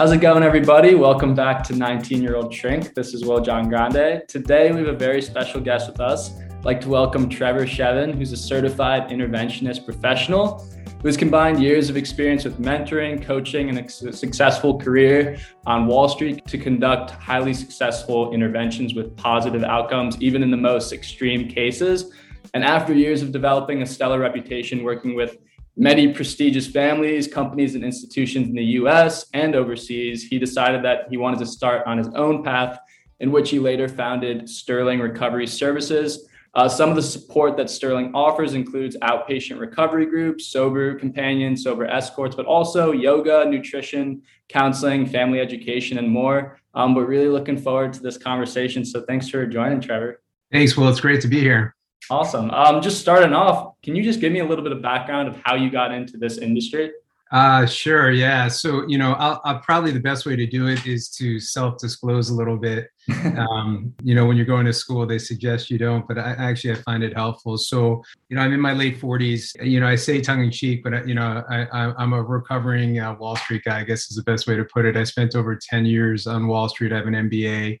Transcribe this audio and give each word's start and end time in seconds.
How's 0.00 0.12
it 0.12 0.22
going, 0.22 0.42
everybody? 0.42 0.94
Welcome 0.94 1.34
back 1.34 1.62
to 1.64 1.76
19 1.76 2.22
Year 2.22 2.34
Old 2.34 2.54
Shrink. 2.54 2.94
This 2.94 3.12
is 3.12 3.22
Will 3.22 3.38
John 3.42 3.68
Grande. 3.68 4.22
Today, 4.28 4.72
we 4.72 4.78
have 4.78 4.86
a 4.88 4.96
very 4.96 5.20
special 5.20 5.60
guest 5.60 5.90
with 5.90 6.00
us. 6.00 6.38
I'd 6.40 6.64
like 6.64 6.80
to 6.80 6.88
welcome 6.88 7.28
Trevor 7.28 7.66
Shevin, 7.66 8.14
who's 8.14 8.32
a 8.32 8.36
certified 8.38 9.10
interventionist 9.10 9.84
professional 9.84 10.66
who 11.02 11.06
has 11.06 11.18
combined 11.18 11.62
years 11.62 11.90
of 11.90 11.98
experience 11.98 12.44
with 12.44 12.58
mentoring, 12.58 13.22
coaching, 13.22 13.68
and 13.68 13.78
a 13.78 13.90
successful 13.90 14.78
career 14.78 15.38
on 15.66 15.86
Wall 15.86 16.08
Street 16.08 16.46
to 16.46 16.56
conduct 16.56 17.10
highly 17.10 17.52
successful 17.52 18.32
interventions 18.32 18.94
with 18.94 19.14
positive 19.18 19.64
outcomes, 19.64 20.16
even 20.22 20.42
in 20.42 20.50
the 20.50 20.56
most 20.56 20.94
extreme 20.94 21.46
cases. 21.46 22.10
And 22.54 22.64
after 22.64 22.94
years 22.94 23.20
of 23.20 23.32
developing 23.32 23.82
a 23.82 23.86
stellar 23.86 24.18
reputation 24.18 24.82
working 24.82 25.14
with 25.14 25.36
many 25.76 26.12
prestigious 26.12 26.66
families, 26.66 27.26
companies, 27.26 27.74
and 27.74 27.84
institutions 27.84 28.48
in 28.48 28.54
the 28.54 28.64
US 28.64 29.26
and 29.32 29.54
overseas, 29.54 30.24
he 30.24 30.38
decided 30.38 30.84
that 30.84 31.06
he 31.10 31.16
wanted 31.16 31.38
to 31.40 31.46
start 31.46 31.86
on 31.86 31.98
his 31.98 32.08
own 32.08 32.42
path, 32.42 32.78
in 33.20 33.30
which 33.30 33.50
he 33.50 33.58
later 33.58 33.88
founded 33.88 34.48
Sterling 34.48 35.00
Recovery 35.00 35.46
Services. 35.46 36.26
Uh, 36.54 36.68
some 36.68 36.90
of 36.90 36.96
the 36.96 37.02
support 37.02 37.56
that 37.56 37.70
Sterling 37.70 38.10
offers 38.12 38.54
includes 38.54 38.96
outpatient 39.02 39.60
recovery 39.60 40.06
groups, 40.06 40.48
sober 40.48 40.96
companions, 40.96 41.62
sober 41.62 41.86
escorts, 41.86 42.34
but 42.34 42.44
also 42.44 42.90
yoga, 42.90 43.44
nutrition, 43.48 44.22
counseling, 44.48 45.06
family 45.06 45.38
education, 45.38 45.98
and 45.98 46.08
more. 46.08 46.58
Um, 46.74 46.94
we're 46.94 47.06
really 47.06 47.28
looking 47.28 47.56
forward 47.56 47.92
to 47.92 48.00
this 48.00 48.18
conversation. 48.18 48.84
So 48.84 49.02
thanks 49.02 49.28
for 49.28 49.46
joining, 49.46 49.80
Trevor. 49.80 50.22
Thanks, 50.50 50.76
Will. 50.76 50.88
It's 50.88 51.00
great 51.00 51.20
to 51.20 51.28
be 51.28 51.38
here. 51.38 51.76
Awesome. 52.08 52.50
Um, 52.50 52.80
just 52.80 53.00
starting 53.00 53.32
off, 53.32 53.74
can 53.82 53.94
you 53.94 54.02
just 54.02 54.20
give 54.20 54.32
me 54.32 54.40
a 54.40 54.44
little 54.44 54.64
bit 54.64 54.72
of 54.72 54.82
background 54.82 55.28
of 55.28 55.40
how 55.44 55.54
you 55.54 55.70
got 55.70 55.92
into 55.92 56.16
this 56.16 56.38
industry? 56.38 56.90
Uh, 57.32 57.64
sure. 57.64 58.10
Yeah. 58.10 58.48
So, 58.48 58.84
you 58.88 58.98
know, 58.98 59.12
I'll, 59.12 59.40
I'll, 59.44 59.60
probably 59.60 59.92
the 59.92 60.00
best 60.00 60.26
way 60.26 60.34
to 60.34 60.46
do 60.46 60.66
it 60.66 60.84
is 60.84 61.08
to 61.10 61.38
self-disclose 61.38 62.30
a 62.30 62.34
little 62.34 62.56
bit. 62.56 62.88
Um, 63.50 63.94
you 64.02 64.14
know, 64.14 64.26
when 64.26 64.36
you're 64.36 64.46
going 64.46 64.66
to 64.66 64.72
school, 64.72 65.06
they 65.06 65.18
suggest 65.18 65.70
you 65.70 65.78
don't, 65.78 66.06
but 66.06 66.18
I 66.18 66.32
actually 66.38 66.72
I 66.72 66.76
find 66.76 67.02
it 67.02 67.14
helpful. 67.14 67.56
So, 67.56 68.02
you 68.28 68.36
know, 68.36 68.42
I'm 68.42 68.52
in 68.52 68.60
my 68.60 68.72
late 68.72 69.00
40s. 69.00 69.56
You 69.64 69.80
know, 69.80 69.86
I 69.86 69.96
say 69.96 70.20
tongue 70.20 70.44
in 70.44 70.50
cheek, 70.50 70.84
but 70.84 71.08
you 71.08 71.14
know, 71.14 71.42
I, 71.50 72.02
am 72.02 72.12
a 72.12 72.22
recovering 72.22 73.00
uh, 73.00 73.14
Wall 73.14 73.36
Street 73.36 73.62
guy. 73.64 73.80
I 73.80 73.84
guess 73.84 74.10
is 74.10 74.16
the 74.16 74.22
best 74.22 74.46
way 74.46 74.56
to 74.56 74.64
put 74.64 74.84
it. 74.84 74.96
I 74.96 75.04
spent 75.04 75.34
over 75.34 75.56
10 75.56 75.86
years 75.86 76.26
on 76.26 76.46
Wall 76.46 76.68
Street. 76.68 76.92
I 76.92 76.96
have 76.96 77.06
an 77.06 77.14
MBA 77.14 77.80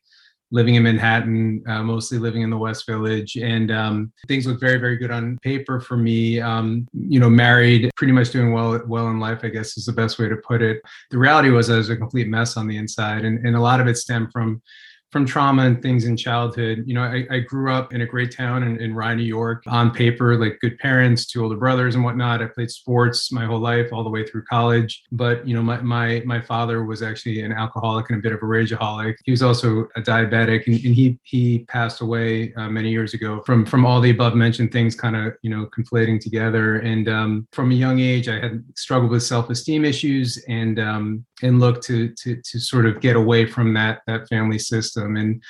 living 0.50 0.74
in 0.74 0.82
Manhattan, 0.82 1.62
uh, 1.66 1.82
mostly 1.82 2.18
living 2.18 2.42
in 2.42 2.50
the 2.50 2.58
West 2.58 2.86
Village, 2.86 3.36
and 3.36 3.70
um, 3.70 4.12
things 4.26 4.46
look 4.46 4.60
very, 4.60 4.78
very 4.78 4.96
good 4.96 5.10
on 5.10 5.38
paper 5.38 5.80
for 5.80 5.96
me. 5.96 6.40
Um, 6.40 6.88
you 6.92 7.20
know, 7.20 7.30
married, 7.30 7.90
pretty 7.96 8.12
much 8.12 8.30
doing 8.30 8.52
well, 8.52 8.80
well 8.86 9.08
in 9.08 9.20
life. 9.20 9.40
I 9.42 9.48
guess 9.48 9.76
is 9.76 9.86
the 9.86 9.92
best 9.92 10.18
way 10.18 10.28
to 10.28 10.36
put 10.36 10.62
it. 10.62 10.82
The 11.10 11.18
reality 11.18 11.50
was 11.50 11.70
I 11.70 11.76
was 11.76 11.90
a 11.90 11.96
complete 11.96 12.28
mess 12.28 12.56
on 12.56 12.66
the 12.66 12.76
inside, 12.76 13.24
and, 13.24 13.44
and 13.46 13.56
a 13.56 13.60
lot 13.60 13.80
of 13.80 13.86
it 13.86 13.96
stemmed 13.96 14.32
from 14.32 14.62
from 15.10 15.26
trauma 15.26 15.62
and 15.62 15.82
things 15.82 16.04
in 16.04 16.16
childhood. 16.16 16.84
You 16.86 16.94
know, 16.94 17.02
I, 17.02 17.26
I 17.30 17.38
grew 17.40 17.72
up 17.72 17.92
in 17.92 18.00
a 18.02 18.06
great 18.06 18.34
town 18.34 18.62
in, 18.62 18.80
in 18.80 18.94
Rye, 18.94 19.14
New 19.14 19.22
York. 19.22 19.64
On 19.66 19.90
paper, 19.90 20.36
like 20.36 20.58
good 20.60 20.78
parents, 20.78 21.26
two 21.26 21.42
older 21.42 21.56
brothers 21.56 21.94
and 21.94 22.04
whatnot. 22.04 22.42
I 22.42 22.46
played 22.46 22.70
sports 22.70 23.32
my 23.32 23.44
whole 23.44 23.58
life, 23.58 23.92
all 23.92 24.04
the 24.04 24.10
way 24.10 24.26
through 24.26 24.44
college. 24.44 25.02
But 25.12 25.46
you 25.46 25.54
know, 25.54 25.62
my 25.62 25.80
my 25.80 26.22
my 26.24 26.40
father 26.40 26.84
was 26.84 27.02
actually 27.02 27.42
an 27.42 27.52
alcoholic 27.52 28.10
and 28.10 28.18
a 28.18 28.22
bit 28.22 28.32
of 28.32 28.38
a 28.38 28.46
rageaholic. 28.46 29.16
He 29.24 29.30
was 29.30 29.42
also 29.42 29.88
a 29.96 30.00
diabetic, 30.00 30.66
and, 30.66 30.76
and 30.84 30.94
he 30.94 31.18
he 31.24 31.60
passed 31.66 32.00
away 32.00 32.54
uh, 32.54 32.68
many 32.68 32.90
years 32.90 33.14
ago 33.14 33.42
from 33.44 33.66
from 33.66 33.84
all 33.84 34.00
the 34.00 34.10
above 34.10 34.34
mentioned 34.34 34.72
things, 34.72 34.94
kind 34.94 35.16
of 35.16 35.34
you 35.42 35.50
know 35.50 35.68
conflating 35.76 36.20
together. 36.20 36.76
And 36.78 37.08
um, 37.08 37.48
from 37.52 37.72
a 37.72 37.74
young 37.74 37.98
age, 38.00 38.28
I 38.28 38.38
had 38.38 38.64
struggled 38.76 39.10
with 39.10 39.22
self 39.22 39.50
esteem 39.50 39.84
issues 39.84 40.42
and 40.48 40.78
um, 40.78 41.24
and 41.42 41.60
look 41.60 41.82
to 41.82 42.08
to 42.08 42.40
to 42.42 42.60
sort 42.60 42.86
of 42.86 43.00
get 43.00 43.16
away 43.16 43.46
from 43.46 43.74
that 43.74 44.00
that 44.06 44.28
family 44.28 44.58
system. 44.58 45.16
And 45.16 45.42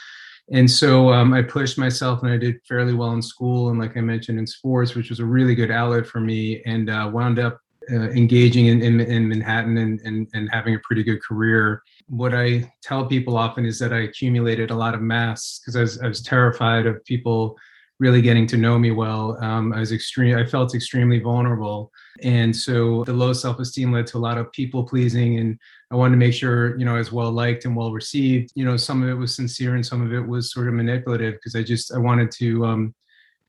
and 0.52 0.68
so 0.68 1.12
um, 1.12 1.32
I 1.32 1.42
pushed 1.42 1.78
myself 1.78 2.22
and 2.22 2.32
I 2.32 2.36
did 2.36 2.60
fairly 2.66 2.92
well 2.92 3.12
in 3.12 3.22
school 3.22 3.70
and 3.70 3.78
like 3.78 3.96
I 3.96 4.00
mentioned 4.00 4.38
in 4.38 4.46
sports, 4.46 4.94
which 4.94 5.10
was 5.10 5.20
a 5.20 5.24
really 5.24 5.54
good 5.54 5.70
outlet 5.70 6.06
for 6.06 6.20
me 6.20 6.62
and 6.64 6.90
uh, 6.90 7.08
wound 7.12 7.38
up 7.38 7.60
uh, 7.90 8.10
engaging 8.10 8.66
in, 8.66 8.82
in, 8.82 9.00
in 9.00 9.28
Manhattan 9.28 9.78
and, 9.78 10.00
and, 10.00 10.28
and 10.34 10.48
having 10.50 10.74
a 10.74 10.80
pretty 10.80 11.02
good 11.02 11.22
career. 11.22 11.82
What 12.08 12.34
I 12.34 12.72
tell 12.82 13.06
people 13.06 13.36
often 13.36 13.64
is 13.64 13.78
that 13.78 13.92
I 13.92 14.00
accumulated 14.00 14.70
a 14.70 14.76
lot 14.76 14.94
of 14.94 15.00
mass 15.00 15.60
because 15.60 15.76
I 15.76 15.80
was, 15.80 16.00
I 16.00 16.08
was 16.08 16.22
terrified 16.22 16.86
of 16.86 17.04
people 17.04 17.56
really 18.00 18.22
getting 18.22 18.46
to 18.48 18.56
know 18.56 18.78
me 18.78 18.90
well. 18.90 19.36
Um, 19.42 19.72
I 19.72 19.80
was 19.80 19.92
extreme. 19.92 20.36
I 20.36 20.44
felt 20.44 20.74
extremely 20.74 21.20
vulnerable, 21.20 21.92
and 22.22 22.56
so 22.56 23.04
the 23.04 23.12
low 23.12 23.32
self-esteem 23.32 23.92
led 23.92 24.06
to 24.08 24.16
a 24.16 24.18
lot 24.18 24.38
of 24.38 24.50
people 24.52 24.84
pleasing 24.84 25.38
and 25.38 25.58
I 25.90 25.96
wanted 25.96 26.12
to 26.12 26.18
make 26.18 26.34
sure, 26.34 26.78
you 26.78 26.84
know, 26.84 26.94
I 26.94 26.98
was 26.98 27.10
well 27.10 27.32
liked 27.32 27.64
and 27.64 27.74
well 27.74 27.92
received. 27.92 28.52
You 28.54 28.64
know, 28.64 28.76
some 28.76 29.02
of 29.02 29.08
it 29.08 29.14
was 29.14 29.34
sincere 29.34 29.74
and 29.74 29.84
some 29.84 30.02
of 30.02 30.12
it 30.12 30.26
was 30.26 30.52
sort 30.52 30.68
of 30.68 30.74
manipulative 30.74 31.34
because 31.34 31.56
I 31.56 31.62
just 31.62 31.92
I 31.92 31.98
wanted 31.98 32.30
to 32.32 32.64
um, 32.64 32.94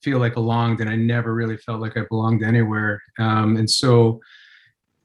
feel 0.02 0.18
like 0.18 0.34
belonged, 0.34 0.81
and 0.81 0.90
I 0.90 0.96
never 0.96 1.34
really 1.35 1.57
felt 1.57 1.81
like 1.81 1.97
I 1.97 2.02
belonged 2.09 2.44
anywhere. 2.44 3.02
Um, 3.19 3.57
and 3.57 3.69
so 3.69 4.19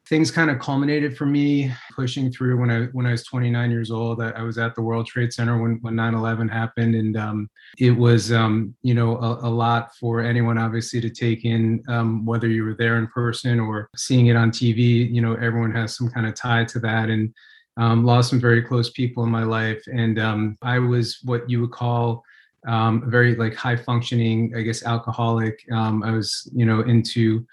things 0.09 0.31
kind 0.31 0.51
of 0.51 0.61
culminated 0.61 1.17
for 1.17 1.27
me 1.27 1.73
pushing 1.95 2.31
through 2.31 2.61
when 2.61 2.71
I 2.71 2.85
when 2.87 3.07
I 3.07 3.11
was 3.11 3.25
29 3.25 3.71
years 3.71 3.91
old. 3.91 4.23
I, 4.23 4.31
I 4.31 4.43
was 4.43 4.57
at 4.57 4.75
the 4.75 4.83
World 4.83 5.07
Trade 5.07 5.33
Center 5.33 5.61
when 5.61 5.79
when 5.83 5.95
9/11 5.95 6.51
happened, 6.51 6.95
and 6.95 7.17
um, 7.17 7.51
it 7.79 7.91
was 7.91 8.33
um, 8.33 8.75
you 8.83 8.95
know 8.95 9.17
a, 9.19 9.49
a, 9.49 9.51
lot 9.51 9.95
for 9.97 10.21
anyone 10.21 10.59
obviously 10.59 11.01
to 11.01 11.11
take 11.11 11.45
in, 11.45 11.83
um, 11.89 12.25
whether 12.25 12.49
you 12.49 12.65
were 12.65 12.75
there 12.75 12.99
in 12.99 13.09
person 13.09 13.59
or 13.59 13.89
seeing 13.97 14.29
it 14.29 14.37
on 14.37 14.51
TV. 14.51 15.11
You 15.13 15.21
know, 15.21 15.35
everyone 15.35 15.73
has 15.73 15.97
some 15.97 16.09
kind 16.09 16.27
of 16.27 16.35
tie 16.35 16.65
to 16.65 16.79
that, 16.81 17.09
and 17.11 17.35
um, 17.77 18.05
lost 18.05 18.31
some 18.31 18.41
very 18.41 18.63
close 18.63 18.91
people 18.91 19.25
in 19.25 19.31
my 19.31 19.43
life, 19.43 19.83
and 19.93 20.19
um, 20.19 20.59
I 20.63 20.79
was 20.79 21.19
what 21.25 21.49
you 21.51 21.61
would 21.63 21.73
call 21.73 22.23
um, 22.69 23.11
very 23.11 23.35
like 23.35 23.55
high 23.55 23.77
functioning, 23.77 24.53
I 24.57 24.63
guess, 24.63 24.85
alcoholic. 24.85 25.61
I 25.73 26.13
was 26.13 26.49
you 26.55 26.65
know 26.65 26.83
into 26.83 27.45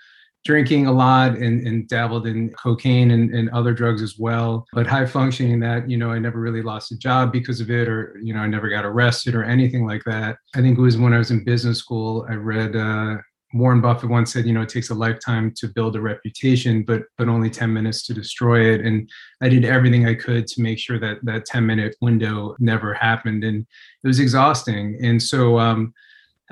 drinking 0.46 0.88
a 0.88 0.92
lot 0.92 1.38
and, 1.38 1.66
and 1.66 1.88
dabbled 1.88 2.28
in 2.28 2.50
cocaine 2.52 3.12
and, 3.12 3.34
and 3.34 3.50
other 3.52 3.74
drugs 3.74 4.02
as 4.02 4.18
well. 4.18 4.66
But 4.74 4.88
high 4.88 5.06
functioning 5.06 5.60
that, 5.62 5.90
you 5.90 5.98
know, 5.98 6.12
I 6.12 6.20
never 6.20 6.40
really 6.40 6.62
lost 6.62 6.92
a 6.92 6.98
job 6.98 7.32
because 7.32 7.62
of 7.62 7.72
it 7.72 7.88
or, 7.88 8.20
you 8.22 8.34
know, 8.34 8.42
I 8.42 8.48
never 8.48 8.70
got 8.70 8.86
arrested 8.86 9.36
or 9.36 9.44
anything 9.44 9.86
like 9.86 10.04
that. 10.06 10.38
I 10.56 10.62
think 10.62 10.78
it 10.78 10.82
was 10.82 10.98
when 10.98 11.14
I 11.14 11.18
was 11.18 11.32
in 11.32 11.44
business 11.44 11.80
school, 11.80 12.26
I 12.30 12.34
read 12.34 12.76
uh, 12.76 13.18
Warren 13.54 13.82
Buffett 13.82 14.10
once 14.10 14.34
said, 14.34 14.46
you 14.46 14.54
know, 14.54 14.64
it 14.64 14.70
takes 14.70 14.90
a 14.90 14.96
lifetime 14.96 15.54
to 15.58 15.68
build 15.68 15.96
a 15.96 16.02
reputation, 16.02 16.84
but 16.84 17.04
but 17.18 17.30
only 17.30 17.50
10 17.50 17.72
minutes 17.72 18.06
to 18.08 18.14
destroy 18.14 18.74
it. 18.74 18.82
And 18.82 19.10
I 19.42 19.50
did 19.50 19.64
everything 19.64 20.08
I 20.08 20.16
could 20.16 20.48
to 20.48 20.62
make 20.62 20.80
sure 20.80 21.00
that 21.00 21.18
that 21.24 21.46
10 21.46 21.66
minute 21.66 21.96
window 22.02 22.56
never 22.60 22.94
happened. 22.94 23.44
And 23.44 23.66
it 24.04 24.08
was 24.08 24.20
exhausting. 24.20 24.98
And 25.04 25.22
so 25.22 25.60
um, 25.60 25.94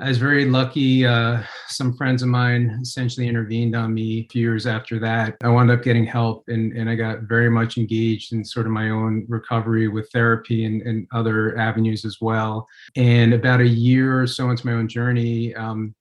I 0.02 0.08
was 0.08 0.18
very 0.18 0.46
lucky. 0.46 1.06
Uh, 1.06 1.44
some 1.68 1.96
friends 1.96 2.22
of 2.22 2.28
mine 2.28 2.76
essentially 2.82 3.28
intervened 3.28 3.76
on 3.76 3.94
me 3.94 4.22
a 4.22 4.28
few 4.32 4.42
years 4.42 4.66
after 4.66 4.98
that. 4.98 5.36
I 5.44 5.48
wound 5.48 5.70
up 5.70 5.84
getting 5.84 6.04
help 6.04 6.42
and, 6.48 6.72
and 6.72 6.90
I 6.90 6.96
got 6.96 7.20
very 7.20 7.48
much 7.48 7.78
engaged 7.78 8.32
in 8.32 8.44
sort 8.44 8.66
of 8.66 8.72
my 8.72 8.90
own 8.90 9.24
recovery 9.28 9.86
with 9.86 10.10
therapy 10.10 10.64
and, 10.64 10.82
and 10.82 11.06
other 11.12 11.56
avenues 11.56 12.04
as 12.04 12.20
well. 12.20 12.66
And 12.96 13.32
about 13.32 13.60
a 13.60 13.68
year 13.68 14.20
or 14.20 14.26
so 14.26 14.50
into 14.50 14.66
my 14.66 14.72
own 14.72 14.88
journey, 14.88 15.54
um, 15.54 15.94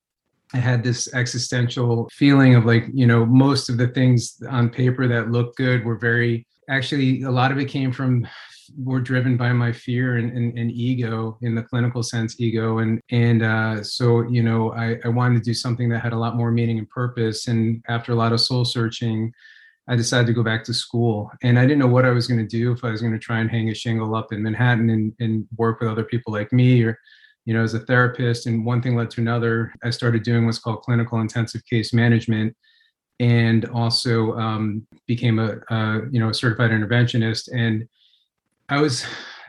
I 0.51 0.57
had 0.57 0.84
this 0.84 1.13
existential 1.13 2.09
feeling 2.11 2.56
of 2.56 2.66
like, 2.66 2.85
you 2.91 3.06
know, 3.06 3.23
most 3.23 3.69
of 3.69 3.78
the 3.78 3.90
things 3.90 4.41
on 4.50 4.72
paper 4.72 5.07
that 5.07 5.29
looked 5.29 5.57
good 5.57 5.85
were 5.85 5.95
very 5.95 6.47
actually 6.69 7.22
a 7.22 7.31
lot 7.31 7.51
of 7.51 7.59
it 7.59 7.66
came 7.66 7.91
from 7.91 8.28
were 8.77 8.99
driven 8.99 9.37
by 9.37 9.53
my 9.53 9.71
fear 9.71 10.17
and, 10.17 10.35
and, 10.37 10.57
and, 10.57 10.71
ego 10.71 11.37
in 11.41 11.55
the 11.55 11.63
clinical 11.63 12.03
sense 12.03 12.39
ego. 12.39 12.79
And 12.79 13.01
and 13.11 13.43
uh, 13.43 13.83
so 13.83 14.21
you 14.29 14.43
know 14.43 14.73
I, 14.73 14.99
I 15.05 15.09
wanted 15.09 15.37
to 15.39 15.43
do 15.43 15.53
something 15.53 15.89
that 15.89 15.99
had 15.99 16.13
a 16.13 16.19
lot 16.19 16.35
more 16.35 16.51
meaning 16.51 16.77
and 16.77 16.89
purpose. 16.89 17.47
And 17.47 17.83
after 17.87 18.11
a 18.11 18.15
lot 18.15 18.33
of 18.33 18.41
soul 18.41 18.65
searching 18.65 19.31
i 19.87 19.96
decided 19.96 20.28
to 20.28 20.34
go 20.34 20.43
back 20.43 20.63
to 20.63 20.73
school. 20.73 21.31
And 21.41 21.57
i 21.57 21.63
didn't 21.63 21.79
know 21.79 21.87
what 21.87 22.05
i 22.05 22.11
was 22.11 22.28
going 22.28 22.40
to 22.40 22.57
do 22.57 22.72
if 22.72 22.84
i 22.84 22.91
was 22.91 23.01
going 23.01 23.13
to 23.13 23.19
try 23.19 23.40
and 23.40 23.49
hang 23.49 23.69
a 23.69 23.73
shingle 23.73 24.13
up 24.13 24.31
in 24.31 24.43
manhattan 24.43 24.91
and, 24.91 25.13
and 25.19 25.47
work 25.57 25.79
with 25.79 25.90
other 25.90 26.03
people 26.03 26.31
like 26.31 26.53
me 26.53 26.84
or 26.84 26.99
you 27.46 27.53
know 27.53 27.63
as 27.63 27.73
a 27.73 27.79
therapist. 27.79 28.46
And 28.46 28.66
one 28.66 28.81
thing 28.81 28.96
led 28.96 29.09
to 29.11 29.22
another. 29.22 29.73
I 29.84 29.90
started 29.90 30.23
doing 30.23 30.46
what's 30.46 30.59
called 30.59 30.81
clinical 30.81 31.19
intensive 31.19 31.66
case 31.66 31.93
management 31.93 32.55
and 33.19 33.66
also 33.66 34.34
um, 34.37 34.85
became 35.07 35.40
a, 35.40 35.57
a 35.69 36.01
you 36.11 36.19
know 36.19 36.29
a 36.29 36.34
certified 36.34 36.72
interventionist. 36.72 37.49
And 37.53 37.87
I 38.72 38.79
was, 38.79 39.06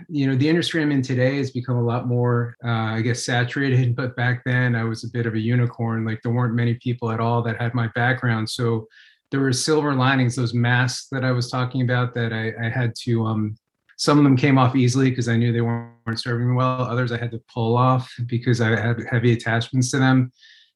you 0.09 0.27
know, 0.27 0.35
the 0.35 0.49
industry 0.49 0.83
I'm 0.83 0.91
in 0.91 1.01
today 1.01 1.37
has 1.37 1.53
become 1.53 1.77
a 1.77 1.83
lot 1.83 2.09
more, 2.09 2.57
uh, 2.65 2.97
I 2.97 3.03
guess, 3.03 3.25
saturated. 3.25 3.95
But 3.97 4.17
back 4.17 4.43
then, 4.45 4.75
I 4.75 4.83
was 4.83 5.05
a 5.05 5.11
bit 5.11 5.27
of 5.27 5.35
a 5.35 5.39
unicorn. 5.39 6.05
Like 6.05 6.21
there 6.23 6.33
weren't 6.33 6.55
many 6.55 6.75
people 6.75 7.13
at 7.13 7.21
all 7.21 7.41
that 7.43 7.61
had 7.61 7.73
my 7.73 7.87
background. 7.95 8.51
So 8.51 8.89
there 9.31 9.39
were 9.39 9.53
silver 9.53 9.95
linings. 9.95 10.35
Those 10.35 10.55
masks 10.55 11.07
that 11.13 11.25
I 11.25 11.31
was 11.31 11.49
talking 11.49 11.83
about 11.83 12.15
that 12.15 12.33
I, 12.33 12.53
I 12.67 12.69
had 12.69 12.95
to. 13.05 13.25
Um, 13.25 13.57
some 13.97 14.19
of 14.19 14.25
them 14.25 14.37
came 14.37 14.59
off 14.59 14.75
easily 14.75 15.11
because 15.11 15.29
I 15.29 15.37
knew 15.37 15.53
they 15.53 15.61
weren't 15.61 16.19
serving 16.19 16.51
me 16.51 16.57
well. 16.57 16.83
Others 16.83 17.13
I 17.13 17.19
had 17.19 17.31
to 17.31 17.41
pull 17.55 17.77
off 17.77 18.13
because 18.27 18.61
I 18.61 18.71
had 18.71 19.07
heavy 19.09 19.35
attachments 19.35 19.93
to 19.93 19.99
them. 19.99 20.33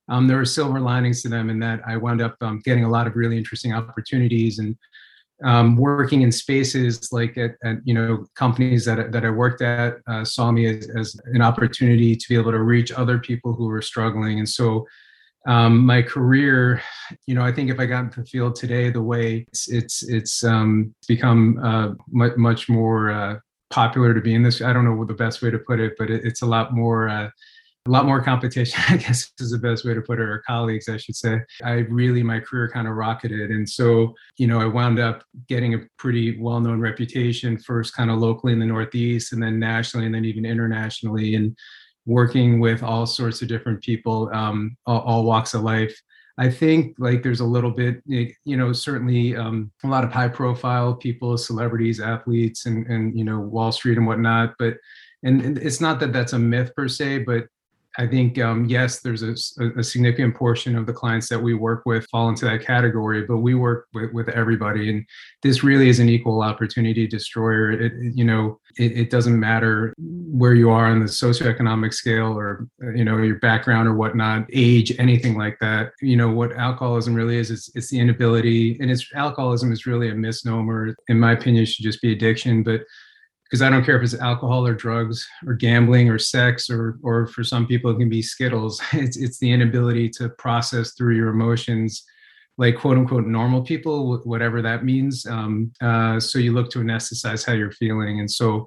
Um, 0.09 0.29
there 0.29 0.37
were 0.37 0.45
silver 0.45 0.79
linings 0.79 1.21
to 1.23 1.29
them 1.29 1.51
in 1.51 1.59
that 1.59 1.81
I 1.85 1.97
wound 1.97 2.23
up 2.23 2.37
um, 2.41 2.61
getting 2.65 2.85
a 2.85 2.89
lot 2.89 3.09
of 3.09 3.17
really 3.17 3.37
interesting 3.37 3.73
opportunities 3.73 4.61
and 4.61 4.77
um, 5.44 5.77
working 5.77 6.23
in 6.23 6.33
spaces 6.33 7.12
like 7.12 7.37
at, 7.37 7.53
at, 7.62 7.77
you 7.85 7.93
know 7.93 8.25
companies 8.35 8.85
that, 8.87 9.12
that 9.12 9.25
I 9.25 9.31
worked 9.31 9.61
at 9.62 9.97
uh, 10.06 10.25
saw 10.25 10.50
me 10.50 10.67
as, 10.67 10.88
as, 10.97 11.21
an 11.27 11.43
opportunity 11.43 12.17
to 12.17 12.29
be 12.29 12.37
able 12.37 12.53
to 12.53 12.62
reach 12.62 12.91
other 12.91 13.19
people 13.19 13.53
who 13.53 13.67
were 13.67 13.83
struggling. 13.83 14.38
And 14.38 14.49
so 14.49 14.87
um, 15.47 15.87
my 15.87 16.03
career, 16.03 16.83
you 17.27 17.35
know, 17.35 17.43
I 17.43 17.53
think 17.53 17.71
if 17.71 17.79
I 17.79 17.87
got 17.87 18.05
into 18.05 18.21
the 18.21 18.27
field 18.27 18.56
today, 18.56 18.91
the 18.91 19.03
way 19.03 19.47
it's 19.49 19.69
it's 19.69 20.03
it's 20.03 20.43
um, 20.43 20.94
become 21.06 21.61
uh, 21.62 21.91
much 22.11 22.37
much 22.37 22.69
more 22.69 23.11
uh, 23.11 23.37
popular 23.71 24.12
to 24.15 24.21
be 24.21 24.35
in 24.35 24.43
this. 24.43 24.61
I 24.61 24.73
don't 24.73 24.85
know 24.85 24.94
what 24.94 25.09
the 25.09 25.15
best 25.15 25.43
way 25.43 25.50
to 25.50 25.59
put 25.59 25.81
it, 25.81 25.94
but 25.99 26.11
it, 26.11 26.25
it's 26.25 26.43
a 26.43 26.47
lot 26.47 26.73
more 26.73 27.09
uh, 27.09 27.31
a 27.87 27.91
lot 27.91 28.06
more 28.06 28.23
competition, 28.23 28.81
I 28.88 28.97
guess 28.97 29.31
is 29.38 29.50
the 29.50 29.59
best 29.59 29.85
way 29.85 29.94
to 29.94 30.00
put 30.00 30.19
it, 30.19 30.23
or 30.23 30.43
colleagues, 30.47 30.88
I 30.88 30.97
should 30.97 31.17
say. 31.17 31.41
I 31.62 31.73
really, 31.88 32.23
my 32.23 32.41
career 32.41 32.69
kind 32.69 32.88
of 32.88 32.94
rocketed. 32.94 33.50
And 33.50 33.69
so, 33.69 34.15
you 34.38 34.47
know, 34.47 34.61
I 34.61 34.67
wound 34.67 34.99
up 34.99 35.25
getting 35.49 35.75
a 35.75 35.81
pretty 35.99 36.38
well 36.41 36.61
known 36.61 36.81
reputation, 36.81 37.59
first 37.59 37.94
kind 37.94 38.11
of 38.11 38.19
locally 38.19 38.53
in 38.53 38.59
the 38.59 38.67
Northeast, 38.67 39.33
and 39.33 39.43
then 39.43 39.59
nationally, 39.59 40.06
and 40.06 40.15
then 40.15 40.25
even 40.25 40.44
internationally, 40.44 41.35
and 41.35 41.56
working 42.06 42.61
with 42.61 42.83
all 42.83 43.05
sorts 43.05 43.43
of 43.43 43.49
different 43.49 43.83
people, 43.83 44.31
um, 44.33 44.77
all, 44.87 45.00
all 45.00 45.25
walks 45.25 45.55
of 45.55 45.62
life. 45.62 45.94
I 46.38 46.50
think 46.50 46.97
like 46.99 47.23
there's 47.23 47.41
a 47.41 47.47
little 47.47 47.71
bit, 47.71 48.03
you 48.06 48.56
know, 48.56 48.73
certainly 48.73 49.35
um, 49.35 49.73
a 49.85 49.88
lot 49.88 50.05
of 50.05 50.12
high 50.12 50.29
profile 50.29 50.94
people, 50.94 51.38
celebrities, 51.38 51.99
athletes, 51.99 52.67
and, 52.67 52.87
and, 52.88 53.19
you 53.19 53.25
know, 53.25 53.41
Wall 53.41 53.73
Street 53.73 53.97
and 53.97 54.06
whatnot. 54.06 54.55
But, 54.59 54.77
and 55.23 55.59
it's 55.59 55.81
not 55.81 55.99
that 56.00 56.12
that's 56.12 56.35
a 56.35 56.38
myth 56.38 56.73
per 56.77 56.88
se, 56.88 57.21
but 57.21 57.47
I 57.99 58.07
think, 58.07 58.39
um, 58.39 58.67
yes, 58.67 59.01
there's 59.01 59.23
a, 59.23 59.35
a, 59.79 59.83
significant 59.83 60.35
portion 60.35 60.77
of 60.77 60.87
the 60.87 60.93
clients 60.93 61.29
that 61.31 61.43
we 61.43 61.55
work 61.55 61.83
with 61.87 62.07
fall 62.11 62.29
into 62.29 62.45
that 62.45 62.65
category, 62.65 63.25
but 63.25 63.39
we 63.39 63.55
work 63.55 63.87
with, 63.95 64.13
with 64.13 64.29
everybody. 64.29 64.91
And 64.91 65.07
this 65.43 65.65
really 65.65 65.89
is 65.89 65.99
an 65.99 66.09
equal 66.09 66.43
opportunity 66.43 67.07
destroyer. 67.07 67.73
It, 67.73 67.93
you 68.15 68.25
know, 68.25 68.61
it, 68.77 68.93
it, 68.93 69.11
doesn't 69.11 69.39
matter 69.39 69.95
where 69.99 70.53
you 70.53 70.69
are 70.69 70.87
on 70.87 71.01
the 71.01 71.07
socioeconomic 71.07 71.95
scale 71.95 72.39
or, 72.39 72.69
you 72.95 73.05
know, 73.05 73.17
your 73.19 73.39
background 73.39 73.89
or 73.89 73.95
whatnot, 73.95 74.47
age, 74.53 74.93
anything 74.99 75.39
like 75.39 75.57
that. 75.61 75.93
You 76.03 76.17
know, 76.17 76.31
what 76.31 76.53
alcoholism 76.53 77.15
really 77.15 77.39
is, 77.39 77.51
is 77.51 77.71
it's 77.75 77.89
the 77.89 77.99
inability, 77.99 78.79
and 78.81 78.91
it's 78.91 79.11
alcoholism 79.15 79.73
is 79.73 79.87
really 79.87 80.11
a 80.11 80.15
misnomer. 80.15 80.95
In 81.09 81.19
my 81.19 81.33
opinion, 81.33 81.65
should 81.65 81.85
just 81.85 82.03
be 82.03 82.13
addiction. 82.13 82.63
But 82.63 82.83
because 83.49 83.63
I 83.63 83.71
don't 83.71 83.85
care 83.85 83.97
if 83.97 84.03
it's 84.03 84.21
alcohol 84.21 84.67
or 84.67 84.75
drugs 84.75 85.27
or 85.47 85.55
gambling 85.55 86.09
or 86.09 86.19
sex 86.19 86.69
or 86.69 86.99
or 87.03 87.27
for 87.29 87.45
some 87.45 87.67
people 87.67 87.91
it 87.91 87.99
can 87.99 88.09
be 88.09 88.23
skittles. 88.23 88.81
It's 88.93 89.17
it's 89.17 89.39
the 89.39 89.51
inability 89.51 90.09
to 90.19 90.31
process 90.31 90.93
through 90.93 91.17
your 91.17 91.29
emotions, 91.29 92.05
like 92.59 92.77
quote 92.77 92.99
unquote 92.99 93.27
normal 93.27 93.63
people, 93.63 94.19
whatever 94.25 94.63
that 94.63 94.85
means. 94.85 95.27
Um, 95.27 95.73
uh, 95.81 96.19
so 96.19 96.39
you 96.39 96.53
look 96.53 96.71
to 96.71 96.81
anesthetize 96.81 97.47
how 97.47 97.53
you're 97.53 97.73
feeling, 97.73 98.21
and 98.21 98.31
so 98.31 98.67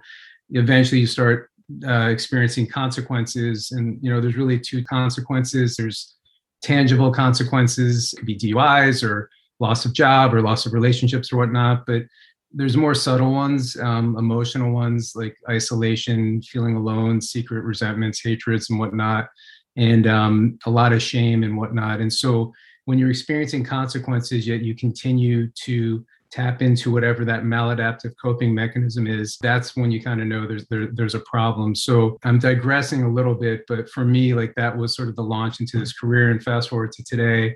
eventually 0.52 1.02
you 1.02 1.08
start 1.08 1.50
uh, 1.86 2.08
experiencing 2.08 2.68
consequences. 2.68 3.72
And 3.72 4.00
you 4.02 4.12
know, 4.12 4.22
there's 4.22 4.38
really 4.38 4.60
two 4.60 4.84
consequences. 4.84 5.76
There's 5.76 6.16
tangible 6.62 7.12
consequences, 7.12 8.14
could 8.18 8.26
be 8.26 8.38
DUIs 8.38 9.04
or 9.04 9.30
loss 9.60 9.86
of 9.86 9.94
job 9.94 10.34
or 10.34 10.42
loss 10.42 10.66
of 10.66 10.74
relationships 10.74 11.32
or 11.32 11.38
whatnot, 11.38 11.86
but 11.86 12.04
there's 12.52 12.78
more 12.78 12.96
subtle 12.96 13.32
ones, 13.32 13.78
um, 13.80 14.18
emotional 14.18 14.72
ones 14.72 15.14
like 15.16 15.38
isolation, 15.50 16.42
feeling 16.42 16.76
alone, 16.76 17.22
secret 17.22 17.64
resentments, 17.64 18.22
hatreds, 18.24 18.70
and 18.70 18.80
whatnot, 18.80 19.30
and 19.78 20.08
um, 20.08 20.60
a 20.66 20.70
lot 20.70 20.94
of 20.94 21.02
shame 21.02 21.44
and 21.44 21.58
whatnot. 21.58 22.00
And 22.00 22.12
so, 22.12 22.52
when 22.86 22.98
you're 22.98 23.12
experiencing 23.12 23.64
consequences, 23.64 24.48
yet 24.48 24.62
you 24.62 24.74
continue 24.74 25.48
to 25.66 26.04
tap 26.32 26.62
into 26.62 26.92
whatever 26.92 27.26
that 27.26 27.44
maladaptive 27.44 28.14
coping 28.22 28.54
mechanism 28.54 29.08
is, 29.08 29.38
that's 29.42 29.76
when 29.76 29.92
you 29.92 30.02
kind 30.02 30.22
of 30.22 30.28
know 30.28 30.48
there's 30.48 30.68
there, 30.68 30.88
there's 30.94 31.16
a 31.16 31.20
problem. 31.22 31.76
So 31.76 32.18
I'm 32.24 32.40
digressing 32.40 33.04
a 33.04 33.10
little 33.10 33.36
bit, 33.36 33.64
but 33.68 33.90
for 33.90 34.06
me, 34.06 34.34
like 34.34 34.54
that 34.56 34.76
was 34.76 34.96
sort 34.96 35.10
of 35.10 35.16
the 35.16 35.24
launch 35.24 35.60
into 35.60 35.80
this 35.80 35.94
career. 35.94 36.32
And 36.32 36.42
fast 36.42 36.70
forward 36.70 36.92
to 36.94 37.04
today, 37.04 37.56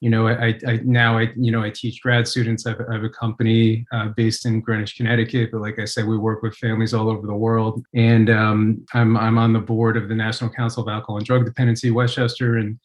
you 0.00 0.10
know, 0.10 0.28
I, 0.28 0.58
I 0.66 0.80
now 0.84 1.18
I 1.18 1.32
you 1.36 1.50
know 1.50 1.62
I 1.62 1.70
teach 1.70 2.02
grad 2.02 2.28
students. 2.28 2.66
I 2.66 2.70
have, 2.70 2.80
I 2.90 2.94
have 2.94 3.04
a 3.04 3.08
company 3.08 3.86
uh, 3.92 4.08
based 4.16 4.44
in 4.44 4.60
Greenwich, 4.60 4.96
Connecticut, 4.96 5.50
but 5.52 5.60
like 5.60 5.78
I 5.78 5.86
said, 5.86 6.06
we 6.06 6.18
work 6.18 6.42
with 6.42 6.56
families 6.56 6.92
all 6.92 7.08
over 7.08 7.26
the 7.26 7.34
world. 7.34 7.84
And 7.94 8.28
um, 8.28 8.84
I'm 8.92 9.16
I'm 9.16 9.38
on 9.38 9.52
the 9.52 9.60
board 9.60 9.96
of 9.96 10.08
the 10.08 10.14
National 10.14 10.50
Council 10.50 10.82
of 10.82 10.88
Alcohol 10.88 11.18
and 11.18 11.26
Drug 11.26 11.44
Dependency, 11.44 11.90
Westchester, 11.90 12.56
and 12.58 12.78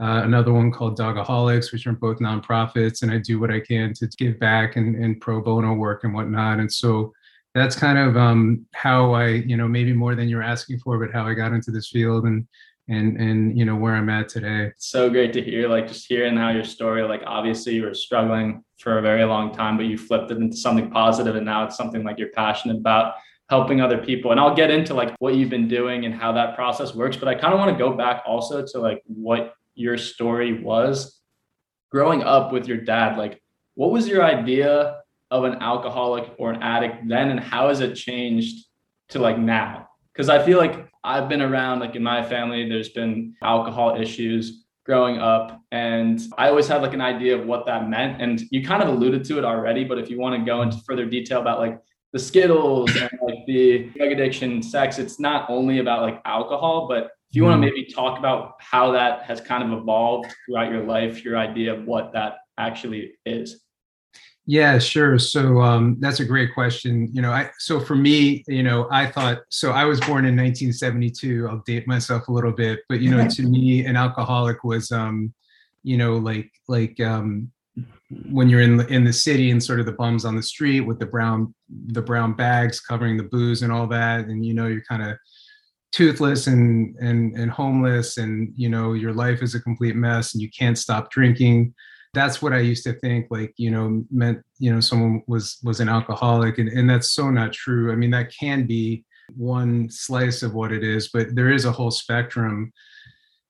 uh, 0.00 0.22
another 0.24 0.52
one 0.52 0.72
called 0.72 0.98
Dogaholics, 0.98 1.70
which 1.70 1.86
are 1.86 1.92
both 1.92 2.18
nonprofits. 2.18 3.02
And 3.02 3.12
I 3.12 3.18
do 3.18 3.38
what 3.38 3.52
I 3.52 3.60
can 3.60 3.94
to 3.94 4.08
give 4.18 4.40
back 4.40 4.76
and, 4.76 4.96
and 4.96 5.20
pro 5.20 5.40
bono 5.40 5.74
work 5.74 6.02
and 6.02 6.12
whatnot. 6.12 6.58
And 6.58 6.72
so 6.72 7.12
that's 7.54 7.76
kind 7.76 7.98
of 7.98 8.16
um, 8.16 8.66
how 8.74 9.12
I, 9.12 9.26
you 9.28 9.56
know, 9.56 9.68
maybe 9.68 9.92
more 9.92 10.16
than 10.16 10.28
you're 10.28 10.42
asking 10.42 10.80
for, 10.80 10.98
but 10.98 11.14
how 11.14 11.24
I 11.24 11.34
got 11.34 11.52
into 11.52 11.70
this 11.70 11.88
field 11.88 12.24
and 12.24 12.46
and 12.88 13.16
and 13.18 13.58
you 13.58 13.64
know 13.64 13.76
where 13.76 13.94
I'm 13.94 14.10
at 14.10 14.28
today. 14.28 14.72
So 14.76 15.08
great 15.08 15.32
to 15.34 15.42
hear, 15.42 15.68
like 15.68 15.88
just 15.88 16.06
hearing 16.06 16.36
how 16.36 16.50
your 16.50 16.64
story, 16.64 17.02
like 17.02 17.22
obviously 17.26 17.74
you 17.74 17.82
were 17.82 17.94
struggling 17.94 18.62
for 18.78 18.98
a 18.98 19.02
very 19.02 19.24
long 19.24 19.54
time, 19.54 19.76
but 19.76 19.86
you 19.86 19.96
flipped 19.96 20.30
it 20.30 20.38
into 20.38 20.56
something 20.56 20.90
positive, 20.90 21.36
and 21.36 21.46
now 21.46 21.64
it's 21.64 21.76
something 21.76 22.04
like 22.04 22.18
you're 22.18 22.30
passionate 22.30 22.76
about 22.76 23.14
helping 23.50 23.80
other 23.80 23.98
people. 23.98 24.30
And 24.30 24.40
I'll 24.40 24.54
get 24.54 24.70
into 24.70 24.94
like 24.94 25.14
what 25.18 25.34
you've 25.34 25.50
been 25.50 25.68
doing 25.68 26.06
and 26.06 26.14
how 26.14 26.32
that 26.32 26.54
process 26.54 26.94
works, 26.94 27.16
but 27.16 27.28
I 27.28 27.34
kind 27.34 27.52
of 27.52 27.58
want 27.58 27.72
to 27.72 27.78
go 27.78 27.92
back 27.92 28.22
also 28.26 28.64
to 28.64 28.78
like 28.78 29.02
what 29.06 29.54
your 29.74 29.98
story 29.98 30.62
was 30.62 31.20
growing 31.90 32.22
up 32.22 32.52
with 32.52 32.66
your 32.66 32.78
dad. 32.78 33.16
Like, 33.18 33.40
what 33.74 33.90
was 33.90 34.08
your 34.08 34.24
idea 34.24 35.00
of 35.30 35.44
an 35.44 35.54
alcoholic 35.62 36.32
or 36.38 36.52
an 36.52 36.62
addict 36.62 37.08
then, 37.08 37.30
and 37.30 37.40
how 37.40 37.68
has 37.68 37.80
it 37.80 37.94
changed 37.94 38.66
to 39.10 39.18
like 39.18 39.38
now? 39.38 39.88
Because 40.12 40.28
I 40.28 40.44
feel 40.44 40.58
like 40.58 40.88
I've 41.04 41.28
been 41.28 41.42
around, 41.42 41.80
like 41.80 41.94
in 41.94 42.02
my 42.02 42.24
family, 42.24 42.68
there's 42.68 42.88
been 42.88 43.34
alcohol 43.42 44.00
issues 44.00 44.64
growing 44.86 45.18
up. 45.18 45.60
And 45.70 46.20
I 46.38 46.48
always 46.48 46.66
had 46.68 46.82
like 46.82 46.94
an 46.94 47.00
idea 47.00 47.38
of 47.38 47.46
what 47.46 47.66
that 47.66 47.88
meant. 47.88 48.20
And 48.20 48.42
you 48.50 48.64
kind 48.64 48.82
of 48.82 48.88
alluded 48.88 49.24
to 49.26 49.38
it 49.38 49.44
already, 49.44 49.84
but 49.84 49.98
if 49.98 50.10
you 50.10 50.18
want 50.18 50.38
to 50.38 50.44
go 50.44 50.62
into 50.62 50.78
further 50.78 51.06
detail 51.06 51.40
about 51.40 51.58
like 51.58 51.78
the 52.12 52.18
Skittles 52.18 52.90
and 52.96 53.10
like 53.22 53.44
the 53.46 53.90
drug 53.96 54.12
addiction, 54.12 54.62
sex, 54.62 54.98
it's 54.98 55.18
not 55.18 55.48
only 55.50 55.78
about 55.78 56.02
like 56.02 56.20
alcohol, 56.24 56.86
but 56.88 57.10
if 57.30 57.36
you 57.36 57.44
want 57.44 57.60
to 57.60 57.66
mm-hmm. 57.66 57.76
maybe 57.76 57.92
talk 57.92 58.18
about 58.18 58.54
how 58.60 58.92
that 58.92 59.22
has 59.22 59.40
kind 59.40 59.64
of 59.64 59.78
evolved 59.78 60.32
throughout 60.46 60.70
your 60.70 60.84
life, 60.84 61.24
your 61.24 61.36
idea 61.36 61.74
of 61.74 61.84
what 61.84 62.12
that 62.12 62.36
actually 62.58 63.14
is. 63.26 63.63
Yeah, 64.46 64.78
sure. 64.78 65.18
So 65.18 65.62
um, 65.62 65.96
that's 66.00 66.20
a 66.20 66.24
great 66.24 66.52
question. 66.52 67.08
You 67.12 67.22
know, 67.22 67.30
I 67.32 67.50
so 67.58 67.80
for 67.80 67.94
me, 67.96 68.44
you 68.46 68.62
know, 68.62 68.88
I 68.90 69.06
thought 69.06 69.40
so. 69.48 69.70
I 69.70 69.86
was 69.86 70.00
born 70.00 70.26
in 70.26 70.36
1972. 70.36 71.48
I'll 71.48 71.62
date 71.66 71.88
myself 71.88 72.28
a 72.28 72.32
little 72.32 72.52
bit, 72.52 72.80
but 72.88 73.00
you 73.00 73.10
know, 73.10 73.26
to 73.26 73.42
me, 73.42 73.86
an 73.86 73.96
alcoholic 73.96 74.62
was, 74.62 74.92
um, 74.92 75.32
you 75.82 75.96
know, 75.96 76.16
like 76.16 76.50
like 76.68 77.00
um, 77.00 77.50
when 78.30 78.50
you're 78.50 78.60
in 78.60 78.76
the, 78.76 78.86
in 78.88 79.02
the 79.02 79.14
city 79.14 79.50
and 79.50 79.64
sort 79.64 79.80
of 79.80 79.86
the 79.86 79.92
bums 79.92 80.26
on 80.26 80.36
the 80.36 80.42
street 80.42 80.80
with 80.80 80.98
the 80.98 81.06
brown 81.06 81.54
the 81.86 82.02
brown 82.02 82.34
bags 82.34 82.80
covering 82.80 83.16
the 83.16 83.22
booze 83.22 83.62
and 83.62 83.72
all 83.72 83.86
that, 83.86 84.26
and 84.26 84.44
you 84.44 84.52
know, 84.52 84.66
you're 84.66 84.82
kind 84.82 85.02
of 85.02 85.16
toothless 85.90 86.48
and 86.48 86.94
and 86.96 87.34
and 87.34 87.50
homeless, 87.50 88.18
and 88.18 88.52
you 88.56 88.68
know, 88.68 88.92
your 88.92 89.14
life 89.14 89.40
is 89.42 89.54
a 89.54 89.60
complete 89.62 89.96
mess, 89.96 90.34
and 90.34 90.42
you 90.42 90.50
can't 90.50 90.76
stop 90.76 91.10
drinking 91.10 91.72
that's 92.14 92.40
what 92.40 92.52
I 92.52 92.60
used 92.60 92.84
to 92.84 92.94
think 92.94 93.26
like, 93.30 93.52
you 93.56 93.70
know, 93.70 94.04
meant, 94.10 94.42
you 94.58 94.72
know, 94.72 94.80
someone 94.80 95.22
was 95.26 95.58
was 95.62 95.80
an 95.80 95.88
alcoholic 95.88 96.58
and, 96.58 96.68
and 96.68 96.88
that's 96.88 97.10
so 97.10 97.30
not 97.30 97.52
true. 97.52 97.92
I 97.92 97.96
mean, 97.96 98.10
that 98.12 98.32
can 98.32 98.66
be 98.66 99.04
one 99.36 99.88
slice 99.90 100.42
of 100.42 100.54
what 100.54 100.72
it 100.72 100.84
is, 100.84 101.10
but 101.12 101.34
there 101.34 101.50
is 101.50 101.64
a 101.64 101.72
whole 101.72 101.90
spectrum. 101.90 102.72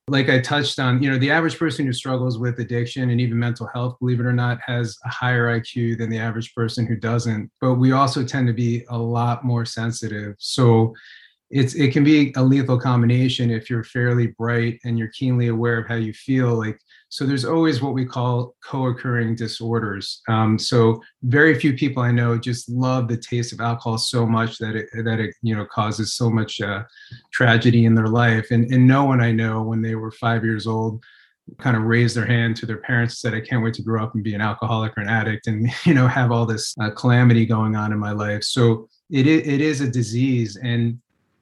Like 0.07 0.29
I 0.29 0.39
touched 0.41 0.79
on, 0.79 1.03
you 1.03 1.11
know, 1.11 1.19
the 1.19 1.31
average 1.31 1.59
person 1.59 1.87
who 1.87 1.93
struggles 1.93 2.39
with 2.39 2.59
addiction 2.59 3.11
and 3.11 3.21
even 3.21 3.39
mental 3.39 3.69
health, 3.73 3.97
believe 4.01 4.21
it 4.21 4.27
or 4.27 4.35
not, 4.35 4.59
has 4.67 4.99
a 5.05 5.09
higher 5.09 5.59
IQ 5.59 5.99
than 5.99 6.11
the 6.11 6.19
average 6.19 6.55
person 6.55 6.87
who 6.87 6.97
doesn't. 6.97 7.51
But 7.61 7.75
we 7.75 7.93
also 7.93 8.25
tend 8.25 8.47
to 8.49 8.53
be 8.53 8.85
a 8.91 8.99
lot 8.99 9.45
more 9.45 9.65
sensitive. 9.65 10.35
So 10.39 10.95
it's 11.55 11.75
it 11.75 11.93
can 11.93 12.03
be 12.03 12.33
a 12.37 12.43
lethal 12.43 12.79
combination 12.79 13.51
if 13.51 13.71
you're 13.71 13.85
fairly 13.85 14.27
bright 14.27 14.81
and 14.85 14.99
you're 14.99 15.13
keenly 15.17 15.49
aware 15.49 15.79
of 15.79 15.87
how 15.87 15.95
you 15.95 16.13
feel 16.13 16.55
like 16.55 16.79
so 17.15 17.25
there's 17.25 17.45
always 17.45 17.81
what 17.81 17.95
we 17.95 18.05
call 18.05 18.57
co-occurring 18.65 19.37
disorders. 19.37 20.21
Um, 20.29 20.59
so 20.59 21.01
very 21.23 21.55
few 21.55 21.73
people 21.73 22.03
I 22.03 22.11
know 22.11 22.37
just 22.37 22.69
love 22.69 23.07
the 23.07 23.17
taste 23.17 23.53
of 23.53 23.61
alcohol 23.61 23.99
so 23.99 24.27
much 24.27 24.59
that 24.59 24.75
it 24.75 24.89
that 25.05 25.21
it 25.21 25.33
you 25.41 25.55
know 25.55 25.65
causes 25.65 26.17
so 26.17 26.29
much 26.29 26.61
uh, 26.61 26.83
tragedy 27.33 27.85
in 27.85 27.95
their 27.95 28.09
life. 28.09 28.49
And 28.51 28.65
and 28.73 28.89
no 28.89 29.05
one 29.05 29.21
I 29.21 29.31
know 29.31 29.63
when 29.63 29.81
they 29.81 29.95
were 29.95 30.11
five 30.11 30.45
years 30.45 30.67
old 30.67 31.05
kind 31.61 31.77
of 31.77 31.85
raised 31.85 32.17
their 32.17 32.27
hand 32.27 32.57
to 32.57 32.67
their 32.67 32.79
parents 32.79 33.15
and 33.15 33.33
said, 33.33 33.41
"I 33.41 33.47
can't 33.47 33.63
wait 33.63 33.75
to 33.75 33.83
grow 33.83 34.03
up 34.03 34.17
and 34.17 34.25
be 34.25 34.35
an 34.35 34.41
alcoholic 34.41 34.99
or 34.99 35.03
an 35.03 35.09
addict 35.09 35.47
and 35.47 35.71
you 35.87 35.95
know 35.95 36.09
have 36.09 36.33
all 36.33 36.47
this 36.47 36.75
uh, 36.81 36.91
calamity 36.91 37.47
going 37.47 37.77
on 37.77 37.93
in 37.93 37.99
my 38.01 38.11
life." 38.11 38.43
So 38.43 38.89
it 39.09 39.29
it 39.29 39.61
is 39.61 39.81
a 39.81 39.89
disease, 39.89 40.57
and 40.57 40.99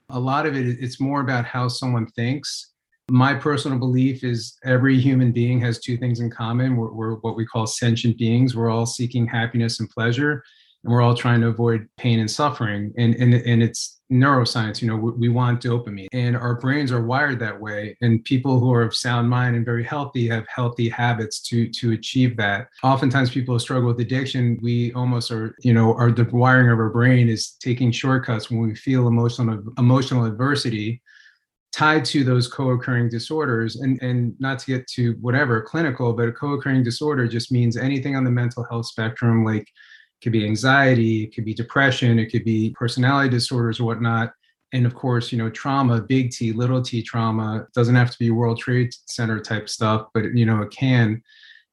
a 0.09 0.19
lot 0.19 0.45
of 0.45 0.55
it 0.55 0.65
it's 0.79 0.99
more 0.99 1.21
about 1.21 1.45
how 1.45 1.67
someone 1.67 2.07
thinks 2.07 2.73
My 3.09 3.33
personal 3.33 3.77
belief 3.77 4.23
is 4.23 4.57
every 4.63 4.97
human 4.97 5.33
being 5.33 5.59
has 5.59 5.79
two 5.79 5.97
things 5.97 6.21
in 6.21 6.29
common. 6.31 6.77
We're, 6.77 6.93
we're 6.93 7.15
what 7.15 7.35
we 7.35 7.45
call 7.45 7.67
sentient 7.67 8.17
beings. 8.17 8.55
We're 8.55 8.69
all 8.69 8.85
seeking 8.85 9.27
happiness 9.27 9.81
and 9.81 9.89
pleasure 9.89 10.41
and 10.83 10.93
we're 10.93 11.01
all 11.01 11.15
trying 11.15 11.41
to 11.41 11.47
avoid 11.47 11.87
pain 11.97 12.19
and 12.19 12.29
suffering. 12.29 12.93
And 12.97 13.15
and, 13.15 13.33
and 13.33 13.63
it's 13.63 14.01
neuroscience 14.11 14.81
you 14.81 14.87
know 14.87 14.95
we, 14.95 15.11
we, 15.11 15.29
want 15.29 15.61
dopamine. 15.61 16.07
And 16.13 16.35
our 16.35 16.55
brains 16.55 16.91
are 16.91 17.01
wired 17.01 17.39
that 17.39 17.59
way. 17.59 17.97
And 18.01 18.23
people 18.25 18.59
who 18.59 18.71
are 18.71 18.83
of 18.83 18.95
sound 18.95 19.29
mind 19.29 19.55
and 19.55 19.65
very 19.65 19.83
healthy 19.83 20.27
have 20.29 20.45
healthy 20.47 20.89
habits 20.89 21.41
to 21.43 21.69
to 21.69 21.93
achieve 21.93 22.37
that. 22.37 22.67
Oftentimes 22.83 23.31
people 23.31 23.57
struggle 23.59 23.87
with 23.87 23.99
addiction. 23.99 24.59
We 24.61 24.93
almost 24.93 25.31
are 25.31 25.55
you 25.61 25.73
know 25.73 25.93
our 25.95 26.11
the 26.11 26.25
wiring 26.25 26.69
of 26.69 26.79
our 26.79 26.89
brain 26.89 27.29
is 27.29 27.51
taking 27.59 27.91
shortcuts 27.91 28.51
when 28.51 28.61
we 28.61 28.75
feel 28.75 29.07
emotional 29.07 29.63
emotional 29.77 30.25
adversity 30.25 31.01
tied 31.71 32.05
to 32.05 32.23
those 32.23 32.47
co-occurring 32.47 33.09
disorders. 33.09 33.77
And 33.77 33.99
and 34.03 34.35
not 34.39 34.59
to 34.59 34.65
get 34.67 34.87
to 34.89 35.13
whatever 35.21 35.61
clinical 35.61 36.13
but 36.13 36.27
a 36.27 36.31
co-occurring 36.31 36.83
disorder 36.83 37.27
just 37.27 37.51
means 37.51 37.77
anything 37.77 38.15
on 38.15 38.23
the 38.23 38.31
mental 38.31 38.63
health 38.69 38.85
spectrum 38.85 39.43
like 39.43 39.67
could 40.23 40.31
be 40.31 40.45
anxiety, 40.45 41.23
it 41.23 41.35
could 41.35 41.45
be 41.45 41.53
depression, 41.53 42.17
it 42.17 42.27
could 42.27 42.43
be 42.43 42.71
personality 42.71 43.29
disorders 43.29 43.79
or 43.79 43.83
whatnot. 43.83 44.33
And 44.73 44.85
of 44.87 44.95
course, 44.95 45.31
you 45.31 45.37
know, 45.37 45.49
trauma, 45.51 46.01
big 46.01 46.31
T, 46.31 46.51
little 46.51 46.81
t 46.81 47.03
trauma, 47.03 47.67
doesn't 47.75 47.95
have 47.95 48.09
to 48.09 48.17
be 48.17 48.31
World 48.31 48.57
Trade 48.57 48.91
Center 49.05 49.39
type 49.39 49.69
stuff, 49.69 50.07
but 50.13 50.33
you 50.33 50.45
know, 50.45 50.61
it 50.63 50.71
can. 50.71 51.21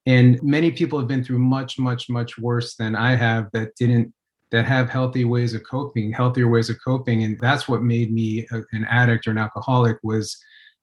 And 0.07 0.43
many 0.43 0.71
people 0.71 0.99
have 0.99 1.09
been 1.09 1.25
through 1.25 1.39
much, 1.39 1.79
much, 1.79 2.11
much 2.11 2.39
worse 2.39 2.75
than 2.75 2.95
I 2.97 3.15
have 3.15 3.49
that 3.53 3.75
didn't 3.77 4.13
that 4.51 4.67
have 4.67 4.91
healthy 4.91 5.25
ways 5.25 5.55
of 5.55 5.63
coping, 5.63 6.13
healthier 6.13 6.49
ways 6.49 6.71
of 6.71 6.77
coping. 6.85 7.23
And 7.23 7.39
that's 7.41 7.69
what 7.69 7.83
made 7.83 8.13
me 8.13 8.47
a, 8.51 8.63
an 8.73 8.85
addict 8.87 9.29
or 9.29 9.31
an 9.31 9.39
alcoholic 9.39 9.99
was 10.03 10.37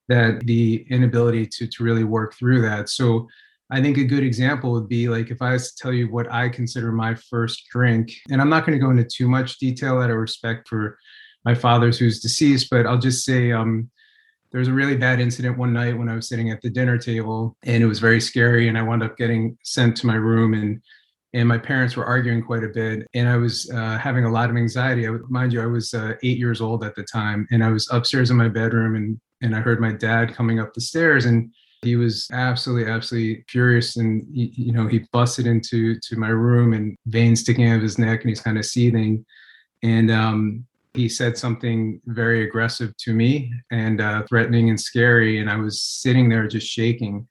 that 0.07 0.45
the 0.45 0.86
inability 0.89 1.45
to, 1.47 1.67
to 1.67 1.83
really 1.83 2.05
work 2.05 2.33
through 2.33 2.62
that. 2.62 2.89
So 2.89 3.27
I 3.69 3.81
think 3.81 3.97
a 3.97 4.03
good 4.03 4.24
example 4.24 4.71
would 4.71 4.88
be 4.88 5.09
like 5.09 5.29
if 5.29 5.41
I 5.41 5.53
was 5.53 5.71
to 5.71 5.77
tell 5.81 5.93
you 5.93 6.09
what 6.09 6.31
I 6.31 6.47
consider 6.50 6.91
my 6.91 7.15
first 7.15 7.65
drink, 7.69 8.13
and 8.31 8.41
I'm 8.41 8.50
not 8.50 8.65
going 8.65 8.77
to 8.77 8.83
go 8.83 8.91
into 8.91 9.03
too 9.03 9.27
much 9.27 9.59
detail 9.59 10.01
out 10.01 10.09
of 10.09 10.15
respect 10.15 10.67
for 10.69 10.97
my 11.43 11.53
father's 11.53 12.00
who's 12.00 12.21
deceased, 12.21 12.69
but 12.69 12.86
I'll 12.86 12.97
just 12.97 13.25
say 13.25 13.51
um, 13.51 13.89
there 14.51 14.59
was 14.59 14.69
a 14.69 14.74
really 14.74 14.95
bad 14.95 15.19
incident 15.19 15.57
one 15.57 15.74
night 15.74 15.97
when 15.97 16.09
I 16.09 16.15
was 16.15 16.29
sitting 16.29 16.50
at 16.50 16.62
the 16.62 16.69
dinner 16.69 16.97
table, 16.97 17.57
and 17.63 17.83
it 17.83 17.88
was 17.88 18.00
very 18.00 18.21
scary, 18.21 18.69
and 18.69 18.77
I 18.77 18.83
wound 18.83 19.03
up 19.03 19.17
getting 19.17 19.57
sent 19.63 19.97
to 19.97 20.07
my 20.07 20.15
room 20.15 20.53
and 20.53 20.81
and 21.33 21.47
my 21.47 21.57
parents 21.57 21.97
were 21.97 22.05
arguing 22.05 22.41
quite 22.41 22.63
a 22.63 22.69
bit 22.69 23.05
and 23.13 23.27
i 23.27 23.36
was 23.36 23.69
uh, 23.71 23.97
having 23.97 24.24
a 24.24 24.31
lot 24.31 24.50
of 24.50 24.55
anxiety. 24.55 25.07
I, 25.07 25.12
mind 25.27 25.51
you 25.51 25.62
i 25.62 25.65
was 25.65 25.93
uh, 25.93 26.13
eight 26.24 26.38
years 26.38 26.62
old 26.62 26.86
at 26.86 26.95
the 26.95 27.03
time 27.03 27.45
and 27.51 27.63
i 27.63 27.69
was 27.69 27.88
upstairs 27.91 28.31
in 28.31 28.38
my 28.38 28.47
bedroom 28.47 28.95
and 28.95 29.19
and 29.41 29.55
i 29.55 29.59
heard 29.59 29.81
my 29.81 29.91
dad 29.91 30.33
coming 30.33 30.59
up 30.59 30.74
the 30.74 30.81
stairs 30.81 31.25
and 31.25 31.53
he 31.88 31.96
was 31.96 32.27
absolutely 32.34 32.91
absolutely 32.91 33.46
furious 33.48 33.96
and 33.96 34.27
he, 34.34 34.51
you 34.56 34.74
know 34.74 34.88
he 34.88 35.00
busted 35.13 35.48
into 35.48 35.98
to 36.01 36.17
my 36.17 36.27
room 36.27 36.74
and 36.74 36.98
veins 37.06 37.39
sticking 37.39 37.70
out 37.70 37.77
of 37.77 37.82
his 37.82 37.98
neck 37.98 38.22
and 38.22 38.29
he's 38.29 38.41
kind 38.41 38.58
of 38.58 38.65
seething. 38.65 39.25
And 39.84 40.12
um, 40.12 40.65
he 40.94 41.08
said 41.08 41.38
something 41.38 42.01
very 42.08 42.44
aggressive 42.44 42.96
to 42.98 43.13
me 43.13 43.53
and 43.72 44.01
uh, 44.01 44.24
threatening 44.27 44.70
and 44.70 44.79
scary. 44.79 45.39
And 45.39 45.50
i 45.50 45.56
was 45.56 45.82
sitting 45.82 46.27
there 46.27 46.48
just 46.48 46.67
shaking. 46.67 47.25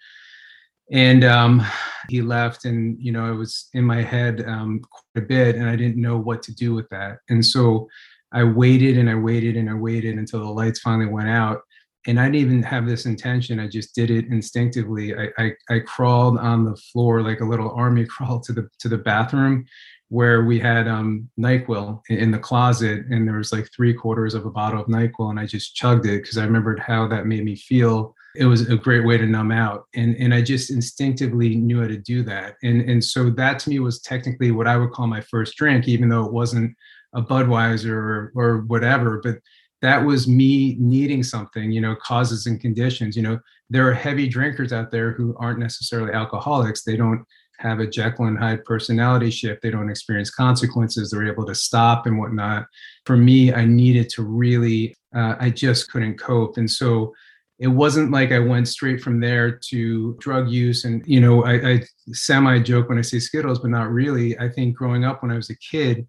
And 0.91 1.23
um, 1.25 1.63
he 2.09 2.23
left 2.23 2.65
and 2.65 2.97
you 2.99 3.13
know 3.13 3.31
it 3.31 3.37
was 3.37 3.69
in 3.75 3.85
my 3.85 4.03
head 4.03 4.43
um, 4.47 4.81
quite 4.81 5.23
a 5.23 5.27
bit 5.27 5.57
and 5.57 5.69
i 5.69 5.77
didn't 5.77 6.01
know 6.01 6.17
what 6.17 6.43
to 6.45 6.55
do 6.55 6.75
with 6.75 6.89
that. 6.89 7.19
And 7.29 7.45
so 7.45 7.89
i 8.33 8.43
waited 8.43 8.97
and 8.97 9.11
i 9.11 9.15
waited 9.15 9.57
and 9.57 9.69
i 9.71 9.75
waited 9.75 10.17
until 10.17 10.41
the 10.41 10.57
lights 10.61 10.81
finally 10.81 11.07
went 11.07 11.29
out 11.29 11.61
and 12.07 12.21
I 12.21 12.27
didn't 12.27 12.37
even 12.37 12.63
have 12.63 12.87
this 12.87 13.07
intention. 13.07 13.59
I 13.59 13.67
just 13.67 13.95
did 13.95 14.11
it 14.11 14.27
instinctively. 14.27 15.15
I, 15.15 15.29
I, 15.39 15.53
I 15.69 15.79
crawled 15.81 16.39
on 16.39 16.65
the 16.65 16.77
floor 16.77 17.23
like 17.23 17.41
a 17.41 17.45
little 17.45 17.71
army 17.73 18.05
crawl 18.09 18.41
to 18.41 18.53
the 18.53 18.69
to 18.81 18.89
the 18.89 18.99
bathroom, 18.99 19.65
where 20.09 20.45
we 20.45 20.59
had 20.59 20.87
um, 20.87 21.29
Nyquil 21.39 22.01
in 22.09 22.31
the 22.31 22.39
closet, 22.39 23.05
and 23.11 23.27
there 23.27 23.39
was 23.39 23.53
like 23.53 23.69
three 23.75 23.93
quarters 23.93 24.35
of 24.35 24.47
a 24.47 24.51
bottle 24.51 24.81
of 24.81 24.87
Nyquil, 24.87 25.31
and 25.31 25.41
I 25.41 25.47
just 25.47 25.75
chugged 25.75 26.07
it 26.07 26.23
because 26.23 26.39
I 26.39 26.45
remembered 26.45 26.81
how 26.81 27.09
that 27.09 27.27
made 27.27 27.45
me 27.45 27.57
feel. 27.57 28.15
It 28.37 28.45
was 28.45 28.69
a 28.69 28.77
great 28.77 29.07
way 29.07 29.17
to 29.17 29.27
numb 29.27 29.51
out, 29.51 29.87
and 29.95 30.15
and 30.17 30.33
I 30.33 30.43
just 30.43 30.71
instinctively 30.71 31.57
knew 31.57 31.81
how 31.81 31.89
to 31.89 31.99
do 31.99 32.23
that, 32.25 32.55
and 32.63 32.83
and 32.83 33.03
so 33.03 33.31
that 33.31 33.59
to 33.61 33.71
me 33.71 33.81
was 33.81 34.01
technically 34.01 34.53
what 34.53 34.69
I 34.69 34.77
would 34.77 34.93
call 34.93 35.07
my 35.07 35.23
first 35.23 35.57
drink, 35.57 35.89
even 35.89 36.09
though 36.09 36.25
it 36.25 36.33
wasn't 36.33 36.77
a 37.15 37.23
Budweiser 37.23 37.93
or, 37.93 38.33
or 38.35 38.59
whatever, 38.67 39.21
but 39.23 39.37
that 39.83 40.05
was 40.05 40.27
me 40.27 40.77
needing 40.79 41.23
something, 41.23 41.71
you 41.71 41.81
know, 41.81 41.95
causes 41.97 42.47
and 42.47 42.61
conditions. 42.61 43.17
You 43.17 43.23
know, 43.23 43.41
there 43.69 43.87
are 43.89 43.95
heavy 43.95 44.29
drinkers 44.29 44.73
out 44.73 44.91
there 44.91 45.13
who 45.13 45.35
aren't 45.39 45.59
necessarily 45.59 46.13
alcoholics. 46.13 46.83
They 46.83 46.97
don't 46.97 47.25
have 47.59 47.81
a 47.81 47.87
Jekyll 47.87 48.27
and 48.27 48.39
Hyde 48.39 48.65
personality 48.65 49.31
shift. 49.31 49.63
They 49.63 49.71
don't 49.71 49.91
experience 49.91 50.31
consequences. 50.31 51.11
They're 51.11 51.31
able 51.31 51.47
to 51.47 51.55
stop 51.55 52.07
and 52.07 52.19
whatnot. 52.19 52.67
For 53.05 53.17
me, 53.17 53.53
I 53.53 53.65
needed 53.65 54.09
to 54.11 54.23
really, 54.23 54.95
uh, 55.15 55.37
I 55.39 55.51
just 55.51 55.91
couldn't 55.91 56.19
cope. 56.19 56.59
And 56.59 56.71
so 56.71 57.15
it 57.59 57.69
wasn't 57.69 58.11
like 58.11 58.33
I 58.33 58.39
went 58.39 58.69
straight 58.69 59.01
from 59.01 59.21
there 59.21 59.59
to 59.71 60.17
drug 60.21 60.51
use. 60.51 60.85
And, 60.85 61.03
you 61.07 61.21
know, 61.21 61.45
I, 61.45 61.53
I 61.55 61.83
semi 62.13 62.59
joke 62.59 62.89
when 62.89 62.99
I 62.99 63.03
say 63.03 63.19
Skittles, 63.19 63.61
but 63.61 63.71
not 63.71 63.91
really. 63.91 64.39
I 64.39 64.49
think 64.51 64.77
growing 64.77 65.05
up 65.05 65.23
when 65.23 65.33
I 65.33 65.37
was 65.37 65.49
a 65.49 65.57
kid, 65.57 66.07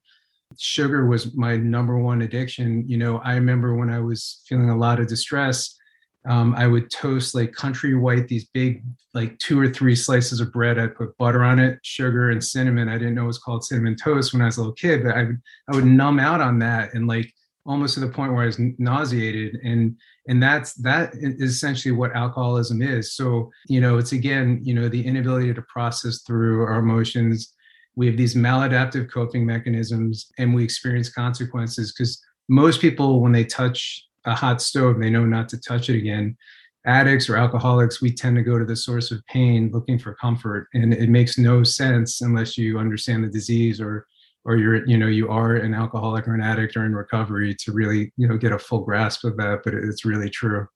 sugar 0.60 1.08
was 1.08 1.36
my 1.36 1.58
number 1.58 1.98
one 1.98 2.22
addiction. 2.22 2.88
You 2.88 2.98
know, 2.98 3.18
I 3.20 3.34
remember 3.34 3.76
when 3.76 3.90
I 3.90 4.00
was 4.00 4.42
feeling 4.48 4.70
a 4.70 4.78
lot 4.78 5.00
of 5.00 5.08
distress, 5.08 5.76
um, 6.28 6.54
I 6.56 6.68
would 6.68 6.92
toast 6.92 7.36
like 7.36 7.54
country 7.54 7.96
white, 7.96 8.28
these 8.28 8.46
big, 8.46 8.84
like 9.14 9.38
two 9.40 9.60
or 9.60 9.70
three 9.70 9.96
slices 9.96 10.42
of 10.42 10.52
bread. 10.52 10.78
I'd 10.78 10.96
put 10.96 11.18
butter 11.18 11.44
on 11.44 11.58
it, 11.58 11.80
sugar 11.84 12.32
and 12.32 12.44
cinnamon. 12.44 12.90
I 12.90 12.98
didn't 12.98 13.16
know 13.16 13.24
it 13.24 13.28
was 13.28 13.40
called 13.40 13.64
cinnamon 13.64 13.96
toast 13.96 14.34
when 14.34 14.42
I 14.42 14.46
was 14.46 14.58
a 14.58 14.62
little 14.62 14.74
kid, 14.74 15.04
but 15.04 15.16
I 15.16 15.24
would, 15.24 15.42
I 15.70 15.76
would 15.76 15.86
numb 15.86 16.20
out 16.20 16.42
on 16.42 16.60
that 16.60 16.94
and 16.94 17.08
like 17.08 17.34
almost 17.66 17.94
to 17.94 18.00
the 18.02 18.10
point 18.10 18.34
where 18.34 18.44
I 18.44 18.48
was 18.48 18.60
nauseated. 18.78 19.58
And, 19.64 19.98
and 20.28 20.44
that's, 20.44 20.74
that 20.76 21.14
is 21.14 21.56
essentially 21.56 21.94
what 21.94 22.16
alcoholism 22.16 22.82
is. 22.82 23.16
So, 23.16 23.50
you 23.68 23.80
know, 23.80 23.98
it's 23.98 24.12
again, 24.12 24.60
you 24.64 24.74
know, 24.74 24.90
the 24.90 25.06
inability 25.06 25.54
to 25.54 25.62
process 25.64 26.22
through 26.24 26.64
our 26.64 26.80
emotions, 26.80 27.54
we 27.98 28.06
have 28.06 28.16
these 28.16 28.36
maladaptive 28.36 29.12
coping 29.12 29.44
mechanisms 29.46 30.32
and 30.38 30.54
we 30.54 30.64
experience 30.64 31.10
consequences 31.10 31.92
because 31.92 32.24
most 32.48 32.80
people 32.80 33.20
when 33.20 33.32
they 33.32 33.44
touch 33.44 34.08
a 34.26 34.36
hot 34.36 34.62
stove 34.62 35.00
they 35.00 35.10
know 35.10 35.26
not 35.26 35.50
to 35.50 35.60
touch 35.60 35.90
it 35.90 35.98
again. 35.98 36.38
Addicts 36.86 37.28
or 37.28 37.36
alcoholics 37.36 38.00
we 38.00 38.14
tend 38.14 38.38
to 38.38 38.44
go 38.44 38.58
to 38.58 38.64
the 38.64 38.76
source 38.76 39.12
of 39.12 39.26
pain 39.26 39.72
looking 39.74 40.00
for 40.00 40.14
comfort 40.14 40.68
and 40.74 40.94
it 40.94 41.10
makes 41.10 41.38
no 41.38 41.64
sense 41.64 42.22
unless 42.22 42.58
you 42.58 42.78
understand 42.78 43.24
the 43.24 43.30
disease 43.30 43.82
or 43.82 44.08
or 44.46 44.56
you're 44.56 44.86
you 44.86 44.98
know 44.98 45.08
you 45.08 45.28
are 45.28 45.56
an 45.56 45.74
alcoholic 45.74 46.28
or 46.28 46.36
an 46.36 46.42
addict 46.42 46.78
or 46.78 46.86
in 46.86 46.96
recovery 46.96 47.54
to 47.56 47.72
really 47.74 48.14
you 48.16 48.28
know 48.28 48.38
get 48.38 48.54
a 48.54 48.60
full 48.60 48.82
grasp 48.82 49.26
of 49.26 49.36
that 49.38 49.62
but 49.66 49.74
it's 49.74 50.06
really 50.06 50.30
true. 50.30 50.68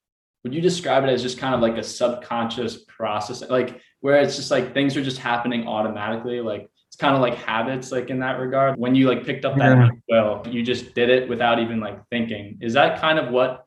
Would 0.44 0.56
you 0.56 0.62
describe 0.62 1.04
it 1.04 1.10
as 1.12 1.22
just 1.22 1.38
kind 1.38 1.54
of 1.54 1.62
like 1.62 1.78
a 1.78 1.84
subconscious 1.84 2.84
process? 2.86 3.48
Like 3.48 3.80
where 4.00 4.20
it's 4.20 4.36
just 4.36 4.50
like 4.50 4.74
things 4.74 4.98
are 4.98 5.04
just 5.04 5.20
happening 5.20 5.68
automatically 5.68 6.42
like 6.42 6.68
it's 6.92 6.98
kind 6.98 7.16
of 7.16 7.22
like 7.22 7.36
habits 7.36 7.90
like 7.90 8.10
in 8.10 8.20
that 8.20 8.38
regard. 8.38 8.78
When 8.78 8.96
you 8.96 9.08
like 9.08 9.26
picked 9.26 9.46
up 9.46 9.58
that 9.58 9.78
yeah. 9.78 9.90
well 10.10 10.46
you 10.46 10.62
just 10.62 10.94
did 10.94 11.10
it 11.10 11.30
without 11.30 11.58
even 11.58 11.80
like 11.80 12.06
thinking. 12.10 12.58
Is 12.60 12.74
that 12.74 13.00
kind 13.00 13.18
of 13.18 13.32
what 13.32 13.66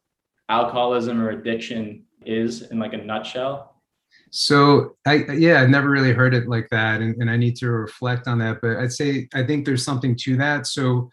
alcoholism 0.50 1.18
or 1.22 1.30
addiction 1.30 2.04
is 2.26 2.70
in 2.70 2.78
like 2.78 2.92
a 2.92 2.98
nutshell? 2.98 3.80
So 4.28 4.96
i 5.06 5.24
yeah 5.32 5.62
i've 5.62 5.70
never 5.70 5.88
really 5.88 6.12
heard 6.12 6.34
it 6.34 6.48
like 6.48 6.68
that 6.70 7.00
and, 7.00 7.16
and 7.20 7.30
i 7.30 7.36
need 7.36 7.56
to 7.56 7.70
reflect 7.70 8.28
on 8.28 8.38
that 8.40 8.60
but 8.60 8.76
i'd 8.78 8.92
say 8.92 9.28
i 9.32 9.42
think 9.42 9.64
there's 9.64 9.84
something 9.84 10.14
to 10.16 10.36
that. 10.36 10.66
So 10.66 11.10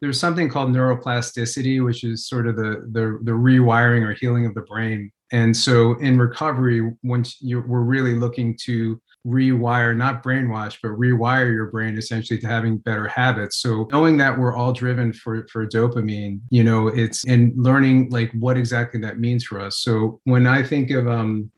there's 0.00 0.18
something 0.18 0.48
called 0.48 0.70
neuroplasticity 0.70 1.84
which 1.84 2.02
is 2.02 2.26
sort 2.26 2.48
of 2.48 2.56
the 2.56 2.88
the, 2.90 3.20
the 3.22 3.32
rewiring 3.32 4.02
or 4.02 4.14
healing 4.14 4.46
of 4.46 4.54
the 4.54 4.62
brain. 4.62 5.12
And 5.30 5.56
so 5.56 5.96
in 6.00 6.18
recovery 6.18 6.92
once 7.04 7.36
you 7.40 7.60
we're 7.60 7.82
really 7.82 8.14
looking 8.14 8.58
to 8.64 9.00
rewire, 9.26 9.96
not 9.96 10.22
brainwash, 10.22 10.78
but 10.82 10.90
rewire 10.92 11.52
your 11.52 11.66
brain 11.66 11.96
essentially 11.96 12.38
to 12.40 12.46
having 12.46 12.78
better 12.78 13.06
habits. 13.06 13.58
So 13.58 13.88
knowing 13.92 14.16
that 14.16 14.36
we're 14.36 14.54
all 14.54 14.72
driven 14.72 15.12
for, 15.12 15.46
for 15.48 15.66
dopamine, 15.66 16.40
you 16.50 16.64
know, 16.64 16.88
it's 16.88 17.24
and 17.24 17.52
learning 17.56 18.10
like 18.10 18.32
what 18.32 18.56
exactly 18.56 19.00
that 19.00 19.20
means 19.20 19.44
for 19.44 19.60
us. 19.60 19.78
So 19.78 20.20
when 20.24 20.46
I 20.46 20.62
think 20.62 20.90
of 20.90 21.06
um 21.06 21.50